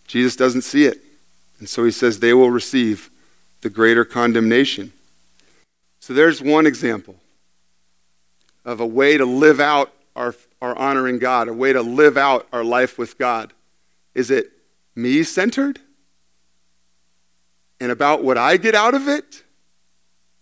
Jesus 0.07 0.37
doesn't 0.37 0.61
see 0.61 0.85
it. 0.85 1.01
And 1.59 1.67
so 1.67 1.83
He 1.83 1.91
says 1.91 2.19
they 2.19 2.33
will 2.33 2.51
receive 2.51 3.09
the 3.59 3.69
greater 3.69 4.05
condemnation. 4.05 4.93
So 5.99 6.13
there's 6.13 6.41
one 6.41 6.65
example 6.65 7.15
of 8.63 8.79
a 8.79 8.85
way 8.85 9.17
to 9.17 9.25
live 9.25 9.59
out 9.59 9.91
our, 10.15 10.35
our 10.61 10.73
honoring 10.77 11.19
God, 11.19 11.49
a 11.49 11.53
way 11.53 11.73
to 11.73 11.81
live 11.81 12.15
out 12.15 12.47
our 12.53 12.63
life 12.63 12.97
with 12.97 13.17
God. 13.17 13.51
Is 14.15 14.31
it 14.31 14.53
me 14.95 15.23
centered? 15.23 15.81
And 17.79 17.91
about 17.91 18.23
what 18.23 18.37
I 18.37 18.57
get 18.57 18.75
out 18.75 18.93
of 18.93 19.07
it? 19.07 19.43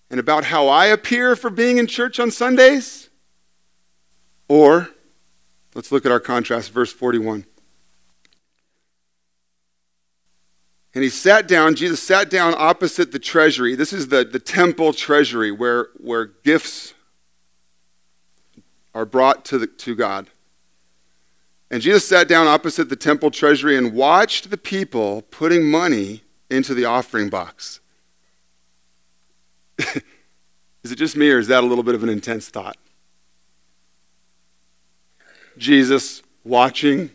And 0.10 0.19
about 0.19 0.45
how 0.45 0.67
I 0.67 0.86
appear 0.88 1.36
for 1.36 1.50
being 1.50 1.78
in 1.78 1.88
church 1.88 2.19
on 2.19 2.32
Sundays? 2.32 3.10
Or, 4.48 4.89
let's 5.74 5.91
look 5.91 6.06
at 6.06 6.12
our 6.12 6.19
contrast, 6.19 6.71
verse 6.71 6.93
41. 6.93 7.45
And 10.93 11.04
he 11.04 11.10
sat 11.10 11.48
down, 11.48 11.76
Jesus 11.76 12.02
sat 12.02 12.30
down 12.30 12.56
opposite 12.58 13.12
the 13.12 13.19
treasury. 13.19 13.76
This 13.76 13.91
is 13.91 14.08
the, 14.08 14.24
the 14.24 14.39
temple 14.39 14.93
treasury 14.93 15.52
where, 15.52 15.89
where 15.98 16.26
gifts 16.26 16.93
are 18.93 19.06
brought 19.06 19.43
to, 19.45 19.58
the, 19.58 19.67
to 19.67 19.93
God. 19.93 20.28
And 21.69 21.82
Jesus 21.82 22.08
sat 22.08 22.30
down 22.30 22.48
opposite 22.48 22.88
the 22.88 22.95
temple 22.95 23.30
treasury 23.30 23.76
and 23.76 23.93
watched 23.93 24.50
the 24.50 24.58
people 24.58 25.24
putting 25.24 25.69
money 25.69 26.21
into 26.56 26.74
the 26.74 26.86
offering 26.86 27.30
box. 27.30 27.80
is 29.80 30.91
it 30.91 30.96
just 30.96 31.15
me, 31.15 31.30
or 31.30 31.39
is 31.39 31.48
that 31.48 31.63
a 31.63 31.68
little 31.68 31.84
bit 31.84 31.96
of 31.96 32.04
an 32.04 32.10
intense 32.10 32.50
thought? 32.50 32.78
Jesus 35.58 36.22
watching. 36.44 37.10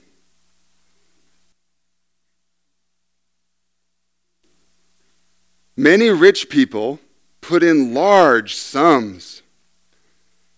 Many 5.77 6.11
rich 6.11 6.49
people 6.51 7.01
put 7.41 7.63
in 7.63 7.95
large 7.95 8.55
sums, 8.55 9.43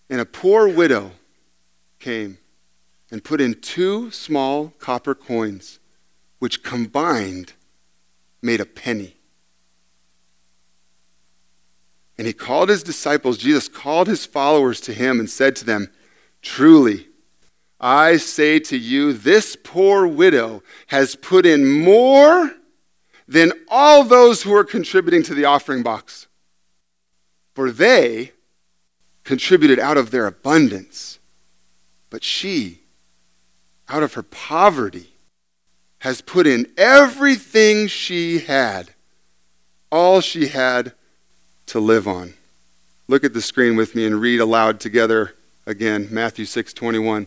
and 0.09 0.19
a 0.19 0.25
poor 0.25 0.67
widow 0.67 1.11
came 1.99 2.37
and 3.09 3.23
put 3.23 3.39
in 3.39 3.53
two 3.61 4.11
small 4.11 4.73
copper 4.79 5.15
coins, 5.15 5.79
which 6.39 6.63
combined 6.63 7.53
made 8.43 8.61
a 8.61 8.65
penny. 8.65 9.15
And 12.17 12.27
he 12.27 12.33
called 12.33 12.69
his 12.69 12.83
disciples, 12.83 13.37
Jesus 13.37 13.67
called 13.67 14.07
his 14.07 14.25
followers 14.25 14.79
to 14.81 14.93
him 14.93 15.19
and 15.19 15.29
said 15.29 15.55
to 15.57 15.65
them, 15.65 15.89
Truly, 16.41 17.07
I 17.79 18.17
say 18.17 18.59
to 18.59 18.77
you, 18.77 19.13
this 19.13 19.57
poor 19.61 20.05
widow 20.05 20.63
has 20.87 21.15
put 21.15 21.45
in 21.45 21.67
more 21.67 22.51
than 23.27 23.51
all 23.67 24.03
those 24.03 24.43
who 24.43 24.53
are 24.53 24.63
contributing 24.63 25.23
to 25.23 25.33
the 25.33 25.45
offering 25.45 25.83
box. 25.83 26.27
For 27.53 27.71
they 27.71 28.31
contributed 29.23 29.79
out 29.79 29.97
of 29.97 30.11
their 30.11 30.27
abundance, 30.27 31.19
but 32.09 32.23
she 32.23 32.79
out 33.89 34.03
of 34.03 34.13
her 34.13 34.23
poverty, 34.23 35.12
has 36.03 36.19
put 36.19 36.45
in 36.45 36.67
everything 36.75 37.87
she 37.87 38.39
had, 38.39 38.89
all 39.89 40.19
she 40.19 40.47
had 40.49 40.91
to 41.65 41.79
live 41.79 42.09
on. 42.09 42.33
Look 43.07 43.23
at 43.23 43.33
the 43.33 43.41
screen 43.41 43.77
with 43.77 43.95
me 43.95 44.05
and 44.05 44.19
read 44.19 44.41
aloud 44.41 44.81
together 44.81 45.33
again 45.65 46.09
Matthew 46.11 46.43
6 46.43 46.73
21. 46.73 47.25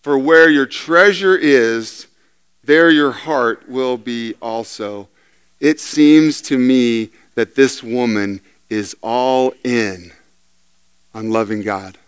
For 0.00 0.16
where 0.16 0.48
your 0.48 0.64
treasure 0.64 1.34
is, 1.36 2.06
there 2.62 2.88
your 2.88 3.10
heart 3.10 3.68
will 3.68 3.96
be 3.96 4.34
also. 4.40 5.08
It 5.58 5.80
seems 5.80 6.40
to 6.42 6.58
me 6.58 7.10
that 7.34 7.56
this 7.56 7.82
woman 7.82 8.42
is 8.70 8.94
all 9.02 9.54
in 9.64 10.12
on 11.12 11.32
loving 11.32 11.62
God. 11.62 11.98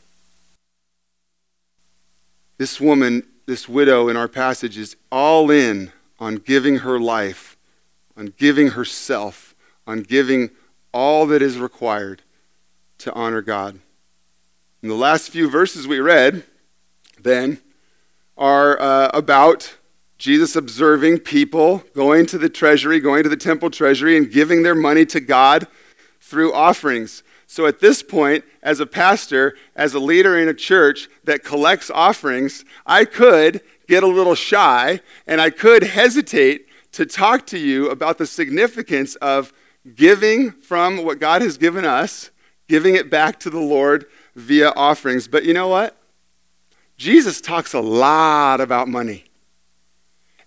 This 2.58 2.80
woman 2.80 3.24
this 3.46 3.68
widow 3.68 4.08
in 4.08 4.16
our 4.16 4.28
passage 4.28 4.78
is 4.78 4.96
all 5.10 5.50
in 5.50 5.92
on 6.18 6.36
giving 6.36 6.78
her 6.78 6.98
life, 6.98 7.56
on 8.16 8.32
giving 8.38 8.68
herself, 8.68 9.54
on 9.86 10.00
giving 10.00 10.50
all 10.92 11.26
that 11.26 11.42
is 11.42 11.58
required 11.58 12.22
to 12.98 13.12
honor 13.12 13.42
God. 13.42 13.78
And 14.80 14.90
the 14.90 14.94
last 14.94 15.30
few 15.30 15.50
verses 15.50 15.88
we 15.88 15.98
read, 15.98 16.44
then, 17.20 17.60
are 18.36 18.80
uh, 18.80 19.10
about 19.12 19.76
Jesus 20.18 20.56
observing 20.56 21.18
people 21.18 21.82
going 21.94 22.26
to 22.26 22.38
the 22.38 22.48
treasury, 22.48 23.00
going 23.00 23.24
to 23.24 23.28
the 23.28 23.36
temple 23.36 23.70
treasury, 23.70 24.16
and 24.16 24.30
giving 24.30 24.62
their 24.62 24.74
money 24.74 25.04
to 25.06 25.20
God 25.20 25.66
through 26.20 26.52
offerings. 26.52 27.23
So 27.46 27.66
at 27.66 27.80
this 27.80 28.02
point, 28.02 28.44
as 28.62 28.80
a 28.80 28.86
pastor, 28.86 29.56
as 29.76 29.94
a 29.94 30.00
leader 30.00 30.38
in 30.38 30.48
a 30.48 30.54
church 30.54 31.08
that 31.24 31.44
collects 31.44 31.90
offerings, 31.90 32.64
I 32.86 33.04
could 33.04 33.60
get 33.86 34.02
a 34.02 34.08
little 34.08 34.34
shy 34.34 35.00
and 35.26 35.40
I 35.40 35.50
could 35.50 35.82
hesitate 35.82 36.66
to 36.92 37.06
talk 37.06 37.46
to 37.48 37.58
you 37.58 37.90
about 37.90 38.18
the 38.18 38.26
significance 38.26 39.14
of 39.16 39.52
giving 39.94 40.52
from 40.52 41.04
what 41.04 41.18
God 41.18 41.42
has 41.42 41.58
given 41.58 41.84
us, 41.84 42.30
giving 42.68 42.94
it 42.94 43.10
back 43.10 43.38
to 43.40 43.50
the 43.50 43.60
Lord 43.60 44.06
via 44.34 44.70
offerings. 44.70 45.28
But 45.28 45.44
you 45.44 45.52
know 45.52 45.68
what? 45.68 45.96
Jesus 46.96 47.40
talks 47.40 47.74
a 47.74 47.80
lot 47.80 48.60
about 48.60 48.88
money. 48.88 49.24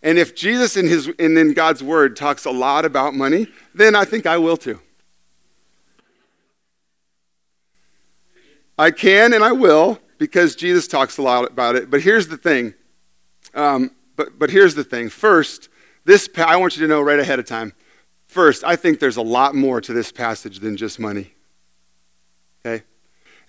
And 0.02 0.18
if 0.18 0.36
Jesus 0.36 0.78
in, 0.78 0.88
his, 0.88 1.08
and 1.20 1.38
in 1.38 1.54
God's 1.54 1.84
word 1.84 2.16
talks 2.16 2.46
a 2.46 2.52
lot 2.52 2.86
about 2.86 3.14
money, 3.14 3.48
then 3.74 3.96
I 3.96 4.06
think 4.06 4.26
I 4.26 4.38
will 4.38 4.58
too. 4.58 4.80
I 8.78 8.92
can 8.92 9.34
and 9.34 9.44
I 9.44 9.52
will 9.52 10.00
because 10.18 10.56
Jesus 10.56 10.88
talks 10.88 11.18
a 11.18 11.22
lot 11.22 11.50
about 11.52 11.76
it. 11.76 11.90
But 11.90 12.02
here's 12.02 12.28
the 12.28 12.38
thing. 12.38 12.74
Um, 13.54 13.92
but, 14.16 14.38
but 14.38 14.50
here's 14.50 14.76
the 14.76 14.84
thing. 14.84 15.10
First, 15.10 15.70
this 16.06 16.30
I 16.38 16.58
want 16.58 16.76
you 16.76 16.82
to 16.84 16.88
know 16.88 17.02
right 17.02 17.20
ahead 17.20 17.40
of 17.40 17.46
time. 17.46 17.74
First, 18.28 18.64
I 18.64 18.76
think 18.76 19.00
there's 19.00 19.18
a 19.18 19.22
lot 19.22 19.56
more 19.56 19.80
to 19.82 19.94
this 19.94 20.12
passage 20.12 20.60
than 20.60 20.78
just 20.78 21.00
money. 21.00 21.34
Okay? 22.66 22.84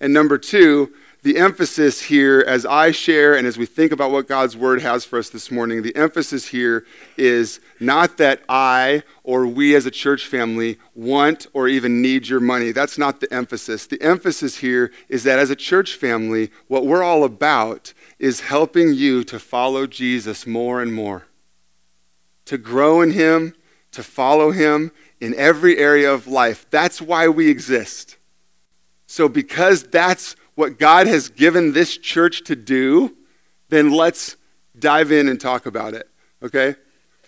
And 0.00 0.12
number 0.12 0.38
two, 0.38 0.92
the 1.28 1.36
emphasis 1.36 2.04
here, 2.04 2.42
as 2.46 2.64
I 2.64 2.90
share 2.90 3.36
and 3.36 3.46
as 3.46 3.58
we 3.58 3.66
think 3.66 3.92
about 3.92 4.10
what 4.10 4.26
God's 4.26 4.56
word 4.56 4.80
has 4.80 5.04
for 5.04 5.18
us 5.18 5.28
this 5.28 5.50
morning, 5.50 5.82
the 5.82 5.94
emphasis 5.94 6.46
here 6.46 6.86
is 7.18 7.60
not 7.78 8.16
that 8.16 8.40
I 8.48 9.02
or 9.24 9.46
we 9.46 9.74
as 9.74 9.84
a 9.84 9.90
church 9.90 10.26
family 10.26 10.78
want 10.94 11.46
or 11.52 11.68
even 11.68 12.00
need 12.00 12.28
your 12.28 12.40
money. 12.40 12.72
That's 12.72 12.96
not 12.96 13.20
the 13.20 13.30
emphasis. 13.30 13.86
The 13.86 14.00
emphasis 14.00 14.56
here 14.56 14.90
is 15.10 15.22
that 15.24 15.38
as 15.38 15.50
a 15.50 15.54
church 15.54 15.96
family, 15.96 16.50
what 16.66 16.86
we're 16.86 17.02
all 17.02 17.24
about 17.24 17.92
is 18.18 18.40
helping 18.40 18.94
you 18.94 19.22
to 19.24 19.38
follow 19.38 19.86
Jesus 19.86 20.46
more 20.46 20.80
and 20.80 20.94
more, 20.94 21.26
to 22.46 22.56
grow 22.56 23.02
in 23.02 23.10
Him, 23.10 23.54
to 23.92 24.02
follow 24.02 24.50
Him 24.50 24.92
in 25.20 25.34
every 25.34 25.76
area 25.76 26.10
of 26.10 26.26
life. 26.26 26.64
That's 26.70 27.02
why 27.02 27.28
we 27.28 27.50
exist. 27.50 28.16
So, 29.06 29.28
because 29.28 29.82
that's 29.84 30.36
what 30.58 30.76
God 30.76 31.06
has 31.06 31.28
given 31.28 31.72
this 31.72 31.96
church 31.96 32.42
to 32.42 32.56
do, 32.56 33.16
then 33.68 33.92
let's 33.92 34.36
dive 34.76 35.12
in 35.12 35.28
and 35.28 35.40
talk 35.40 35.66
about 35.66 35.94
it, 35.94 36.10
okay? 36.42 36.74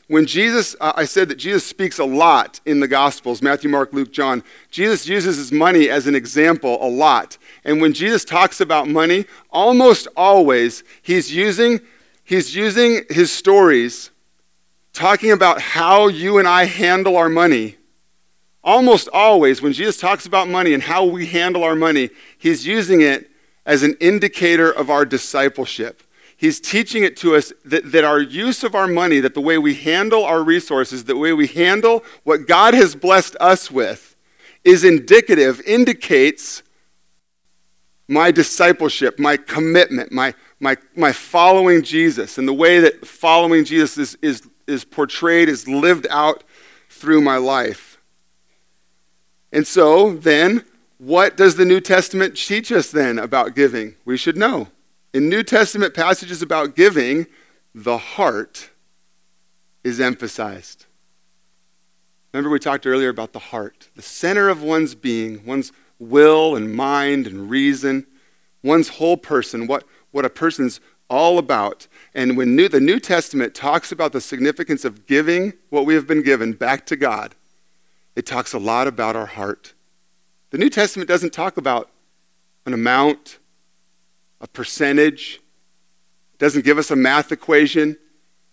When 0.08 0.26
Jesus, 0.26 0.74
uh, 0.80 0.94
I 0.96 1.04
said 1.04 1.28
that 1.28 1.36
Jesus 1.36 1.64
speaks 1.64 2.00
a 2.00 2.04
lot 2.04 2.58
in 2.66 2.80
the 2.80 2.88
Gospels 2.88 3.40
Matthew, 3.40 3.70
Mark, 3.70 3.92
Luke, 3.92 4.10
John. 4.10 4.42
Jesus 4.72 5.06
uses 5.06 5.36
his 5.36 5.52
money 5.52 5.88
as 5.88 6.08
an 6.08 6.16
example 6.16 6.84
a 6.84 6.90
lot. 6.90 7.38
And 7.64 7.80
when 7.80 7.92
Jesus 7.92 8.24
talks 8.24 8.60
about 8.60 8.88
money, 8.88 9.26
almost 9.50 10.08
always 10.16 10.82
he's 11.00 11.32
using, 11.32 11.78
he's 12.24 12.56
using 12.56 13.04
his 13.10 13.30
stories 13.30 14.10
talking 14.92 15.30
about 15.30 15.60
how 15.60 16.08
you 16.08 16.38
and 16.38 16.48
I 16.48 16.64
handle 16.64 17.16
our 17.16 17.28
money 17.28 17.76
Almost 18.62 19.08
always, 19.12 19.62
when 19.62 19.72
Jesus 19.72 19.96
talks 19.96 20.26
about 20.26 20.48
money 20.48 20.74
and 20.74 20.82
how 20.82 21.04
we 21.04 21.26
handle 21.26 21.64
our 21.64 21.74
money, 21.74 22.10
he's 22.36 22.66
using 22.66 23.00
it 23.00 23.30
as 23.64 23.82
an 23.82 23.96
indicator 24.00 24.70
of 24.70 24.90
our 24.90 25.04
discipleship. 25.04 26.02
He's 26.36 26.60
teaching 26.60 27.04
it 27.04 27.16
to 27.18 27.36
us 27.36 27.52
that, 27.64 27.92
that 27.92 28.04
our 28.04 28.20
use 28.20 28.64
of 28.64 28.74
our 28.74 28.86
money, 28.86 29.20
that 29.20 29.34
the 29.34 29.40
way 29.40 29.58
we 29.58 29.74
handle 29.74 30.24
our 30.24 30.42
resources, 30.42 31.04
the 31.04 31.16
way 31.16 31.32
we 31.32 31.46
handle 31.46 32.02
what 32.24 32.46
God 32.46 32.74
has 32.74 32.94
blessed 32.94 33.36
us 33.40 33.70
with, 33.70 34.16
is 34.64 34.84
indicative, 34.84 35.60
indicates 35.66 36.62
my 38.08 38.30
discipleship, 38.30 39.18
my 39.18 39.36
commitment, 39.36 40.12
my, 40.12 40.34
my, 40.58 40.76
my 40.96 41.12
following 41.12 41.82
Jesus, 41.82 42.38
and 42.38 42.48
the 42.48 42.52
way 42.52 42.80
that 42.80 43.06
following 43.06 43.64
Jesus 43.64 43.96
is, 43.96 44.18
is, 44.20 44.48
is 44.66 44.84
portrayed, 44.84 45.48
is 45.48 45.68
lived 45.68 46.06
out 46.10 46.42
through 46.88 47.20
my 47.20 47.36
life. 47.36 47.89
And 49.52 49.66
so, 49.66 50.14
then, 50.14 50.64
what 50.98 51.36
does 51.36 51.56
the 51.56 51.64
New 51.64 51.80
Testament 51.80 52.36
teach 52.36 52.70
us 52.70 52.90
then 52.90 53.18
about 53.18 53.54
giving? 53.54 53.96
We 54.04 54.16
should 54.16 54.36
know. 54.36 54.68
In 55.12 55.28
New 55.28 55.42
Testament 55.42 55.94
passages 55.94 56.42
about 56.42 56.76
giving, 56.76 57.26
the 57.74 57.98
heart 57.98 58.70
is 59.82 60.00
emphasized. 60.00 60.86
Remember, 62.32 62.50
we 62.50 62.60
talked 62.60 62.86
earlier 62.86 63.08
about 63.08 63.32
the 63.32 63.38
heart, 63.40 63.88
the 63.96 64.02
center 64.02 64.48
of 64.48 64.62
one's 64.62 64.94
being, 64.94 65.44
one's 65.44 65.72
will 65.98 66.54
and 66.54 66.72
mind 66.72 67.26
and 67.26 67.50
reason, 67.50 68.06
one's 68.62 68.88
whole 68.88 69.16
person, 69.16 69.66
what, 69.66 69.84
what 70.12 70.24
a 70.24 70.30
person's 70.30 70.80
all 71.08 71.38
about. 71.38 71.88
And 72.14 72.36
when 72.36 72.54
New, 72.54 72.68
the 72.68 72.80
New 72.80 73.00
Testament 73.00 73.54
talks 73.54 73.90
about 73.90 74.12
the 74.12 74.20
significance 74.20 74.84
of 74.84 75.06
giving 75.06 75.54
what 75.70 75.86
we 75.86 75.94
have 75.94 76.06
been 76.06 76.22
given 76.22 76.52
back 76.52 76.86
to 76.86 76.96
God, 76.96 77.34
it 78.20 78.26
talks 78.26 78.52
a 78.52 78.58
lot 78.58 78.86
about 78.86 79.16
our 79.16 79.24
heart. 79.24 79.72
The 80.50 80.58
New 80.58 80.68
Testament 80.68 81.08
doesn't 81.08 81.32
talk 81.32 81.56
about 81.56 81.88
an 82.66 82.74
amount, 82.74 83.38
a 84.42 84.46
percentage, 84.46 85.40
it 86.34 86.38
doesn't 86.38 86.66
give 86.66 86.76
us 86.76 86.90
a 86.90 86.96
math 86.96 87.32
equation. 87.32 87.96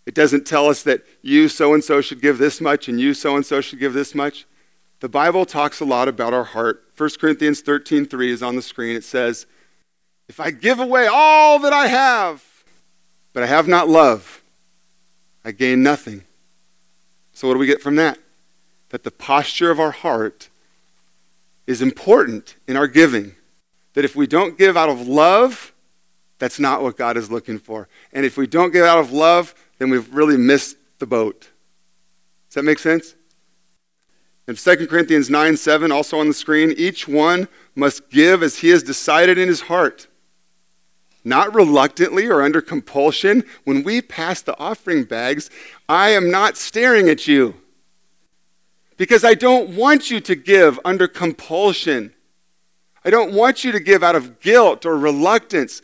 It 0.06 0.16
doesn't 0.16 0.48
tell 0.48 0.70
us 0.70 0.84
that 0.84 1.02
you 1.22 1.50
so 1.50 1.74
and 1.74 1.84
so 1.84 2.00
should 2.00 2.22
give 2.22 2.38
this 2.38 2.62
much 2.62 2.88
and 2.88 2.98
you 2.98 3.14
so 3.14 3.36
and 3.36 3.46
so 3.46 3.60
should 3.60 3.78
give 3.78 3.92
this 3.92 4.16
much. 4.16 4.46
The 5.02 5.10
Bible 5.10 5.46
talks 5.46 5.82
a 5.82 5.86
lot 5.86 6.08
about 6.08 6.34
our 6.34 6.46
heart. 6.46 6.86
1 6.96 7.20
Corinthians 7.20 7.62
13:3 7.62 8.30
is 8.30 8.42
on 8.42 8.56
the 8.56 8.62
screen. 8.62 8.96
It 8.96 9.04
says, 9.04 9.48
"If 10.30 10.40
I 10.40 10.50
give 10.52 10.80
away 10.80 11.08
all 11.08 11.60
that 11.60 11.74
I 11.74 11.88
have, 11.88 12.42
but 13.34 13.44
I 13.44 13.48
have 13.48 13.68
not 13.68 13.90
love, 13.90 14.42
I 15.44 15.52
gain 15.52 15.84
nothing." 15.84 16.24
So 17.34 17.50
what 17.50 17.56
do 17.56 17.60
we 17.60 17.68
get 17.68 17.82
from 17.82 17.98
that? 17.98 18.18
That 18.90 19.04
the 19.04 19.12
posture 19.12 19.72
of 19.72 19.80
our 19.80 19.92
heart 19.92 20.50
is 21.66 21.82
important 21.82 22.56
in 22.68 22.78
our 22.78 22.88
giving. 22.88 23.36
That 23.94 24.06
if 24.06 24.16
we 24.16 24.28
don't 24.28 24.58
give 24.58 24.78
out 24.78 24.90
of 24.90 25.08
love, 25.08 25.74
that's 26.40 26.60
not 26.60 26.82
what 26.82 26.98
God 26.98 27.18
is 27.18 27.32
looking 27.32 27.60
for. 27.60 27.88
And 28.14 28.26
if 28.26 28.38
we 28.38 28.48
don't 28.48 28.72
give 28.72 28.86
out 28.86 29.00
of 29.00 29.12
love, 29.12 29.54
then 29.78 29.90
we've 29.90 30.14
really 30.14 30.38
missed 30.38 30.78
the 31.00 31.06
boat. 31.06 31.50
Does 32.50 32.56
that 32.56 32.64
make 32.64 32.80
sense? 32.80 33.16
And 34.48 34.58
2 34.58 34.88
Corinthians 34.88 35.30
9 35.30 35.58
7, 35.58 35.92
also 35.92 36.20
on 36.20 36.28
the 36.28 36.34
screen, 36.34 36.74
each 36.78 37.08
one 37.08 37.48
must 37.76 38.10
give 38.10 38.42
as 38.42 38.60
he 38.60 38.70
has 38.70 38.82
decided 38.82 39.38
in 39.38 39.50
his 39.50 39.62
heart, 39.62 40.08
not 41.26 41.54
reluctantly 41.54 42.28
or 42.28 42.42
under 42.42 42.62
compulsion. 42.62 43.44
When 43.66 43.84
we 43.84 44.02
pass 44.02 44.42
the 44.42 44.58
offering 44.58 45.04
bags, 45.04 45.50
I 45.90 46.12
am 46.12 46.32
not 46.32 46.56
staring 46.56 47.10
at 47.10 47.28
you 47.28 47.56
because 48.98 49.24
I 49.24 49.36
don't 49.36 49.70
want 49.70 50.12
you 50.12 50.20
to 50.22 50.36
give 50.36 50.80
under 50.84 51.08
compulsion. 51.08 52.14
I 53.06 53.10
don't 53.10 53.32
want 53.32 53.64
you 53.64 53.72
to 53.72 53.80
give 53.80 54.04
out 54.04 54.16
of 54.16 54.40
guilt 54.40 54.86
or 54.86 54.98
reluctance. 54.98 55.82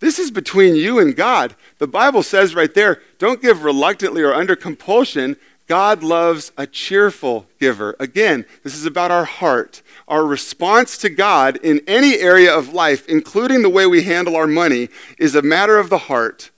This 0.00 0.18
is 0.18 0.30
between 0.30 0.74
you 0.74 0.98
and 0.98 1.14
God. 1.14 1.54
The 1.78 1.86
Bible 1.86 2.22
says 2.22 2.54
right 2.54 2.72
there 2.74 3.00
don't 3.18 3.40
give 3.40 3.62
reluctantly 3.62 4.22
or 4.22 4.34
under 4.34 4.56
compulsion. 4.56 5.36
God 5.66 6.02
loves 6.02 6.52
a 6.58 6.66
cheerful 6.66 7.46
giver. 7.58 7.96
Again, 7.98 8.44
this 8.64 8.74
is 8.74 8.84
about 8.84 9.10
our 9.10 9.24
heart. 9.24 9.80
Our 10.06 10.26
response 10.26 10.98
to 10.98 11.08
God 11.08 11.56
in 11.62 11.80
any 11.86 12.18
area 12.18 12.54
of 12.54 12.74
life, 12.74 13.08
including 13.08 13.62
the 13.62 13.70
way 13.70 13.86
we 13.86 14.02
handle 14.02 14.36
our 14.36 14.46
money, 14.46 14.90
is 15.18 15.34
a 15.34 15.40
matter 15.40 15.78
of 15.78 15.88
the 15.88 15.98
heart. 15.98 16.50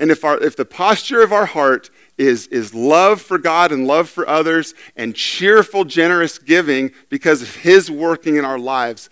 And 0.00 0.10
if, 0.10 0.24
our, 0.24 0.42
if 0.42 0.56
the 0.56 0.64
posture 0.64 1.22
of 1.22 1.32
our 1.32 1.46
heart 1.46 1.90
is, 2.16 2.46
is 2.48 2.74
love 2.74 3.20
for 3.20 3.38
God 3.38 3.72
and 3.72 3.86
love 3.86 4.08
for 4.08 4.28
others 4.28 4.74
and 4.96 5.14
cheerful, 5.14 5.84
generous 5.84 6.38
giving 6.38 6.92
because 7.08 7.42
of 7.42 7.56
His 7.56 7.90
working 7.90 8.36
in 8.36 8.44
our 8.44 8.58
lives, 8.58 9.10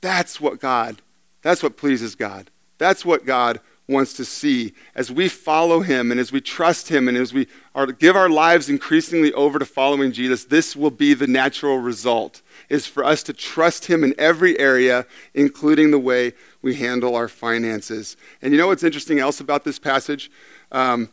that's 0.00 0.40
what 0.40 0.60
God, 0.60 1.00
that's 1.42 1.62
what 1.62 1.76
pleases 1.76 2.14
God. 2.14 2.50
That's 2.78 3.04
what 3.04 3.24
God 3.24 3.60
wants 3.86 4.12
to 4.14 4.24
see. 4.24 4.72
As 4.94 5.10
we 5.12 5.28
follow 5.28 5.80
him 5.80 6.10
and 6.10 6.18
as 6.18 6.32
we 6.32 6.40
trust 6.40 6.88
him 6.88 7.06
and 7.06 7.16
as 7.16 7.32
we 7.32 7.46
are, 7.74 7.86
give 7.86 8.16
our 8.16 8.28
lives 8.28 8.68
increasingly 8.68 9.32
over 9.34 9.58
to 9.58 9.64
following 9.64 10.12
jesus 10.12 10.44
this 10.44 10.74
will 10.74 10.90
be 10.90 11.14
the 11.14 11.26
natural 11.26 11.78
result 11.78 12.42
is 12.68 12.86
for 12.86 13.04
us 13.04 13.22
to 13.24 13.32
trust 13.32 13.86
him 13.86 14.02
in 14.02 14.14
every 14.18 14.58
area 14.58 15.06
including 15.34 15.90
the 15.90 15.98
way 15.98 16.32
we 16.62 16.76
handle 16.76 17.16
our 17.16 17.28
finances. 17.28 18.16
And 18.40 18.52
you 18.52 18.58
know 18.58 18.68
what's 18.68 18.84
interesting 18.84 19.18
else 19.18 19.40
about 19.40 19.64
this 19.64 19.78
passage? 19.78 20.30
Um, 20.70 21.10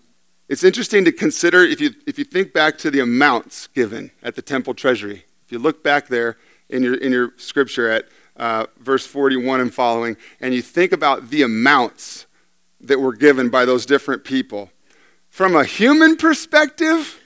it's 0.49 0.63
interesting 0.63 1.05
to 1.05 1.11
consider 1.11 1.63
if 1.63 1.79
you, 1.79 1.91
if 2.05 2.19
you 2.19 2.25
think 2.25 2.51
back 2.51 2.77
to 2.79 2.91
the 2.91 2.99
amounts 2.99 3.67
given 3.67 4.11
at 4.21 4.35
the 4.35 4.41
temple 4.41 4.73
treasury 4.73 5.23
if 5.45 5.51
you 5.51 5.59
look 5.59 5.83
back 5.83 6.07
there 6.07 6.37
in 6.69 6.83
your, 6.83 6.95
in 6.95 7.11
your 7.11 7.33
scripture 7.37 7.89
at 7.89 8.05
uh, 8.35 8.65
verse 8.79 9.05
41 9.05 9.61
and 9.61 9.73
following 9.73 10.17
and 10.41 10.53
you 10.53 10.61
think 10.61 10.91
about 10.91 11.29
the 11.29 11.41
amounts 11.41 12.25
that 12.81 12.99
were 12.99 13.13
given 13.13 13.49
by 13.49 13.65
those 13.65 13.85
different 13.85 14.23
people. 14.23 14.69
From 15.27 15.55
a 15.55 15.63
human 15.63 16.15
perspective, 16.15 17.19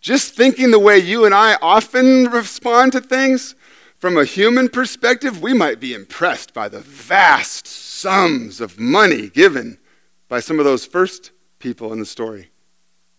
just 0.00 0.34
thinking 0.34 0.70
the 0.70 0.78
way 0.78 0.98
you 0.98 1.24
and 1.24 1.34
I 1.34 1.56
often 1.60 2.26
respond 2.26 2.92
to 2.92 3.00
things, 3.00 3.54
from 3.98 4.18
a 4.18 4.24
human 4.24 4.68
perspective, 4.68 5.42
we 5.42 5.54
might 5.54 5.80
be 5.80 5.94
impressed 5.94 6.52
by 6.52 6.68
the 6.68 6.80
vast 6.80 7.66
sums 7.66 8.60
of 8.60 8.78
money 8.78 9.30
given 9.30 9.78
by 10.28 10.40
some 10.40 10.58
of 10.58 10.64
those 10.64 10.84
first 10.84 11.30
people 11.64 11.94
in 11.94 11.98
the 11.98 12.06
story, 12.06 12.50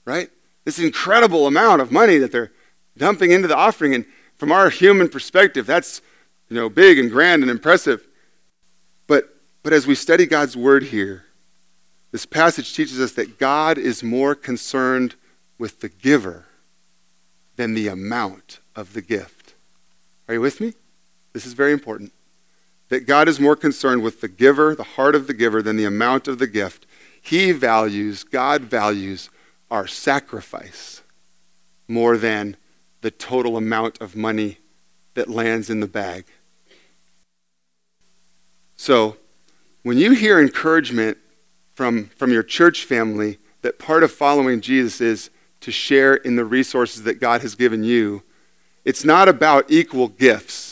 right? 0.06 0.30
This 0.66 0.78
incredible 0.80 1.48
amount 1.48 1.82
of 1.82 1.92
money 1.92 2.20
that 2.20 2.32
they're 2.32 2.52
dumping 2.96 3.32
into 3.32 3.48
the 3.48 3.58
offering. 3.58 3.96
And 3.96 4.06
from 4.38 4.52
our 4.52 4.70
human 4.70 5.10
perspective, 5.10 5.66
that's 5.66 6.00
you 6.48 6.56
know, 6.56 6.70
big 6.70 7.00
and 7.00 7.10
grand 7.10 7.42
and 7.42 7.50
impressive. 7.50 8.08
But, 9.08 9.36
but 9.64 9.74
as 9.74 9.88
we 9.88 9.96
study 9.96 10.28
God's 10.28 10.56
word 10.56 10.84
here, 10.84 11.26
this 12.12 12.28
passage 12.28 12.76
teaches 12.76 13.00
us 13.02 13.14
that 13.14 13.40
God 13.40 13.80
is 13.80 14.04
more 14.04 14.36
concerned 14.36 15.16
with 15.58 15.82
the 15.82 15.90
giver 15.90 16.46
than 17.56 17.74
the 17.74 17.88
amount 17.88 18.60
of 18.76 18.94
the 18.94 19.02
gift. 19.02 19.56
Are 20.28 20.36
you 20.36 20.42
with 20.42 20.62
me? 20.62 20.74
This 21.34 21.48
is 21.48 21.54
very 21.54 21.74
important. 21.74 22.14
That 22.90 23.08
God 23.08 23.28
is 23.28 23.40
more 23.40 23.56
concerned 23.56 24.04
with 24.04 24.22
the 24.22 24.28
giver, 24.28 24.76
the 24.76 24.84
heart 24.84 25.16
of 25.16 25.26
the 25.26 25.34
giver, 25.34 25.64
than 25.64 25.78
the 25.78 25.86
amount 25.86 26.28
of 26.28 26.38
the 26.38 26.48
gift. 26.48 26.86
He 27.26 27.52
values, 27.52 28.24
God 28.24 28.64
values 28.64 29.30
our 29.72 29.88
sacrifice 29.88 31.02
more 31.88 32.18
than 32.18 32.56
the 33.02 33.12
total 33.12 33.58
amount 33.58 34.00
of 34.02 34.16
money 34.16 34.60
that 35.16 35.30
lands 35.30 35.70
in 35.70 35.80
the 35.80 35.88
bag. 35.88 36.26
So, 38.78 39.18
when 39.84 39.98
you 39.98 40.12
hear 40.12 40.40
encouragement 40.40 41.18
from, 41.76 42.06
from 42.16 42.32
your 42.32 42.44
church 42.44 42.84
family 42.86 43.38
that 43.62 43.80
part 43.80 44.04
of 44.04 44.12
following 44.12 44.62
Jesus 44.62 45.02
is 45.02 45.30
to 45.62 45.72
share 45.72 46.14
in 46.14 46.36
the 46.36 46.46
resources 46.46 47.04
that 47.04 47.20
God 47.20 47.42
has 47.42 47.56
given 47.56 47.84
you. 47.84 48.22
It's 48.84 49.04
not 49.04 49.28
about 49.28 49.66
equal 49.70 50.08
gifts. 50.08 50.65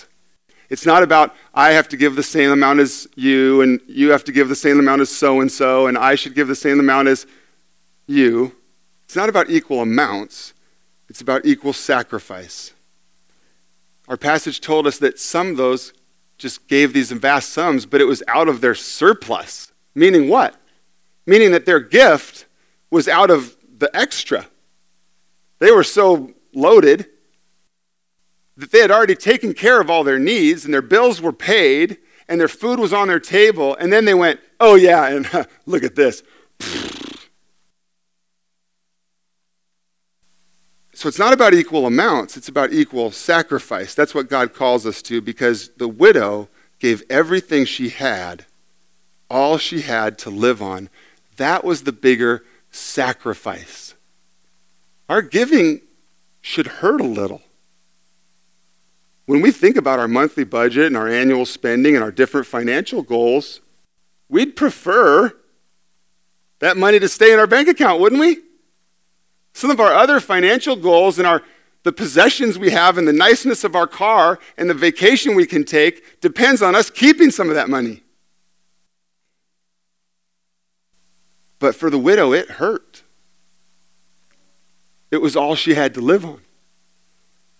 It's 0.73 0.85
not 0.85 1.03
about, 1.03 1.35
I 1.53 1.71
have 1.71 1.87
to 1.89 1.97
give 1.97 2.15
the 2.15 2.23
same 2.23 2.51
amount 2.51 2.79
as 2.79 3.07
you, 3.15 3.61
and 3.61 3.79
you 3.87 4.09
have 4.09 4.23
to 4.25 4.31
give 4.31 4.49
the 4.49 4.55
same 4.55 4.79
amount 4.79 5.01
as 5.01 5.09
so 5.09 5.39
and 5.39 5.51
so, 5.51 5.87
and 5.87 5.97
I 5.97 6.15
should 6.15 6.35
give 6.35 6.47
the 6.47 6.55
same 6.55 6.79
amount 6.79 7.07
as 7.07 7.25
you. 8.07 8.53
It's 9.05 9.15
not 9.15 9.29
about 9.29 9.49
equal 9.49 9.81
amounts, 9.81 10.53
it's 11.07 11.21
about 11.21 11.45
equal 11.45 11.73
sacrifice. 11.73 12.73
Our 14.07 14.17
passage 14.17 14.59
told 14.59 14.87
us 14.87 14.97
that 14.97 15.19
some 15.19 15.51
of 15.51 15.57
those 15.57 15.93
just 16.37 16.67
gave 16.67 16.91
these 16.91 17.11
vast 17.11 17.51
sums, 17.51 17.85
but 17.85 18.01
it 18.01 18.05
was 18.05 18.21
out 18.27 18.49
of 18.49 18.59
their 18.59 18.75
surplus. 18.75 19.71
Meaning 19.95 20.27
what? 20.27 20.57
meaning 21.25 21.51
that 21.51 21.65
their 21.65 21.79
gift 21.79 22.45
was 22.89 23.07
out 23.07 23.29
of 23.29 23.55
the 23.77 23.95
extra. 23.95 24.47
They 25.59 25.71
were 25.71 25.83
so 25.83 26.31
loaded 26.53 27.07
that 28.57 28.71
they 28.71 28.79
had 28.79 28.91
already 28.91 29.15
taken 29.15 29.53
care 29.53 29.81
of 29.81 29.89
all 29.89 30.03
their 30.03 30.19
needs 30.19 30.65
and 30.65 30.73
their 30.73 30.81
bills 30.81 31.21
were 31.21 31.33
paid 31.33 31.97
and 32.27 32.39
their 32.39 32.47
food 32.47 32.79
was 32.79 32.93
on 32.93 33.07
their 33.07 33.19
table. 33.19 33.75
And 33.75 33.91
then 33.91 34.05
they 34.05 34.13
went, 34.13 34.39
oh, 34.59 34.75
yeah, 34.75 35.07
and 35.07 35.47
look 35.65 35.83
at 35.83 35.95
this. 35.95 36.23
So 40.95 41.09
it's 41.09 41.19
not 41.19 41.33
about 41.33 41.53
equal 41.53 41.85
amounts, 41.85 42.37
it's 42.37 42.47
about 42.47 42.71
equal 42.71 43.11
sacrifice. 43.11 43.93
That's 43.93 44.13
what 44.15 44.29
God 44.29 44.53
calls 44.53 44.85
us 44.85 45.01
to 45.01 45.21
because 45.21 45.69
the 45.71 45.87
widow 45.87 46.47
gave 46.79 47.03
everything 47.09 47.65
she 47.65 47.89
had, 47.89 48.45
all 49.29 49.57
she 49.57 49.81
had 49.81 50.17
to 50.19 50.29
live 50.29 50.61
on, 50.61 50.89
that 51.37 51.63
was 51.63 51.83
the 51.83 51.91
bigger 51.91 52.45
sacrifice. 52.71 53.95
Our 55.09 55.21
giving 55.21 55.81
should 56.41 56.67
hurt 56.67 57.01
a 57.01 57.05
little. 57.05 57.41
When 59.25 59.41
we 59.41 59.51
think 59.51 59.77
about 59.77 59.99
our 59.99 60.07
monthly 60.07 60.43
budget 60.43 60.87
and 60.87 60.97
our 60.97 61.07
annual 61.07 61.45
spending 61.45 61.95
and 61.95 62.03
our 62.03 62.11
different 62.11 62.45
financial 62.45 63.01
goals, 63.01 63.61
we'd 64.29 64.55
prefer 64.55 65.33
that 66.59 66.77
money 66.77 66.99
to 66.99 67.07
stay 67.07 67.33
in 67.33 67.39
our 67.39 67.47
bank 67.47 67.67
account, 67.67 68.01
wouldn't 68.01 68.19
we? 68.19 68.37
Some 69.53 69.69
of 69.69 69.79
our 69.79 69.93
other 69.93 70.19
financial 70.19 70.75
goals 70.75 71.17
and 71.19 71.27
our 71.27 71.43
the 71.83 71.91
possessions 71.91 72.57
we 72.57 72.71
have 72.71 72.97
and 72.97 73.05
the 73.07 73.13
niceness 73.13 73.65
of 73.65 73.75
our 73.75 73.87
car 73.87 74.39
and 74.57 74.69
the 74.69 74.73
vacation 74.73 75.35
we 75.35 75.45
can 75.45 75.65
take 75.65 76.21
depends 76.21 76.61
on 76.61 76.75
us 76.75 76.89
keeping 76.89 77.29
some 77.29 77.49
of 77.49 77.55
that 77.55 77.69
money. 77.69 78.01
But 81.59 81.75
for 81.75 81.89
the 81.89 81.97
widow, 81.97 82.33
it 82.33 82.51
hurt. 82.51 83.03
It 85.11 85.21
was 85.21 85.35
all 85.35 85.55
she 85.55 85.73
had 85.73 85.93
to 85.95 86.01
live 86.01 86.25
on. 86.25 86.39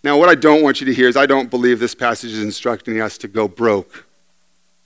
Now, 0.04 0.18
what 0.18 0.28
I 0.28 0.36
don't 0.36 0.62
want 0.62 0.82
you 0.82 0.88
to 0.88 0.94
hear 0.94 1.08
is 1.08 1.16
I 1.16 1.26
don't 1.26 1.50
believe 1.50 1.80
this 1.80 1.96
passage 1.96 2.32
is 2.32 2.44
instructing 2.44 3.00
us 3.00 3.18
to 3.20 3.28
go 3.30 3.48
broke 3.48 4.06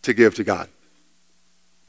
to 0.04 0.14
give 0.14 0.36
to 0.36 0.44
God. 0.44 0.70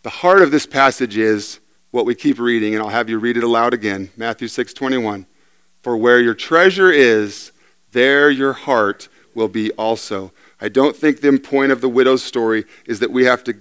The 0.02 0.10
heart 0.10 0.40
of 0.40 0.50
this 0.50 0.64
passage 0.64 1.18
is 1.18 1.60
what 1.90 2.06
we 2.06 2.14
keep 2.14 2.38
reading, 2.38 2.74
and 2.74 2.82
I'll 2.82 2.88
have 2.88 3.10
you 3.10 3.18
read 3.18 3.36
it 3.36 3.44
aloud 3.44 3.74
again 3.74 4.10
Matthew 4.16 4.48
6 4.48 4.72
21. 4.72 5.26
For 5.82 5.96
where 5.96 6.20
your 6.20 6.34
treasure 6.34 6.90
is, 6.90 7.52
there 7.92 8.30
your 8.30 8.54
heart 8.54 9.08
will 9.34 9.48
be 9.48 9.72
also. 9.72 10.32
I 10.60 10.68
don't 10.70 10.96
think 10.96 11.20
the 11.20 11.38
point 11.38 11.70
of 11.70 11.82
the 11.82 11.88
widow's 11.88 12.22
story 12.22 12.64
is 12.86 12.98
that 13.00 13.10
we 13.10 13.24
have 13.24 13.44
to 13.44 13.54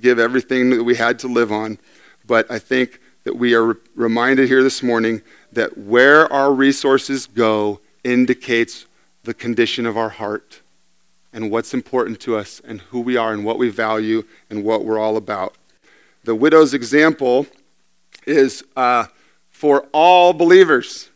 give 0.00 0.18
everything 0.18 0.70
that 0.70 0.82
we 0.82 0.96
had 0.96 1.20
to 1.20 1.28
live 1.28 1.52
on, 1.52 1.78
but 2.26 2.50
I 2.50 2.58
think 2.58 3.00
that 3.22 3.34
we 3.34 3.54
are 3.54 3.76
reminded 3.94 4.48
here 4.48 4.62
this 4.62 4.82
morning 4.82 5.22
that 5.52 5.78
where 5.78 6.30
our 6.32 6.52
resources 6.52 7.26
go 7.26 7.80
indicates 8.04 8.86
the 9.28 9.34
condition 9.34 9.84
of 9.84 9.98
our 9.98 10.08
heart 10.08 10.62
and 11.34 11.50
what's 11.50 11.74
important 11.74 12.18
to 12.18 12.34
us 12.34 12.62
and 12.64 12.80
who 12.80 12.98
we 12.98 13.14
are 13.14 13.34
and 13.34 13.44
what 13.44 13.58
we 13.58 13.68
value 13.68 14.24
and 14.48 14.64
what 14.64 14.86
we're 14.86 14.98
all 14.98 15.18
about. 15.18 15.54
The 16.24 16.34
widow's 16.34 16.72
example 16.72 17.46
is 18.26 18.64
uh, 18.74 19.04
for 19.50 19.86
all 19.92 20.32
believers. 20.32 21.10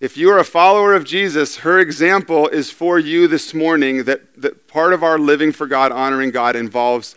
If 0.00 0.16
you 0.16 0.30
are 0.30 0.38
a 0.38 0.44
follower 0.44 0.94
of 0.94 1.04
Jesus, 1.04 1.58
her 1.58 1.78
example 1.78 2.48
is 2.48 2.70
for 2.70 2.98
you 2.98 3.28
this 3.28 3.52
morning 3.52 4.04
that, 4.04 4.40
that 4.40 4.66
part 4.66 4.94
of 4.94 5.02
our 5.02 5.18
living 5.18 5.52
for 5.52 5.66
God, 5.66 5.92
honoring 5.92 6.30
God, 6.30 6.56
involves 6.56 7.14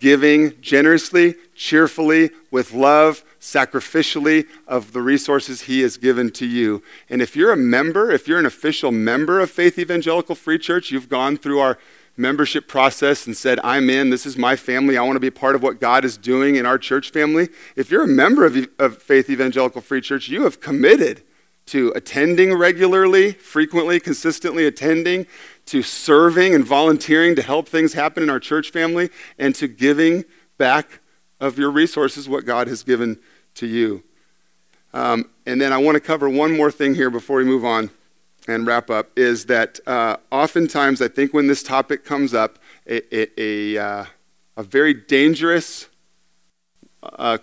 giving 0.00 0.60
generously, 0.60 1.34
cheerfully, 1.54 2.28
with 2.50 2.74
love, 2.74 3.24
sacrificially 3.46 4.44
of 4.66 4.92
the 4.92 5.00
resources 5.00 5.62
He 5.62 5.80
has 5.82 5.96
given 5.96 6.30
to 6.32 6.44
you. 6.44 6.82
And 7.08 7.22
if 7.22 7.36
you're 7.36 7.52
a 7.52 7.56
member, 7.56 8.10
if 8.10 8.26
you're 8.26 8.40
an 8.40 8.46
official 8.46 8.90
member 8.90 9.38
of 9.38 9.52
Faith 9.52 9.78
Evangelical 9.78 10.34
Free 10.34 10.58
Church, 10.58 10.90
you've 10.90 11.08
gone 11.08 11.36
through 11.36 11.60
our 11.60 11.78
membership 12.16 12.66
process 12.66 13.24
and 13.24 13.36
said, 13.36 13.60
I'm 13.62 13.88
in, 13.88 14.10
this 14.10 14.26
is 14.26 14.36
my 14.36 14.56
family, 14.56 14.98
I 14.98 15.02
want 15.02 15.14
to 15.14 15.20
be 15.20 15.30
part 15.30 15.54
of 15.54 15.62
what 15.62 15.78
God 15.78 16.04
is 16.04 16.16
doing 16.16 16.56
in 16.56 16.66
our 16.66 16.76
church 16.76 17.10
family. 17.10 17.48
If 17.76 17.88
you're 17.88 18.02
a 18.02 18.08
member 18.08 18.44
of, 18.44 18.68
of 18.80 19.00
Faith 19.00 19.30
Evangelical 19.30 19.80
Free 19.80 20.00
Church, 20.00 20.28
you 20.28 20.42
have 20.42 20.60
committed 20.60 21.22
to 21.66 21.92
attending 21.94 22.52
regularly, 22.52 23.32
frequently, 23.32 24.00
consistently 24.00 24.66
attending, 24.66 25.26
to 25.66 25.82
serving 25.82 26.52
and 26.52 26.64
volunteering 26.64 27.36
to 27.36 27.42
help 27.42 27.68
things 27.68 27.92
happen 27.92 28.24
in 28.24 28.30
our 28.30 28.40
church 28.40 28.70
family, 28.70 29.10
and 29.38 29.54
to 29.54 29.68
giving 29.68 30.24
back 30.58 31.00
of 31.38 31.58
your 31.58 31.70
resources 31.70 32.28
what 32.28 32.44
God 32.44 32.66
has 32.66 32.82
given 32.82 33.20
to 33.56 33.66
you. 33.66 34.02
Um, 34.94 35.30
and 35.44 35.60
then 35.60 35.72
I 35.72 35.78
want 35.78 35.96
to 35.96 36.00
cover 36.00 36.28
one 36.28 36.56
more 36.56 36.70
thing 36.70 36.94
here 36.94 37.10
before 37.10 37.36
we 37.38 37.44
move 37.44 37.64
on 37.64 37.90
and 38.48 38.66
wrap 38.66 38.90
up 38.90 39.10
is 39.16 39.46
that 39.46 39.80
uh, 39.86 40.16
oftentimes 40.30 41.02
I 41.02 41.08
think 41.08 41.34
when 41.34 41.48
this 41.48 41.62
topic 41.62 42.04
comes 42.04 42.32
up, 42.32 42.58
a, 42.86 43.02
a, 43.14 43.40
a, 43.40 43.78
uh, 43.82 44.04
a 44.56 44.62
very 44.62 44.94
dangerous, 44.94 45.88
uh, 47.02 47.38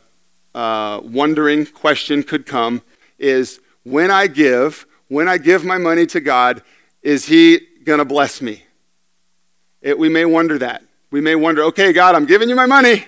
uh 0.55 1.01
wondering 1.03 1.65
question 1.65 2.23
could 2.23 2.45
come 2.45 2.81
is 3.19 3.59
when 3.83 4.11
I 4.11 4.27
give, 4.27 4.85
when 5.07 5.27
I 5.27 5.37
give 5.37 5.65
my 5.65 5.77
money 5.77 6.05
to 6.07 6.19
God, 6.19 6.61
is 7.01 7.25
He 7.25 7.59
going 7.83 7.99
to 7.99 8.05
bless 8.05 8.41
me? 8.41 8.63
It, 9.81 9.99
we 9.99 10.09
may 10.09 10.25
wonder 10.25 10.57
that. 10.59 10.83
We 11.11 11.21
may 11.21 11.35
wonder, 11.35 11.63
okay, 11.65 11.93
God, 11.93 12.15
I'm 12.15 12.25
giving 12.25 12.49
you 12.49 12.55
my 12.55 12.65
money, 12.65 13.05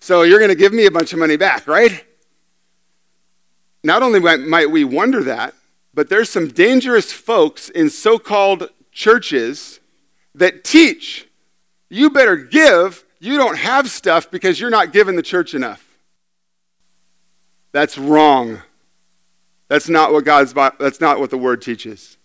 so 0.00 0.22
you're 0.22 0.38
going 0.38 0.50
to 0.50 0.56
give 0.56 0.72
me 0.72 0.86
a 0.86 0.90
bunch 0.90 1.12
of 1.12 1.18
money 1.18 1.36
back, 1.36 1.66
right? 1.66 2.04
Not 3.82 4.02
only 4.02 4.20
might 4.20 4.70
we 4.70 4.84
wonder 4.84 5.22
that, 5.24 5.54
but 5.94 6.08
there's 6.08 6.28
some 6.28 6.48
dangerous 6.48 7.12
folks 7.12 7.68
in 7.68 7.88
so 7.90 8.18
called 8.18 8.70
churches 8.92 9.80
that 10.34 10.64
teach 10.64 11.26
you 11.88 12.10
better 12.10 12.36
give, 12.36 13.04
you 13.20 13.36
don't 13.36 13.56
have 13.56 13.90
stuff 13.90 14.30
because 14.30 14.60
you're 14.60 14.70
not 14.70 14.92
giving 14.92 15.16
the 15.16 15.22
church 15.22 15.54
enough. 15.54 15.84
That's 17.72 17.96
wrong. 17.96 18.62
That's 19.68 19.88
not 19.88 20.12
what 20.12 20.24
God's 20.24 20.52
that's 20.78 21.00
not 21.00 21.20
what 21.20 21.30
the 21.30 21.38
word 21.38 21.62
teaches. 21.62 22.16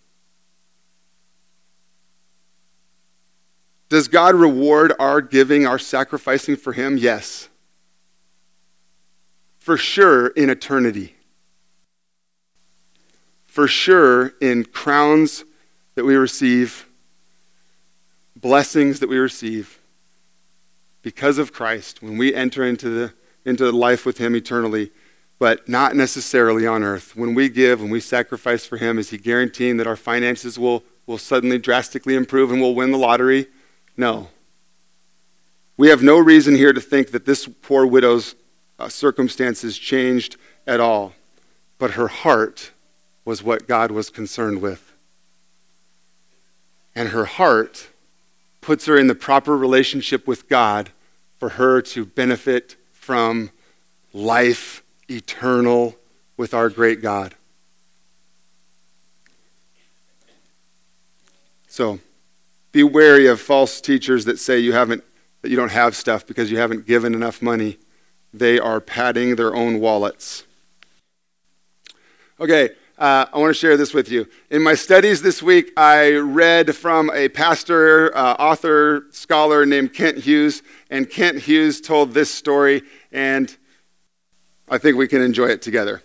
Does 3.88 4.08
God 4.08 4.34
reward 4.34 4.94
our 4.98 5.20
giving, 5.20 5.66
our 5.66 5.78
sacrificing 5.78 6.56
for 6.56 6.72
him? 6.72 6.96
Yes. 6.96 7.48
For 9.62 9.76
sure 9.76 10.28
in 10.28 10.50
eternity. 10.50 11.14
For 13.46 13.68
sure 13.68 14.32
in 14.40 14.64
crowns 14.64 15.44
that 15.94 16.04
we 16.04 16.16
receive, 16.16 16.86
blessings 18.34 18.98
that 19.00 19.08
we 19.08 19.18
receive 19.18 19.78
because 21.02 21.38
of 21.38 21.52
Christ 21.52 22.02
when 22.02 22.18
we 22.18 22.34
enter 22.34 22.64
into 22.64 22.88
the 22.88 23.12
into 23.44 23.70
life 23.70 24.06
with 24.06 24.18
him 24.18 24.34
eternally 24.36 24.90
but 25.42 25.68
not 25.68 25.96
necessarily 25.96 26.68
on 26.68 26.84
earth. 26.84 27.16
When 27.16 27.34
we 27.34 27.48
give, 27.48 27.80
when 27.80 27.90
we 27.90 27.98
sacrifice 27.98 28.64
for 28.64 28.76
Him, 28.76 28.96
is 28.96 29.10
He 29.10 29.18
guaranteeing 29.18 29.76
that 29.78 29.88
our 29.88 29.96
finances 29.96 30.56
will, 30.56 30.84
will 31.04 31.18
suddenly 31.18 31.58
drastically 31.58 32.14
improve 32.14 32.52
and 32.52 32.60
we'll 32.60 32.76
win 32.76 32.92
the 32.92 32.96
lottery? 32.96 33.48
No. 33.96 34.28
We 35.76 35.88
have 35.88 36.00
no 36.00 36.16
reason 36.20 36.54
here 36.54 36.72
to 36.72 36.80
think 36.80 37.10
that 37.10 37.26
this 37.26 37.48
poor 37.60 37.84
widow's 37.84 38.36
uh, 38.82 38.88
circumstances 38.88 39.78
changed 39.78 40.36
at 40.66 40.80
all, 40.80 41.12
but 41.78 41.92
her 41.92 42.08
heart 42.08 42.72
was 43.24 43.42
what 43.42 43.68
God 43.68 43.92
was 43.92 44.10
concerned 44.10 44.60
with. 44.60 44.92
And 46.94 47.10
her 47.10 47.24
heart 47.24 47.88
puts 48.60 48.86
her 48.86 48.96
in 48.96 49.06
the 49.06 49.14
proper 49.14 49.56
relationship 49.56 50.26
with 50.26 50.48
God 50.48 50.90
for 51.38 51.50
her 51.50 51.80
to 51.82 52.04
benefit 52.04 52.76
from 52.92 53.50
life 54.12 54.82
eternal 55.08 55.96
with 56.36 56.52
our 56.52 56.68
great 56.68 57.00
God. 57.00 57.34
So, 61.68 62.00
be 62.72 62.82
wary 62.82 63.26
of 63.26 63.40
false 63.40 63.80
teachers 63.80 64.24
that 64.24 64.38
say 64.38 64.58
you 64.58 64.72
haven't 64.72 65.04
that 65.42 65.50
you 65.50 65.56
don't 65.56 65.72
have 65.72 65.96
stuff 65.96 66.26
because 66.26 66.50
you 66.50 66.58
haven't 66.58 66.86
given 66.86 67.14
enough 67.14 67.42
money. 67.42 67.78
They 68.32 68.58
are 68.58 68.80
padding 68.80 69.36
their 69.36 69.54
own 69.54 69.80
wallets. 69.80 70.44
Okay, 72.40 72.70
uh, 72.98 73.26
I 73.32 73.38
want 73.38 73.50
to 73.50 73.54
share 73.54 73.76
this 73.76 73.92
with 73.92 74.10
you. 74.10 74.26
In 74.50 74.62
my 74.62 74.74
studies 74.74 75.22
this 75.22 75.42
week, 75.42 75.72
I 75.76 76.12
read 76.12 76.74
from 76.74 77.10
a 77.10 77.28
pastor, 77.28 78.16
uh, 78.16 78.34
author, 78.34 79.06
scholar 79.10 79.66
named 79.66 79.92
Kent 79.92 80.18
Hughes, 80.18 80.62
and 80.90 81.08
Kent 81.08 81.40
Hughes 81.40 81.80
told 81.80 82.14
this 82.14 82.32
story, 82.32 82.82
and 83.10 83.56
I 84.68 84.78
think 84.78 84.96
we 84.96 85.08
can 85.08 85.20
enjoy 85.20 85.46
it 85.46 85.62
together. 85.62 86.02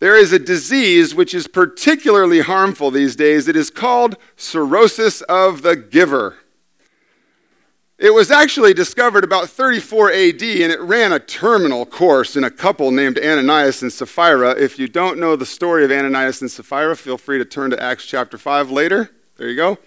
There 0.00 0.16
is 0.16 0.32
a 0.32 0.38
disease 0.38 1.14
which 1.14 1.34
is 1.34 1.46
particularly 1.46 2.40
harmful 2.40 2.90
these 2.90 3.16
days. 3.16 3.46
It 3.46 3.56
is 3.56 3.70
called 3.70 4.16
cirrhosis 4.36 5.22
of 5.22 5.62
the 5.62 5.76
giver. 5.76 6.36
It 8.04 8.12
was 8.12 8.30
actually 8.30 8.74
discovered 8.74 9.24
about 9.24 9.48
34 9.48 10.12
AD 10.12 10.42
and 10.42 10.70
it 10.70 10.78
ran 10.78 11.14
a 11.14 11.18
terminal 11.18 11.86
course 11.86 12.36
in 12.36 12.44
a 12.44 12.50
couple 12.50 12.90
named 12.90 13.18
Ananias 13.18 13.80
and 13.80 13.90
Sapphira. 13.90 14.50
If 14.50 14.78
you 14.78 14.88
don't 14.88 15.18
know 15.18 15.36
the 15.36 15.46
story 15.46 15.86
of 15.86 15.90
Ananias 15.90 16.42
and 16.42 16.50
Sapphira, 16.50 16.96
feel 16.96 17.16
free 17.16 17.38
to 17.38 17.46
turn 17.46 17.70
to 17.70 17.82
Acts 17.82 18.04
chapter 18.04 18.36
5 18.36 18.70
later. 18.70 19.10
There 19.38 19.48
you 19.48 19.56
go. 19.56 19.78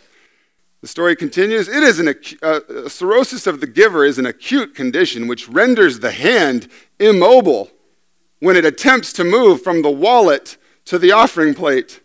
The 0.82 0.88
story 0.88 1.16
continues. 1.16 1.68
It 1.68 1.84
is 1.84 2.00
an 2.00 2.16
uh, 2.42 2.90
cirrhosis 2.90 3.46
of 3.46 3.62
the 3.62 3.68
giver 3.68 4.04
is 4.04 4.18
an 4.18 4.26
acute 4.26 4.74
condition 4.74 5.28
which 5.28 5.48
renders 5.48 6.00
the 6.00 6.10
hand 6.10 6.70
immobile 6.98 7.70
when 8.40 8.56
it 8.56 8.66
attempts 8.66 9.14
to 9.14 9.24
move 9.24 9.62
from 9.62 9.84
the 9.84 9.92
wallet 9.92 10.58
to 10.86 10.98
the 10.98 11.12
offering 11.12 11.54
plate. 11.54 12.02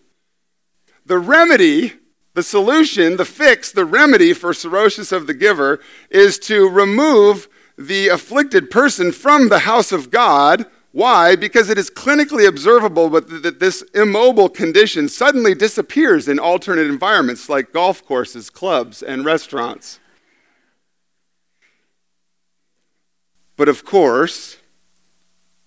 The 1.06 1.18
remedy, 1.18 1.94
the 2.34 2.42
solution, 2.42 3.16
the 3.16 3.24
fix, 3.24 3.70
the 3.70 3.84
remedy 3.84 4.32
for 4.32 4.54
cirrhosis 4.54 5.12
of 5.12 5.26
the 5.26 5.34
giver 5.34 5.80
is 6.10 6.38
to 6.40 6.68
remove 6.68 7.48
the 7.76 8.08
afflicted 8.08 8.70
person 8.70 9.12
from 9.12 9.48
the 9.48 9.60
house 9.60 9.92
of 9.92 10.10
God 10.10 10.66
Why? 10.92 11.36
Because 11.36 11.70
it 11.70 11.78
is 11.78 11.90
clinically 11.90 12.46
observable 12.46 13.08
that 13.08 13.60
this 13.60 13.80
immobile 13.94 14.50
condition 14.50 15.08
suddenly 15.08 15.54
disappears 15.54 16.28
in 16.28 16.38
alternate 16.38 16.86
environments 16.86 17.48
like 17.48 17.72
golf 17.72 18.04
courses, 18.04 18.50
clubs, 18.50 19.02
and 19.02 19.24
restaurants. 19.24 19.98
But 23.56 23.70
of 23.70 23.86
course, 23.86 24.58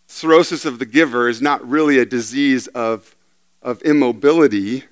cirrhosis 0.06 0.64
of 0.64 0.78
the 0.78 0.86
giver 0.86 1.28
is 1.28 1.42
not 1.42 1.68
really 1.68 1.98
a 1.98 2.06
disease 2.06 2.68
of, 2.68 3.16
of 3.64 3.82
immobility. 3.82 4.84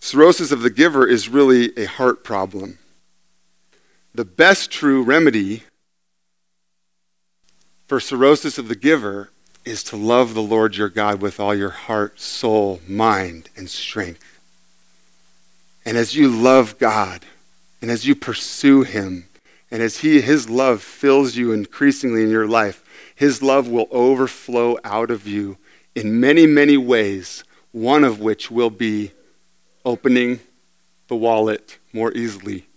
Cirrhosis 0.00 0.52
of 0.52 0.62
the 0.62 0.70
giver 0.70 1.06
is 1.06 1.28
really 1.28 1.76
a 1.76 1.86
heart 1.86 2.24
problem. 2.24 2.78
The 4.14 4.24
best 4.24 4.70
true 4.70 5.02
remedy 5.02 5.64
for 7.86 8.00
cirrhosis 8.00 8.58
of 8.58 8.68
the 8.68 8.76
giver 8.76 9.30
is 9.64 9.82
to 9.84 9.96
love 9.96 10.34
the 10.34 10.42
Lord 10.42 10.76
your 10.76 10.88
God 10.88 11.20
with 11.20 11.40
all 11.40 11.54
your 11.54 11.70
heart, 11.70 12.20
soul, 12.20 12.80
mind, 12.86 13.50
and 13.56 13.68
strength. 13.68 14.40
And 15.84 15.96
as 15.96 16.14
you 16.14 16.28
love 16.28 16.78
God, 16.78 17.24
and 17.80 17.90
as 17.90 18.06
you 18.06 18.14
pursue 18.14 18.82
Him, 18.82 19.26
and 19.70 19.82
as 19.82 19.98
he, 19.98 20.20
His 20.20 20.48
love 20.48 20.82
fills 20.82 21.36
you 21.36 21.52
increasingly 21.52 22.22
in 22.22 22.30
your 22.30 22.46
life, 22.46 22.84
His 23.14 23.42
love 23.42 23.68
will 23.68 23.88
overflow 23.90 24.78
out 24.84 25.10
of 25.10 25.26
you 25.26 25.56
in 25.94 26.20
many, 26.20 26.46
many 26.46 26.76
ways, 26.76 27.44
one 27.72 28.04
of 28.04 28.20
which 28.20 28.50
will 28.50 28.70
be 28.70 29.12
opening 29.88 30.40
the 31.08 31.16
wallet 31.16 31.78
more 31.92 32.12
easily 32.12 32.68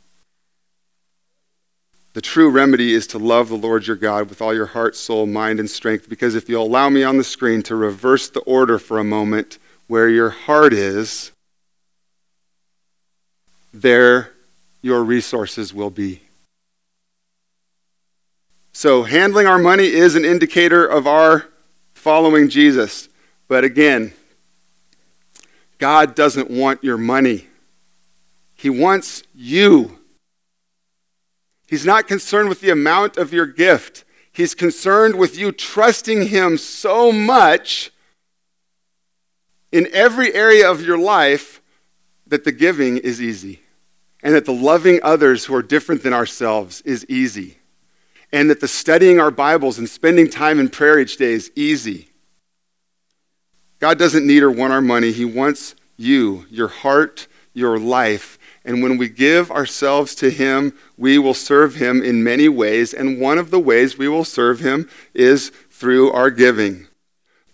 the 2.13 2.21
true 2.21 2.49
remedy 2.49 2.93
is 2.93 3.07
to 3.07 3.17
love 3.17 3.47
the 3.47 3.55
Lord 3.55 3.87
your 3.87 3.95
God 3.95 4.27
with 4.27 4.41
all 4.41 4.53
your 4.53 4.65
heart, 4.65 4.97
soul, 4.97 5.25
mind, 5.25 5.59
and 5.59 5.69
strength. 5.69 6.09
Because 6.09 6.35
if 6.35 6.49
you'll 6.49 6.65
allow 6.65 6.89
me 6.89 7.03
on 7.03 7.17
the 7.17 7.23
screen 7.23 7.63
to 7.63 7.75
reverse 7.75 8.29
the 8.29 8.41
order 8.41 8.77
for 8.77 8.99
a 8.99 9.03
moment, 9.03 9.57
where 9.87 10.09
your 10.09 10.29
heart 10.29 10.73
is, 10.73 11.31
there 13.73 14.31
your 14.81 15.03
resources 15.03 15.73
will 15.73 15.89
be. 15.89 16.21
So, 18.73 19.03
handling 19.03 19.47
our 19.47 19.59
money 19.59 19.85
is 19.85 20.15
an 20.15 20.25
indicator 20.25 20.85
of 20.85 21.07
our 21.07 21.45
following 21.93 22.49
Jesus. 22.49 23.07
But 23.47 23.63
again, 23.63 24.13
God 25.81 26.13
doesn't 26.13 26.51
want 26.51 26.83
your 26.83 26.97
money, 26.97 27.47
He 28.53 28.69
wants 28.69 29.23
you. 29.33 29.97
He's 31.67 31.87
not 31.87 32.07
concerned 32.07 32.49
with 32.49 32.61
the 32.61 32.69
amount 32.69 33.17
of 33.17 33.33
your 33.33 33.47
gift. 33.47 34.03
He's 34.31 34.53
concerned 34.53 35.15
with 35.15 35.35
you 35.37 35.51
trusting 35.51 36.27
Him 36.27 36.59
so 36.59 37.11
much 37.11 37.91
in 39.71 39.87
every 39.91 40.31
area 40.35 40.69
of 40.69 40.85
your 40.85 40.99
life 40.99 41.61
that 42.27 42.43
the 42.43 42.51
giving 42.51 42.97
is 42.97 43.19
easy, 43.19 43.61
and 44.21 44.35
that 44.35 44.45
the 44.45 44.53
loving 44.53 44.99
others 45.01 45.45
who 45.45 45.55
are 45.55 45.63
different 45.63 46.03
than 46.03 46.13
ourselves 46.13 46.81
is 46.81 47.07
easy, 47.09 47.57
and 48.31 48.51
that 48.51 48.59
the 48.59 48.67
studying 48.67 49.19
our 49.19 49.31
Bibles 49.31 49.79
and 49.79 49.89
spending 49.89 50.29
time 50.29 50.59
in 50.59 50.69
prayer 50.69 50.99
each 50.99 51.17
day 51.17 51.33
is 51.33 51.51
easy. 51.55 52.10
God 53.81 53.99
doesn't 53.99 54.25
need 54.25 54.43
or 54.43 54.51
want 54.51 54.71
our 54.71 54.81
money, 54.81 55.11
He 55.11 55.25
wants 55.25 55.75
you, 55.97 56.45
your 56.49 56.69
heart, 56.69 57.27
your 57.53 57.77
life, 57.77 58.37
and 58.63 58.83
when 58.83 58.97
we 58.97 59.09
give 59.09 59.49
ourselves 59.49 60.13
to 60.15 60.29
Him, 60.29 60.73
we 60.97 61.17
will 61.17 61.33
serve 61.33 61.75
Him 61.75 62.01
in 62.01 62.23
many 62.23 62.47
ways. 62.47 62.93
And 62.93 63.19
one 63.19 63.37
of 63.37 63.49
the 63.49 63.59
ways 63.59 63.97
we 63.97 64.07
will 64.07 64.23
serve 64.23 64.59
Him 64.59 64.87
is 65.13 65.49
through 65.71 66.11
our 66.11 66.29
giving. 66.29 66.87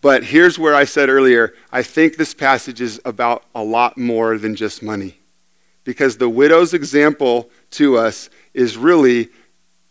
But 0.02 0.26
here's 0.26 0.60
where 0.60 0.76
I 0.76 0.84
said 0.84 1.10
earlier 1.10 1.54
I 1.72 1.82
think 1.82 2.18
this 2.18 2.34
passage 2.34 2.82
is 2.82 3.00
about 3.06 3.44
a 3.56 3.64
lot 3.64 3.98
more 3.98 4.38
than 4.38 4.56
just 4.56 4.84
money. 4.84 5.18
Because 5.86 6.18
the 6.18 6.30
widow's 6.30 6.74
example 6.74 7.50
to 7.72 7.98
us 7.98 8.30
is 8.54 8.78
really 8.78 9.30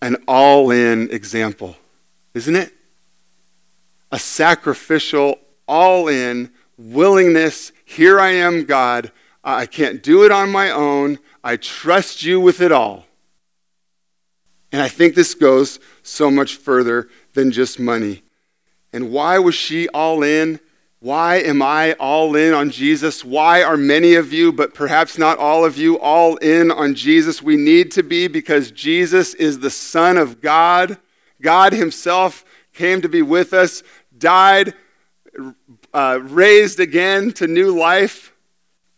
an 0.02 0.16
all 0.28 0.70
in 0.70 1.10
example, 1.10 1.76
isn't 2.34 2.54
it? 2.54 2.74
A 4.12 4.18
sacrificial, 4.18 5.38
all 5.66 6.08
in 6.08 6.52
willingness. 6.76 7.72
Here 7.84 8.20
I 8.20 8.30
am, 8.30 8.64
God. 8.64 9.12
I 9.42 9.66
can't 9.66 10.02
do 10.02 10.24
it 10.24 10.32
on 10.32 10.50
my 10.50 10.70
own. 10.70 11.18
I 11.42 11.56
trust 11.56 12.24
you 12.24 12.40
with 12.40 12.60
it 12.60 12.72
all. 12.72 13.06
And 14.72 14.82
I 14.82 14.88
think 14.88 15.14
this 15.14 15.34
goes 15.34 15.78
so 16.02 16.30
much 16.30 16.56
further 16.56 17.08
than 17.34 17.52
just 17.52 17.78
money. 17.78 18.22
And 18.92 19.12
why 19.12 19.38
was 19.38 19.54
she 19.54 19.88
all 19.88 20.22
in? 20.22 20.60
Why 20.98 21.36
am 21.36 21.62
I 21.62 21.92
all 21.94 22.34
in 22.34 22.52
on 22.52 22.70
Jesus? 22.70 23.24
Why 23.24 23.62
are 23.62 23.76
many 23.76 24.14
of 24.14 24.32
you, 24.32 24.52
but 24.52 24.74
perhaps 24.74 25.18
not 25.18 25.38
all 25.38 25.64
of 25.64 25.76
you, 25.76 25.98
all 26.00 26.36
in 26.36 26.70
on 26.70 26.94
Jesus? 26.94 27.42
We 27.42 27.56
need 27.56 27.92
to 27.92 28.02
be 28.02 28.26
because 28.26 28.70
Jesus 28.70 29.34
is 29.34 29.60
the 29.60 29.70
Son 29.70 30.16
of 30.16 30.40
God. 30.40 30.98
God 31.40 31.72
Himself 31.72 32.44
came 32.72 33.02
to 33.02 33.08
be 33.08 33.22
with 33.22 33.52
us, 33.52 33.82
died, 34.18 34.74
uh, 35.96 36.20
raised 36.22 36.78
again 36.78 37.32
to 37.32 37.46
new 37.46 37.74
life 37.74 38.34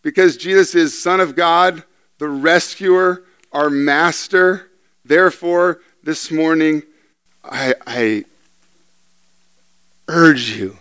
because 0.02 0.36
Jesus 0.36 0.74
is 0.74 1.00
Son 1.00 1.20
of 1.20 1.36
God, 1.36 1.84
the 2.18 2.26
rescuer, 2.26 3.22
our 3.52 3.70
master. 3.70 4.68
Therefore, 5.04 5.80
this 6.02 6.32
morning, 6.32 6.82
I, 7.44 7.76
I 7.86 8.24
urge 10.08 10.50
you 10.50 10.76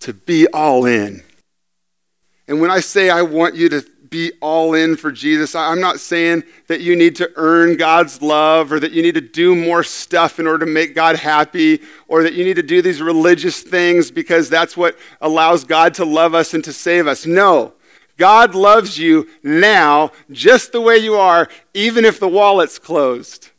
to 0.00 0.14
be 0.14 0.46
all 0.48 0.86
in. 0.86 1.22
And 2.48 2.62
when 2.62 2.70
I 2.70 2.80
say 2.80 3.10
I 3.10 3.20
want 3.20 3.54
you 3.54 3.68
to 3.68 3.84
be 4.16 4.32
all 4.40 4.72
in 4.72 4.96
for 4.96 5.12
Jesus, 5.12 5.54
I'm 5.54 5.80
not 5.80 6.00
saying 6.00 6.44
that 6.68 6.80
you 6.80 6.96
need 6.96 7.16
to 7.16 7.30
earn 7.36 7.76
God's 7.76 8.22
love 8.22 8.72
or 8.72 8.80
that 8.80 8.92
you 8.92 9.02
need 9.02 9.14
to 9.14 9.20
do 9.20 9.54
more 9.54 9.82
stuff 9.82 10.40
in 10.40 10.46
order 10.46 10.64
to 10.64 10.72
make 10.72 10.94
God 10.94 11.16
happy 11.16 11.82
or 12.08 12.22
that 12.22 12.32
you 12.32 12.42
need 12.42 12.56
to 12.56 12.62
do 12.62 12.80
these 12.80 13.02
religious 13.02 13.60
things 13.60 14.10
because 14.10 14.48
that's 14.48 14.74
what 14.74 14.96
allows 15.20 15.64
God 15.64 15.92
to 15.94 16.06
love 16.06 16.34
us 16.34 16.54
and 16.54 16.64
to 16.64 16.72
save 16.72 17.06
us. 17.06 17.26
No. 17.26 17.74
God 18.16 18.54
loves 18.54 18.98
you 18.98 19.28
now 19.42 20.12
just 20.30 20.72
the 20.72 20.80
way 20.80 20.96
you 20.96 21.16
are, 21.16 21.46
even 21.74 22.06
if 22.06 22.18
the 22.18 22.28
wallet's 22.28 22.78
closed. 22.78 23.50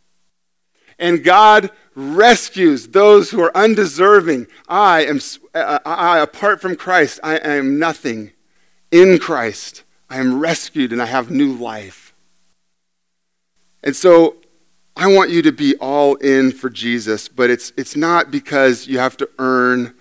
And 0.97 1.24
God 1.24 1.70
rescues 1.93 2.88
those 2.88 3.30
who 3.30 3.43
are 3.43 3.55
undeserving. 3.55 4.47
I 4.68 5.05
am, 5.05 5.20
uh, 5.53 5.78
I, 5.86 6.18
apart 6.18 6.60
from 6.60 6.76
Christ, 6.76 7.20
I 7.22 7.38
am 7.38 7.78
nothing. 7.78 8.32
In 8.89 9.20
Christ, 9.20 9.84
I 10.10 10.20
am 10.20 10.39
rescued 10.39 10.91
and 10.91 11.01
I 11.01 11.05
have 11.05 11.30
new 11.30 11.53
life. 11.53 12.14
And 13.84 13.95
so 13.95 14.38
I 14.95 15.08
want 15.08 15.30
you 15.30 15.41
to 15.43 15.51
be 15.51 15.76
all 15.76 16.16
in 16.16 16.51
for 16.51 16.70
Jesus, 16.70 17.28
but 17.28 17.49
it's, 17.49 17.72
it's 17.78 17.95
not 17.95 18.32
because 18.32 18.88
you 18.88 18.99
have 18.99 19.16
to 19.18 19.30
earn 19.38 19.93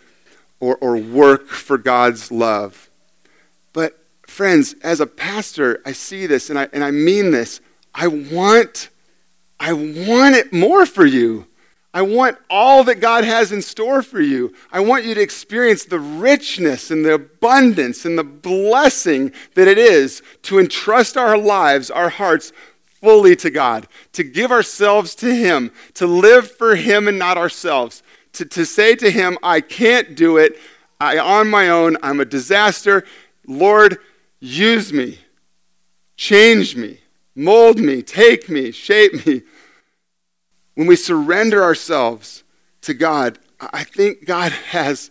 or, 0.59 0.77
or 0.77 0.97
work 0.97 1.49
for 1.49 1.77
God's 1.77 2.33
love. 2.33 2.89
But, 3.73 3.99
friends, 4.27 4.75
as 4.83 5.01
a 5.01 5.07
pastor, 5.07 5.83
I 5.85 5.93
see 5.93 6.27
this 6.27 6.49
and 6.49 6.59
I, 6.59 6.69
and 6.73 6.83
I 6.83 6.91
mean 6.91 7.31
this. 7.31 7.61
I 7.95 8.07
want, 8.07 8.89
I 9.61 9.73
want 9.73 10.35
it 10.35 10.53
more 10.53 10.87
for 10.87 11.05
you. 11.05 11.47
I 11.97 12.03
want 12.03 12.37
all 12.51 12.85
that 12.85 13.01
God 13.01 13.25
has 13.25 13.53
in 13.53 13.63
store 13.63 14.03
for 14.03 14.21
you. 14.21 14.53
I 14.71 14.81
want 14.81 15.05
you 15.05 15.15
to 15.15 15.21
experience 15.21 15.85
the 15.85 15.99
richness 15.99 16.91
and 16.91 17.05
the 17.05 17.15
abundance 17.15 18.05
and 18.05 18.19
the 18.19 18.25
blessing 18.25 19.33
that 19.55 19.67
it 19.67 19.79
is 19.79 20.23
to 20.43 20.59
entrust 20.59 21.17
our 21.17 21.39
lives, 21.39 21.91
our 21.91 22.11
hearts, 22.11 22.53
fully 23.01 23.35
to 23.37 23.51
God, 23.51 23.89
to 24.13 24.23
give 24.23 24.53
ourselves 24.53 25.15
to 25.17 25.35
Him, 25.35 25.71
to 25.95 26.07
live 26.07 26.51
for 26.51 26.77
Him 26.77 27.09
and 27.09 27.19
not 27.19 27.39
ourselves, 27.39 28.03
to, 28.35 28.45
to 28.45 28.67
say 28.67 28.95
to 28.97 29.11
Him, 29.11 29.39
I 29.43 29.61
can't 29.61 30.15
do 30.15 30.37
it. 30.37 30.59
I, 31.01 31.19
on 31.19 31.49
my 31.49 31.69
own, 31.69 31.97
I'm 32.03 32.21
a 32.21 32.25
disaster. 32.25 33.05
Lord, 33.47 33.99
Use 34.41 34.93
me, 34.93 35.19
change 36.17 36.77
me, 36.77 37.01
mold 37.35 37.79
me, 37.79 38.03
take 38.03 38.49
me, 38.49 38.71
shape 38.71 39.27
me. 39.27 39.43
When 40.77 40.87
we 40.87 40.95
surrender 40.95 41.65
ourselves 41.65 42.45
to 42.83 42.95
God, 42.95 43.39
I 43.59 43.83
think 43.83 44.25
God 44.27 44.53
has 44.71 45.11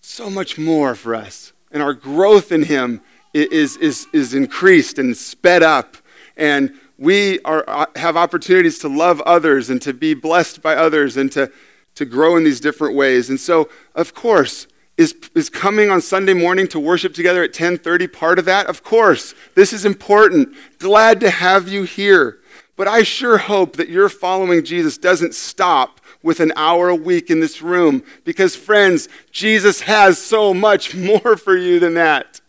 so 0.00 0.30
much 0.30 0.58
more 0.58 0.94
for 0.94 1.14
us. 1.14 1.52
And 1.70 1.82
our 1.82 1.92
growth 1.92 2.50
in 2.50 2.62
Him 2.62 3.02
is, 3.34 3.76
is, 3.76 4.06
is 4.12 4.34
increased 4.34 4.98
and 4.98 5.16
sped 5.16 5.62
up. 5.62 5.96
And 6.36 6.72
we 6.98 7.40
are, 7.40 7.64
uh, 7.66 7.86
have 7.96 8.16
opportunities 8.16 8.78
to 8.80 8.88
love 8.88 9.20
others 9.22 9.70
and 9.70 9.82
to 9.82 9.92
be 9.92 10.14
blessed 10.14 10.62
by 10.62 10.76
others 10.76 11.16
and 11.16 11.32
to, 11.32 11.50
to 11.96 12.04
grow 12.04 12.36
in 12.36 12.44
these 12.44 12.60
different 12.60 12.94
ways. 12.94 13.28
And 13.28 13.40
so, 13.40 13.68
of 13.94 14.14
course, 14.14 14.68
is, 14.96 15.14
is 15.34 15.48
coming 15.48 15.90
on 15.90 16.00
Sunday 16.00 16.34
morning 16.34 16.68
to 16.68 16.78
worship 16.78 17.14
together 17.14 17.42
at 17.42 17.52
10:30 17.52 18.12
part 18.12 18.38
of 18.38 18.44
that? 18.44 18.66
Of 18.66 18.84
course. 18.84 19.34
This 19.54 19.72
is 19.72 19.84
important. 19.84 20.54
Glad 20.78 21.18
to 21.20 21.30
have 21.30 21.66
you 21.66 21.82
here. 21.84 22.41
But 22.82 22.88
I 22.88 23.04
sure 23.04 23.38
hope 23.38 23.76
that 23.76 23.90
your 23.90 24.08
following 24.08 24.64
Jesus 24.64 24.98
doesn't 24.98 25.36
stop 25.36 26.00
with 26.20 26.40
an 26.40 26.52
hour 26.56 26.88
a 26.88 26.96
week 26.96 27.30
in 27.30 27.38
this 27.38 27.62
room 27.62 28.02
because, 28.24 28.56
friends, 28.56 29.08
Jesus 29.30 29.82
has 29.82 30.20
so 30.20 30.52
much 30.52 30.92
more 30.96 31.36
for 31.36 31.56
you 31.56 31.78
than 31.78 31.94
that. 31.94 32.40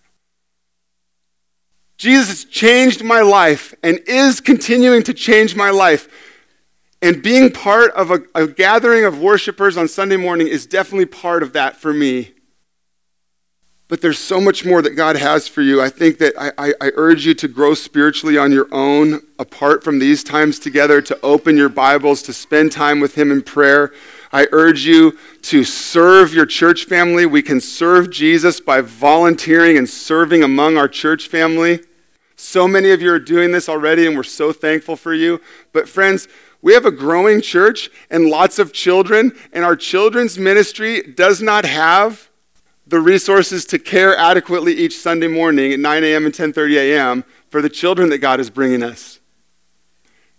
Jesus 1.97 2.45
changed 2.45 3.03
my 3.03 3.21
life 3.21 3.75
and 3.83 3.99
is 4.07 4.41
continuing 4.41 5.03
to 5.03 5.13
change 5.13 5.55
my 5.55 5.69
life. 5.69 6.09
And 6.99 7.21
being 7.21 7.51
part 7.51 7.91
of 7.91 8.09
a, 8.09 8.23
a, 8.33 8.47
gathering 8.47 9.05
of 9.05 9.19
worshipers 9.19 9.77
on 9.77 9.87
Sunday 9.87 10.17
morning 10.17 10.47
is 10.47 10.65
definitely 10.65 11.05
part 11.05 11.43
of 11.43 11.53
that 11.53 11.77
for 11.77 11.93
me. 11.93 12.32
But 13.89 14.01
there's 14.01 14.19
so 14.19 14.39
much 14.39 14.65
more 14.65 14.81
that 14.81 14.95
God 14.95 15.17
has 15.17 15.47
for 15.47 15.61
you. 15.61 15.81
I 15.81 15.89
think 15.89 16.17
that 16.19 16.33
I, 16.39 16.51
I, 16.57 16.73
I 16.81 16.91
urge 16.95 17.25
you 17.25 17.33
to 17.35 17.47
grow 17.47 17.73
spiritually 17.73 18.37
on 18.37 18.51
your 18.51 18.67
own, 18.71 19.21
apart 19.37 19.83
from 19.83 19.99
these 19.99 20.23
times 20.23 20.57
together, 20.57 21.01
to 21.01 21.19
open 21.21 21.57
your 21.57 21.69
Bibles, 21.69 22.21
to 22.23 22.33
spend 22.33 22.71
time 22.71 22.99
with 22.99 23.15
Him 23.15 23.31
in 23.31 23.41
prayer. 23.41 23.93
I 24.31 24.47
urge 24.51 24.85
you 24.85 25.17
to 25.43 25.63
serve 25.63 26.33
your 26.33 26.45
church 26.45 26.85
family. 26.85 27.25
We 27.25 27.43
can 27.43 27.61
serve 27.61 28.09
Jesus 28.09 28.59
by 28.59 28.81
volunteering 28.81 29.77
and 29.77 29.87
serving 29.87 30.43
among 30.43 30.77
our 30.77 30.87
church 30.87 31.27
family. 31.27 31.81
So 32.35 32.67
many 32.67 32.91
of 32.91 33.01
you 33.01 33.11
are 33.11 33.19
doing 33.19 33.51
this 33.51 33.69
already, 33.69 34.07
and 34.07 34.15
we're 34.15 34.23
so 34.23 34.51
thankful 34.51 34.95
for 34.95 35.13
you. 35.13 35.39
But, 35.71 35.87
friends, 35.87 36.27
we 36.61 36.73
have 36.73 36.85
a 36.85 36.91
growing 36.91 37.41
church 37.41 37.91
and 38.09 38.25
lots 38.25 38.57
of 38.57 38.73
children, 38.73 39.33
and 39.51 39.63
our 39.63 39.75
children's 39.75 40.39
ministry 40.39 41.01
does 41.03 41.41
not 41.41 41.65
have 41.65 42.29
the 42.93 43.01
resources 43.01 43.65
to 43.65 43.79
care 43.79 44.15
adequately 44.15 44.71
each 44.71 44.99
Sunday 44.99 45.27
morning 45.27 45.73
at 45.73 45.79
9 45.79 46.03
a.m. 46.03 46.25
and 46.25 46.33
10:30 46.33 46.75
a.m. 46.75 47.23
for 47.49 47.59
the 47.59 47.69
children 47.69 48.09
that 48.09 48.19
God 48.19 48.39
is 48.39 48.51
bringing 48.51 48.83
us. 48.83 49.19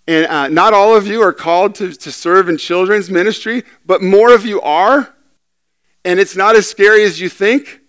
And 0.06 0.26
uh, 0.26 0.46
not 0.46 0.72
all 0.72 0.94
of 0.94 1.04
you 1.04 1.20
are 1.20 1.32
called 1.32 1.74
to, 1.76 1.92
to 1.92 2.12
serve 2.12 2.48
in 2.48 2.56
children's 2.56 3.10
ministry, 3.10 3.64
but 3.84 4.02
more 4.02 4.32
of 4.32 4.46
you 4.46 4.60
are. 4.60 5.12
And 6.04 6.20
it's 6.20 6.36
not 6.36 6.54
as 6.54 6.68
scary 6.68 7.02
as 7.02 7.20
you 7.20 7.28
think. 7.28 7.80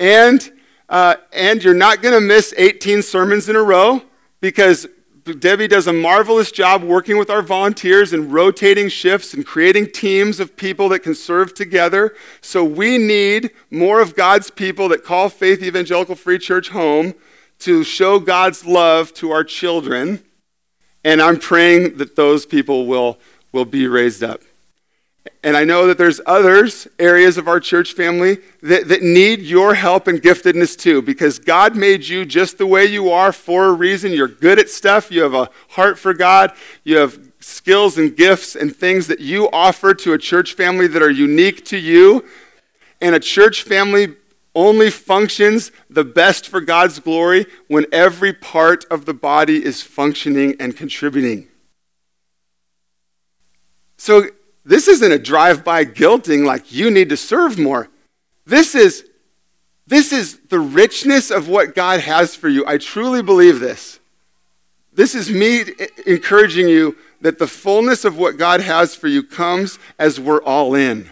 And, 0.00 0.50
uh, 0.88 1.14
and 1.32 1.62
you're 1.62 1.72
not 1.72 2.02
going 2.02 2.14
to 2.14 2.20
miss 2.20 2.52
18 2.56 3.02
sermons 3.02 3.48
in 3.48 3.54
a 3.54 3.62
row 3.62 4.02
because 4.40 4.88
Debbie 5.24 5.68
does 5.68 5.86
a 5.86 5.92
marvelous 5.92 6.50
job 6.52 6.82
working 6.82 7.18
with 7.18 7.30
our 7.30 7.42
volunteers 7.42 8.12
and 8.12 8.32
rotating 8.32 8.88
shifts 8.88 9.34
and 9.34 9.44
creating 9.44 9.90
teams 9.92 10.40
of 10.40 10.56
people 10.56 10.88
that 10.90 11.00
can 11.00 11.14
serve 11.14 11.54
together. 11.54 12.14
So 12.40 12.64
we 12.64 12.96
need 12.96 13.50
more 13.70 14.00
of 14.00 14.14
God's 14.14 14.50
people 14.50 14.88
that 14.88 15.04
call 15.04 15.28
Faith 15.28 15.62
Evangelical 15.62 16.14
Free 16.14 16.38
Church 16.38 16.68
home 16.68 17.14
to 17.60 17.84
show 17.84 18.18
God's 18.18 18.64
love 18.64 19.12
to 19.14 19.30
our 19.30 19.44
children. 19.44 20.24
And 21.04 21.20
I'm 21.20 21.38
praying 21.38 21.98
that 21.98 22.16
those 22.16 22.46
people 22.46 22.86
will, 22.86 23.18
will 23.52 23.64
be 23.64 23.86
raised 23.86 24.22
up. 24.22 24.42
And 25.42 25.56
I 25.56 25.64
know 25.64 25.86
that 25.86 25.98
there's 25.98 26.20
others, 26.26 26.86
areas 26.98 27.36
of 27.36 27.48
our 27.48 27.60
church 27.60 27.92
family, 27.94 28.38
that, 28.62 28.88
that 28.88 29.02
need 29.02 29.40
your 29.40 29.74
help 29.74 30.06
and 30.06 30.20
giftedness 30.20 30.78
too, 30.78 31.02
because 31.02 31.38
God 31.38 31.76
made 31.76 32.06
you 32.06 32.24
just 32.24 32.58
the 32.58 32.66
way 32.66 32.84
you 32.84 33.10
are 33.10 33.32
for 33.32 33.66
a 33.66 33.72
reason. 33.72 34.12
You're 34.12 34.28
good 34.28 34.58
at 34.58 34.68
stuff, 34.68 35.10
you 35.10 35.22
have 35.22 35.34
a 35.34 35.50
heart 35.70 35.98
for 35.98 36.14
God, 36.14 36.52
you 36.84 36.96
have 36.96 37.18
skills 37.40 37.96
and 37.96 38.14
gifts 38.16 38.54
and 38.54 38.74
things 38.74 39.06
that 39.06 39.20
you 39.20 39.48
offer 39.50 39.94
to 39.94 40.12
a 40.12 40.18
church 40.18 40.54
family 40.54 40.86
that 40.86 41.02
are 41.02 41.10
unique 41.10 41.64
to 41.66 41.78
you. 41.78 42.24
And 43.00 43.14
a 43.14 43.20
church 43.20 43.62
family 43.62 44.14
only 44.54 44.90
functions 44.90 45.70
the 45.88 46.04
best 46.04 46.48
for 46.48 46.60
God's 46.60 46.98
glory 46.98 47.46
when 47.68 47.86
every 47.92 48.32
part 48.32 48.84
of 48.90 49.06
the 49.06 49.14
body 49.14 49.64
is 49.64 49.82
functioning 49.82 50.56
and 50.60 50.76
contributing. 50.76 51.48
So, 53.96 54.24
this 54.70 54.86
isn't 54.86 55.10
a 55.10 55.18
drive 55.18 55.64
by 55.64 55.84
guilting 55.84 56.46
like 56.46 56.70
you 56.70 56.92
need 56.92 57.08
to 57.08 57.16
serve 57.16 57.58
more. 57.58 57.88
This 58.46 58.76
is, 58.76 59.04
this 59.88 60.12
is 60.12 60.38
the 60.48 60.60
richness 60.60 61.32
of 61.32 61.48
what 61.48 61.74
God 61.74 61.98
has 61.98 62.36
for 62.36 62.48
you. 62.48 62.64
I 62.68 62.78
truly 62.78 63.20
believe 63.20 63.58
this. 63.58 63.98
This 64.92 65.16
is 65.16 65.28
me 65.28 65.64
encouraging 66.06 66.68
you 66.68 66.96
that 67.20 67.40
the 67.40 67.48
fullness 67.48 68.04
of 68.04 68.16
what 68.16 68.36
God 68.36 68.60
has 68.60 68.94
for 68.94 69.08
you 69.08 69.24
comes 69.24 69.80
as 69.98 70.20
we're 70.20 70.40
all 70.40 70.76
in. 70.76 71.10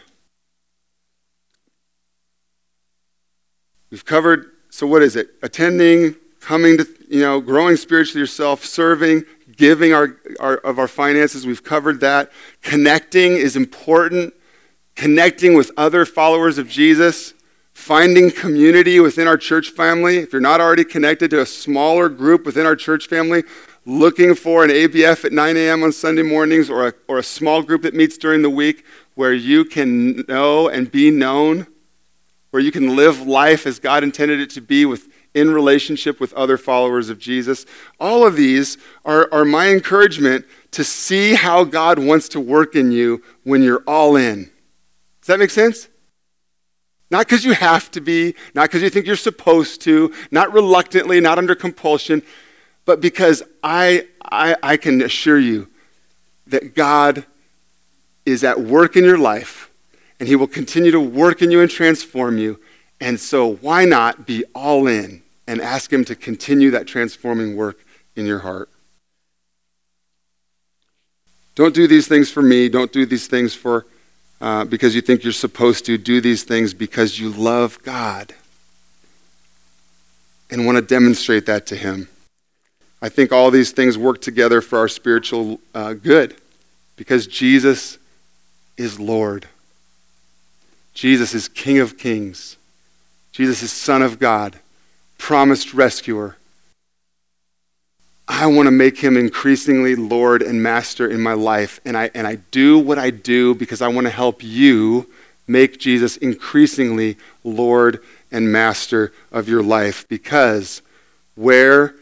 We've 3.90 4.04
covered, 4.04 4.52
so 4.70 4.86
what 4.86 5.02
is 5.02 5.16
it? 5.16 5.30
Attending, 5.42 6.14
coming 6.38 6.78
to, 6.78 6.86
you 7.10 7.22
know, 7.22 7.40
growing 7.40 7.74
spiritually 7.74 8.20
yourself, 8.20 8.64
serving, 8.64 9.24
giving 9.58 9.92
our, 9.92 10.16
our, 10.40 10.56
of 10.58 10.78
our 10.78 10.88
finances, 10.88 11.46
we've 11.46 11.64
covered 11.64 12.00
that. 12.00 12.32
Connecting 12.62 13.32
is 13.32 13.56
important. 13.56 14.32
Connecting 14.94 15.54
with 15.54 15.70
other 15.76 16.06
followers 16.06 16.56
of 16.56 16.68
Jesus. 16.68 17.34
Finding 17.74 18.30
community 18.30 18.98
within 19.00 19.28
our 19.28 19.36
church 19.36 19.70
family. 19.70 20.18
If 20.18 20.32
you're 20.32 20.40
not 20.40 20.60
already 20.60 20.84
connected 20.84 21.30
to 21.30 21.40
a 21.40 21.46
smaller 21.46 22.08
group 22.08 22.46
within 22.46 22.66
our 22.66 22.76
church 22.76 23.08
family, 23.08 23.42
looking 23.84 24.34
for 24.34 24.64
an 24.64 24.70
ABF 24.70 25.24
at 25.24 25.32
9 25.32 25.56
a.m. 25.56 25.82
on 25.82 25.92
Sunday 25.92 26.22
mornings 26.22 26.70
or 26.70 26.88
a, 26.88 26.94
or 27.08 27.18
a 27.18 27.22
small 27.22 27.62
group 27.62 27.82
that 27.82 27.94
meets 27.94 28.16
during 28.16 28.42
the 28.42 28.50
week 28.50 28.84
where 29.14 29.34
you 29.34 29.64
can 29.64 30.24
know 30.28 30.68
and 30.68 30.90
be 30.90 31.10
known, 31.10 31.66
where 32.50 32.62
you 32.62 32.70
can 32.70 32.94
live 32.94 33.26
life 33.26 33.66
as 33.66 33.78
God 33.78 34.04
intended 34.04 34.40
it 34.40 34.50
to 34.50 34.60
be 34.60 34.84
with 34.84 35.08
in 35.34 35.50
relationship 35.50 36.20
with 36.20 36.32
other 36.34 36.56
followers 36.56 37.10
of 37.10 37.18
Jesus. 37.18 37.66
All 38.00 38.26
of 38.26 38.36
these 38.36 38.78
are, 39.04 39.28
are 39.32 39.44
my 39.44 39.68
encouragement 39.68 40.44
to 40.72 40.84
see 40.84 41.34
how 41.34 41.64
God 41.64 41.98
wants 41.98 42.28
to 42.30 42.40
work 42.40 42.74
in 42.74 42.92
you 42.92 43.22
when 43.44 43.62
you're 43.62 43.82
all 43.86 44.16
in. 44.16 44.50
Does 45.20 45.26
that 45.26 45.38
make 45.38 45.50
sense? 45.50 45.88
Not 47.10 47.26
because 47.26 47.44
you 47.44 47.52
have 47.52 47.90
to 47.92 48.00
be, 48.00 48.34
not 48.54 48.68
because 48.68 48.82
you 48.82 48.90
think 48.90 49.06
you're 49.06 49.16
supposed 49.16 49.80
to, 49.82 50.12
not 50.30 50.52
reluctantly, 50.52 51.20
not 51.20 51.38
under 51.38 51.54
compulsion, 51.54 52.22
but 52.84 53.00
because 53.00 53.42
I, 53.62 54.06
I, 54.22 54.56
I 54.62 54.76
can 54.76 55.00
assure 55.02 55.38
you 55.38 55.68
that 56.46 56.74
God 56.74 57.24
is 58.26 58.44
at 58.44 58.60
work 58.60 58.96
in 58.96 59.04
your 59.04 59.18
life 59.18 59.70
and 60.20 60.28
He 60.28 60.36
will 60.36 60.46
continue 60.46 60.90
to 60.90 61.00
work 61.00 61.40
in 61.40 61.50
you 61.50 61.60
and 61.60 61.70
transform 61.70 62.38
you 62.38 62.60
and 63.00 63.18
so, 63.20 63.54
why 63.56 63.84
not 63.84 64.26
be 64.26 64.44
all 64.54 64.86
in 64.86 65.22
and 65.46 65.60
ask 65.60 65.92
Him 65.92 66.04
to 66.06 66.16
continue 66.16 66.70
that 66.72 66.86
transforming 66.86 67.56
work 67.56 67.84
in 68.16 68.26
your 68.26 68.40
heart? 68.40 68.68
Don't 71.54 71.74
do 71.74 71.86
these 71.86 72.06
things 72.06 72.30
for 72.30 72.42
me. 72.42 72.68
Don't 72.68 72.92
do 72.92 73.06
these 73.06 73.26
things 73.26 73.54
for 73.54 73.86
uh, 74.40 74.64
because 74.64 74.94
you 74.94 75.00
think 75.00 75.24
you're 75.24 75.32
supposed 75.32 75.84
to. 75.86 75.98
Do 75.98 76.20
these 76.20 76.44
things 76.44 76.74
because 76.74 77.18
you 77.18 77.30
love 77.30 77.82
God 77.82 78.34
and 80.50 80.66
want 80.66 80.76
to 80.76 80.82
demonstrate 80.82 81.46
that 81.46 81.66
to 81.66 81.76
Him. 81.76 82.08
I 83.00 83.08
think 83.08 83.32
all 83.32 83.50
these 83.50 83.70
things 83.70 83.96
work 83.96 84.20
together 84.20 84.60
for 84.60 84.78
our 84.78 84.88
spiritual 84.88 85.60
uh, 85.74 85.94
good 85.94 86.36
because 86.96 87.26
Jesus 87.26 87.98
is 88.76 88.98
Lord. 88.98 89.46
Jesus 90.94 91.32
is 91.32 91.48
King 91.48 91.78
of 91.78 91.96
Kings. 91.96 92.57
Jesus 93.38 93.62
is 93.62 93.70
Son 93.70 94.02
of 94.02 94.18
God, 94.18 94.56
promised 95.16 95.72
rescuer. 95.72 96.34
I 98.26 98.48
want 98.48 98.66
to 98.66 98.72
make 98.72 98.98
him 98.98 99.16
increasingly 99.16 99.94
Lord 99.94 100.42
and 100.42 100.60
Master 100.60 101.08
in 101.08 101.20
my 101.20 101.34
life. 101.34 101.78
And 101.84 101.96
I, 101.96 102.10
and 102.16 102.26
I 102.26 102.38
do 102.50 102.80
what 102.80 102.98
I 102.98 103.10
do 103.10 103.54
because 103.54 103.80
I 103.80 103.86
want 103.86 104.08
to 104.08 104.10
help 104.10 104.42
you 104.42 105.08
make 105.46 105.78
Jesus 105.78 106.16
increasingly 106.16 107.16
Lord 107.44 108.00
and 108.32 108.50
Master 108.50 109.12
of 109.30 109.48
your 109.48 109.62
life. 109.62 110.04
Because 110.08 110.82
where 111.36 111.94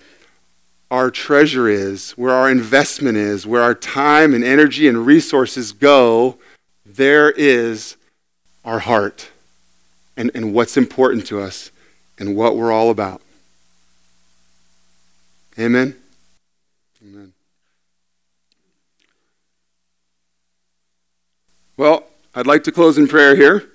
our 0.90 1.10
treasure 1.10 1.68
is, 1.68 2.12
where 2.12 2.32
our 2.32 2.50
investment 2.50 3.18
is, 3.18 3.46
where 3.46 3.60
our 3.60 3.74
time 3.74 4.32
and 4.32 4.42
energy 4.42 4.88
and 4.88 5.04
resources 5.04 5.72
go, 5.72 6.38
there 6.86 7.30
is 7.30 7.98
our 8.64 8.78
heart 8.78 9.28
and, 10.16 10.30
and 10.34 10.52
what's 10.52 10.76
important 10.76 11.26
to 11.26 11.40
us 11.40 11.70
and 12.18 12.36
what 12.36 12.56
we're 12.56 12.72
all 12.72 12.90
about. 12.90 13.20
Amen? 15.58 15.96
Amen. 17.02 17.32
Well, 21.76 22.04
I'd 22.34 22.46
like 22.46 22.64
to 22.64 22.72
close 22.72 22.98
in 22.98 23.08
prayer 23.08 23.36
here. 23.36 23.70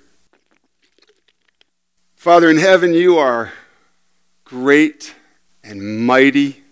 Father 2.16 2.48
in 2.48 2.56
heaven, 2.56 2.94
you 2.94 3.18
are 3.18 3.52
great 4.44 5.14
and 5.64 6.06
mighty. 6.06 6.62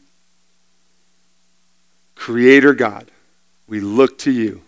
Creator 2.14 2.74
God, 2.74 3.10
we 3.66 3.80
look 3.80 4.18
to 4.18 4.30
you. 4.30 4.62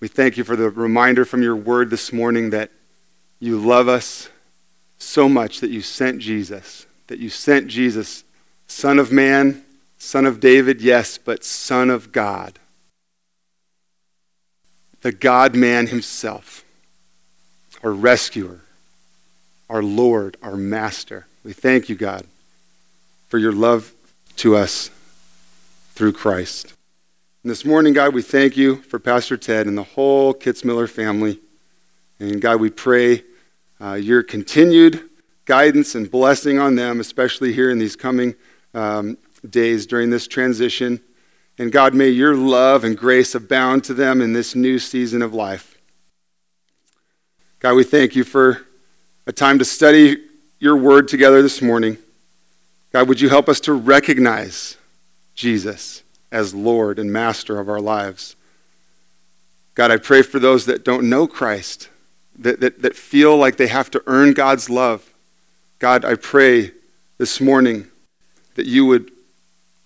We 0.00 0.08
thank 0.08 0.36
you 0.36 0.44
for 0.44 0.56
the 0.56 0.70
reminder 0.70 1.24
from 1.24 1.42
your 1.42 1.54
word 1.54 1.90
this 1.90 2.12
morning 2.12 2.50
that 2.50 2.70
you 3.38 3.58
love 3.58 3.88
us 3.88 4.28
so 4.98 5.28
much 5.28 5.60
that 5.60 5.70
you 5.70 5.82
sent 5.82 6.20
Jesus, 6.20 6.86
that 7.06 7.18
you 7.18 7.28
sent 7.28 7.68
Jesus, 7.68 8.24
Son 8.66 8.98
of 8.98 9.12
Man, 9.12 9.62
Son 9.98 10.26
of 10.26 10.40
David, 10.40 10.80
yes, 10.80 11.18
but 11.18 11.44
Son 11.44 11.90
of 11.90 12.12
God. 12.12 12.58
The 15.02 15.12
God 15.12 15.54
man 15.54 15.86
himself, 15.86 16.64
our 17.82 17.92
rescuer, 17.92 18.60
our 19.68 19.82
Lord, 19.82 20.36
our 20.42 20.56
Master. 20.56 21.26
We 21.44 21.52
thank 21.52 21.88
you, 21.88 21.94
God, 21.94 22.24
for 23.28 23.38
your 23.38 23.52
love 23.52 23.92
to 24.36 24.56
us 24.56 24.90
through 25.94 26.12
Christ. 26.12 26.74
And 27.42 27.50
this 27.50 27.64
morning, 27.64 27.92
God, 27.92 28.14
we 28.14 28.22
thank 28.22 28.56
you 28.56 28.76
for 28.82 28.98
Pastor 28.98 29.36
Ted 29.36 29.66
and 29.66 29.78
the 29.78 29.82
whole 29.82 30.34
Kitzmiller 30.34 30.88
family. 30.88 31.38
And 32.18 32.40
God, 32.40 32.60
we 32.60 32.70
pray 32.70 33.22
uh, 33.80 33.94
your 33.94 34.22
continued 34.22 35.08
guidance 35.44 35.94
and 35.94 36.10
blessing 36.10 36.58
on 36.58 36.74
them, 36.74 37.00
especially 37.00 37.52
here 37.52 37.70
in 37.70 37.78
these 37.78 37.96
coming 37.96 38.34
um, 38.74 39.18
days 39.48 39.86
during 39.86 40.10
this 40.10 40.26
transition. 40.26 41.00
And 41.58 41.72
God, 41.72 41.94
may 41.94 42.08
your 42.08 42.34
love 42.34 42.84
and 42.84 42.96
grace 42.96 43.34
abound 43.34 43.84
to 43.84 43.94
them 43.94 44.20
in 44.20 44.32
this 44.32 44.54
new 44.54 44.78
season 44.78 45.22
of 45.22 45.32
life. 45.32 45.78
God, 47.58 47.74
we 47.74 47.84
thank 47.84 48.14
you 48.14 48.24
for 48.24 48.62
a 49.26 49.32
time 49.32 49.58
to 49.58 49.64
study 49.64 50.18
your 50.58 50.76
word 50.76 51.08
together 51.08 51.42
this 51.42 51.62
morning. 51.62 51.96
God, 52.92 53.08
would 53.08 53.20
you 53.20 53.28
help 53.28 53.48
us 53.48 53.60
to 53.60 53.72
recognize 53.72 54.76
Jesus 55.34 56.02
as 56.30 56.54
Lord 56.54 56.98
and 56.98 57.12
Master 57.12 57.58
of 57.58 57.68
our 57.68 57.80
lives? 57.80 58.36
God, 59.74 59.90
I 59.90 59.96
pray 59.96 60.22
for 60.22 60.38
those 60.38 60.66
that 60.66 60.84
don't 60.84 61.08
know 61.08 61.26
Christ, 61.26 61.88
that, 62.38 62.60
that, 62.60 62.82
that 62.82 62.96
feel 62.96 63.36
like 63.36 63.56
they 63.56 63.66
have 63.66 63.90
to 63.92 64.02
earn 64.06 64.32
God's 64.32 64.68
love. 64.68 65.12
God, 65.78 66.04
I 66.04 66.14
pray 66.14 66.72
this 67.18 67.40
morning 67.40 67.86
that 68.54 68.66
you 68.66 68.86
would 68.86 69.10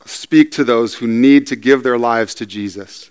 speak 0.04 0.50
to 0.52 0.64
those 0.64 0.94
who 0.94 1.06
need 1.06 1.46
to 1.48 1.56
give 1.56 1.82
their 1.82 1.98
lives 1.98 2.34
to 2.36 2.46
Jesus. 2.46 3.10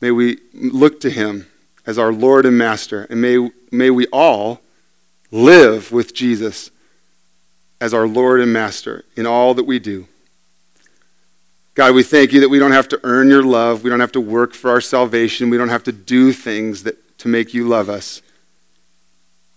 May 0.00 0.10
we 0.10 0.38
look 0.54 1.00
to 1.00 1.10
him 1.10 1.46
as 1.86 1.98
our 1.98 2.12
Lord 2.12 2.46
and 2.46 2.56
Master, 2.56 3.06
and 3.10 3.20
may, 3.20 3.50
may 3.70 3.90
we 3.90 4.06
all 4.06 4.60
live 5.30 5.92
with 5.92 6.14
Jesus 6.14 6.70
as 7.80 7.94
our 7.94 8.06
Lord 8.06 8.40
and 8.40 8.52
Master 8.52 9.04
in 9.16 9.26
all 9.26 9.54
that 9.54 9.64
we 9.64 9.78
do. 9.78 10.06
God, 11.74 11.94
we 11.94 12.02
thank 12.02 12.32
you 12.32 12.40
that 12.40 12.48
we 12.48 12.58
don't 12.58 12.72
have 12.72 12.88
to 12.88 13.00
earn 13.04 13.28
your 13.28 13.42
love. 13.42 13.84
We 13.84 13.90
don't 13.90 14.00
have 14.00 14.12
to 14.12 14.20
work 14.20 14.54
for 14.54 14.70
our 14.70 14.80
salvation. 14.80 15.50
We 15.50 15.56
don't 15.56 15.68
have 15.68 15.84
to 15.84 15.92
do 15.92 16.32
things 16.32 16.82
that, 16.82 16.98
to 17.20 17.28
make 17.28 17.52
you 17.52 17.68
love 17.68 17.88
us. 17.88 18.22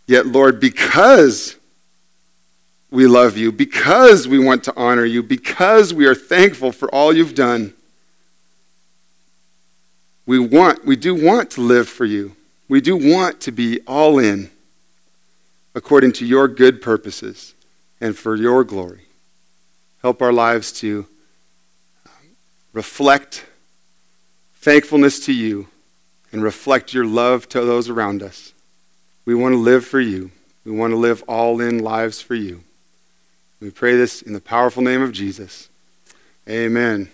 Yet, 0.05 0.27
Lord, 0.27 0.59
because 0.59 1.55
we 2.91 3.07
love 3.07 3.37
you, 3.37 3.51
because 3.51 4.27
we 4.27 4.37
want 4.37 4.65
to 4.65 4.73
honor 4.75 5.05
you, 5.05 5.23
because 5.23 5.93
we 5.93 6.05
are 6.05 6.15
thankful 6.15 6.71
for 6.71 6.93
all 6.93 7.13
you've 7.13 7.35
done. 7.35 7.73
We 10.25 10.39
want, 10.39 10.85
we 10.85 10.95
do 10.95 11.15
want 11.15 11.51
to 11.51 11.61
live 11.61 11.87
for 11.87 12.05
you. 12.05 12.35
We 12.67 12.81
do 12.81 12.95
want 12.95 13.39
to 13.41 13.51
be 13.51 13.79
all 13.87 14.19
in 14.19 14.51
according 15.73 16.11
to 16.13 16.25
your 16.25 16.47
good 16.47 16.81
purposes 16.81 17.55
and 17.99 18.17
for 18.17 18.35
your 18.35 18.63
glory. 18.63 19.05
Help 20.01 20.21
our 20.21 20.33
lives 20.33 20.71
to 20.73 21.07
reflect 22.73 23.45
thankfulness 24.55 25.25
to 25.25 25.33
you 25.33 25.67
and 26.33 26.43
reflect 26.43 26.93
your 26.93 27.05
love 27.05 27.47
to 27.49 27.61
those 27.61 27.87
around 27.87 28.21
us. 28.21 28.53
We 29.23 29.35
want 29.35 29.53
to 29.53 29.57
live 29.57 29.85
for 29.85 30.01
you. 30.01 30.31
We 30.65 30.71
want 30.71 30.91
to 30.91 30.97
live 30.97 31.23
all 31.27 31.61
in 31.61 31.79
lives 31.79 32.19
for 32.19 32.35
you. 32.35 32.63
We 33.61 33.69
pray 33.69 33.95
this 33.95 34.21
in 34.21 34.33
the 34.33 34.41
powerful 34.41 34.83
name 34.83 35.01
of 35.01 35.13
Jesus. 35.13 35.69
Amen. 36.49 37.09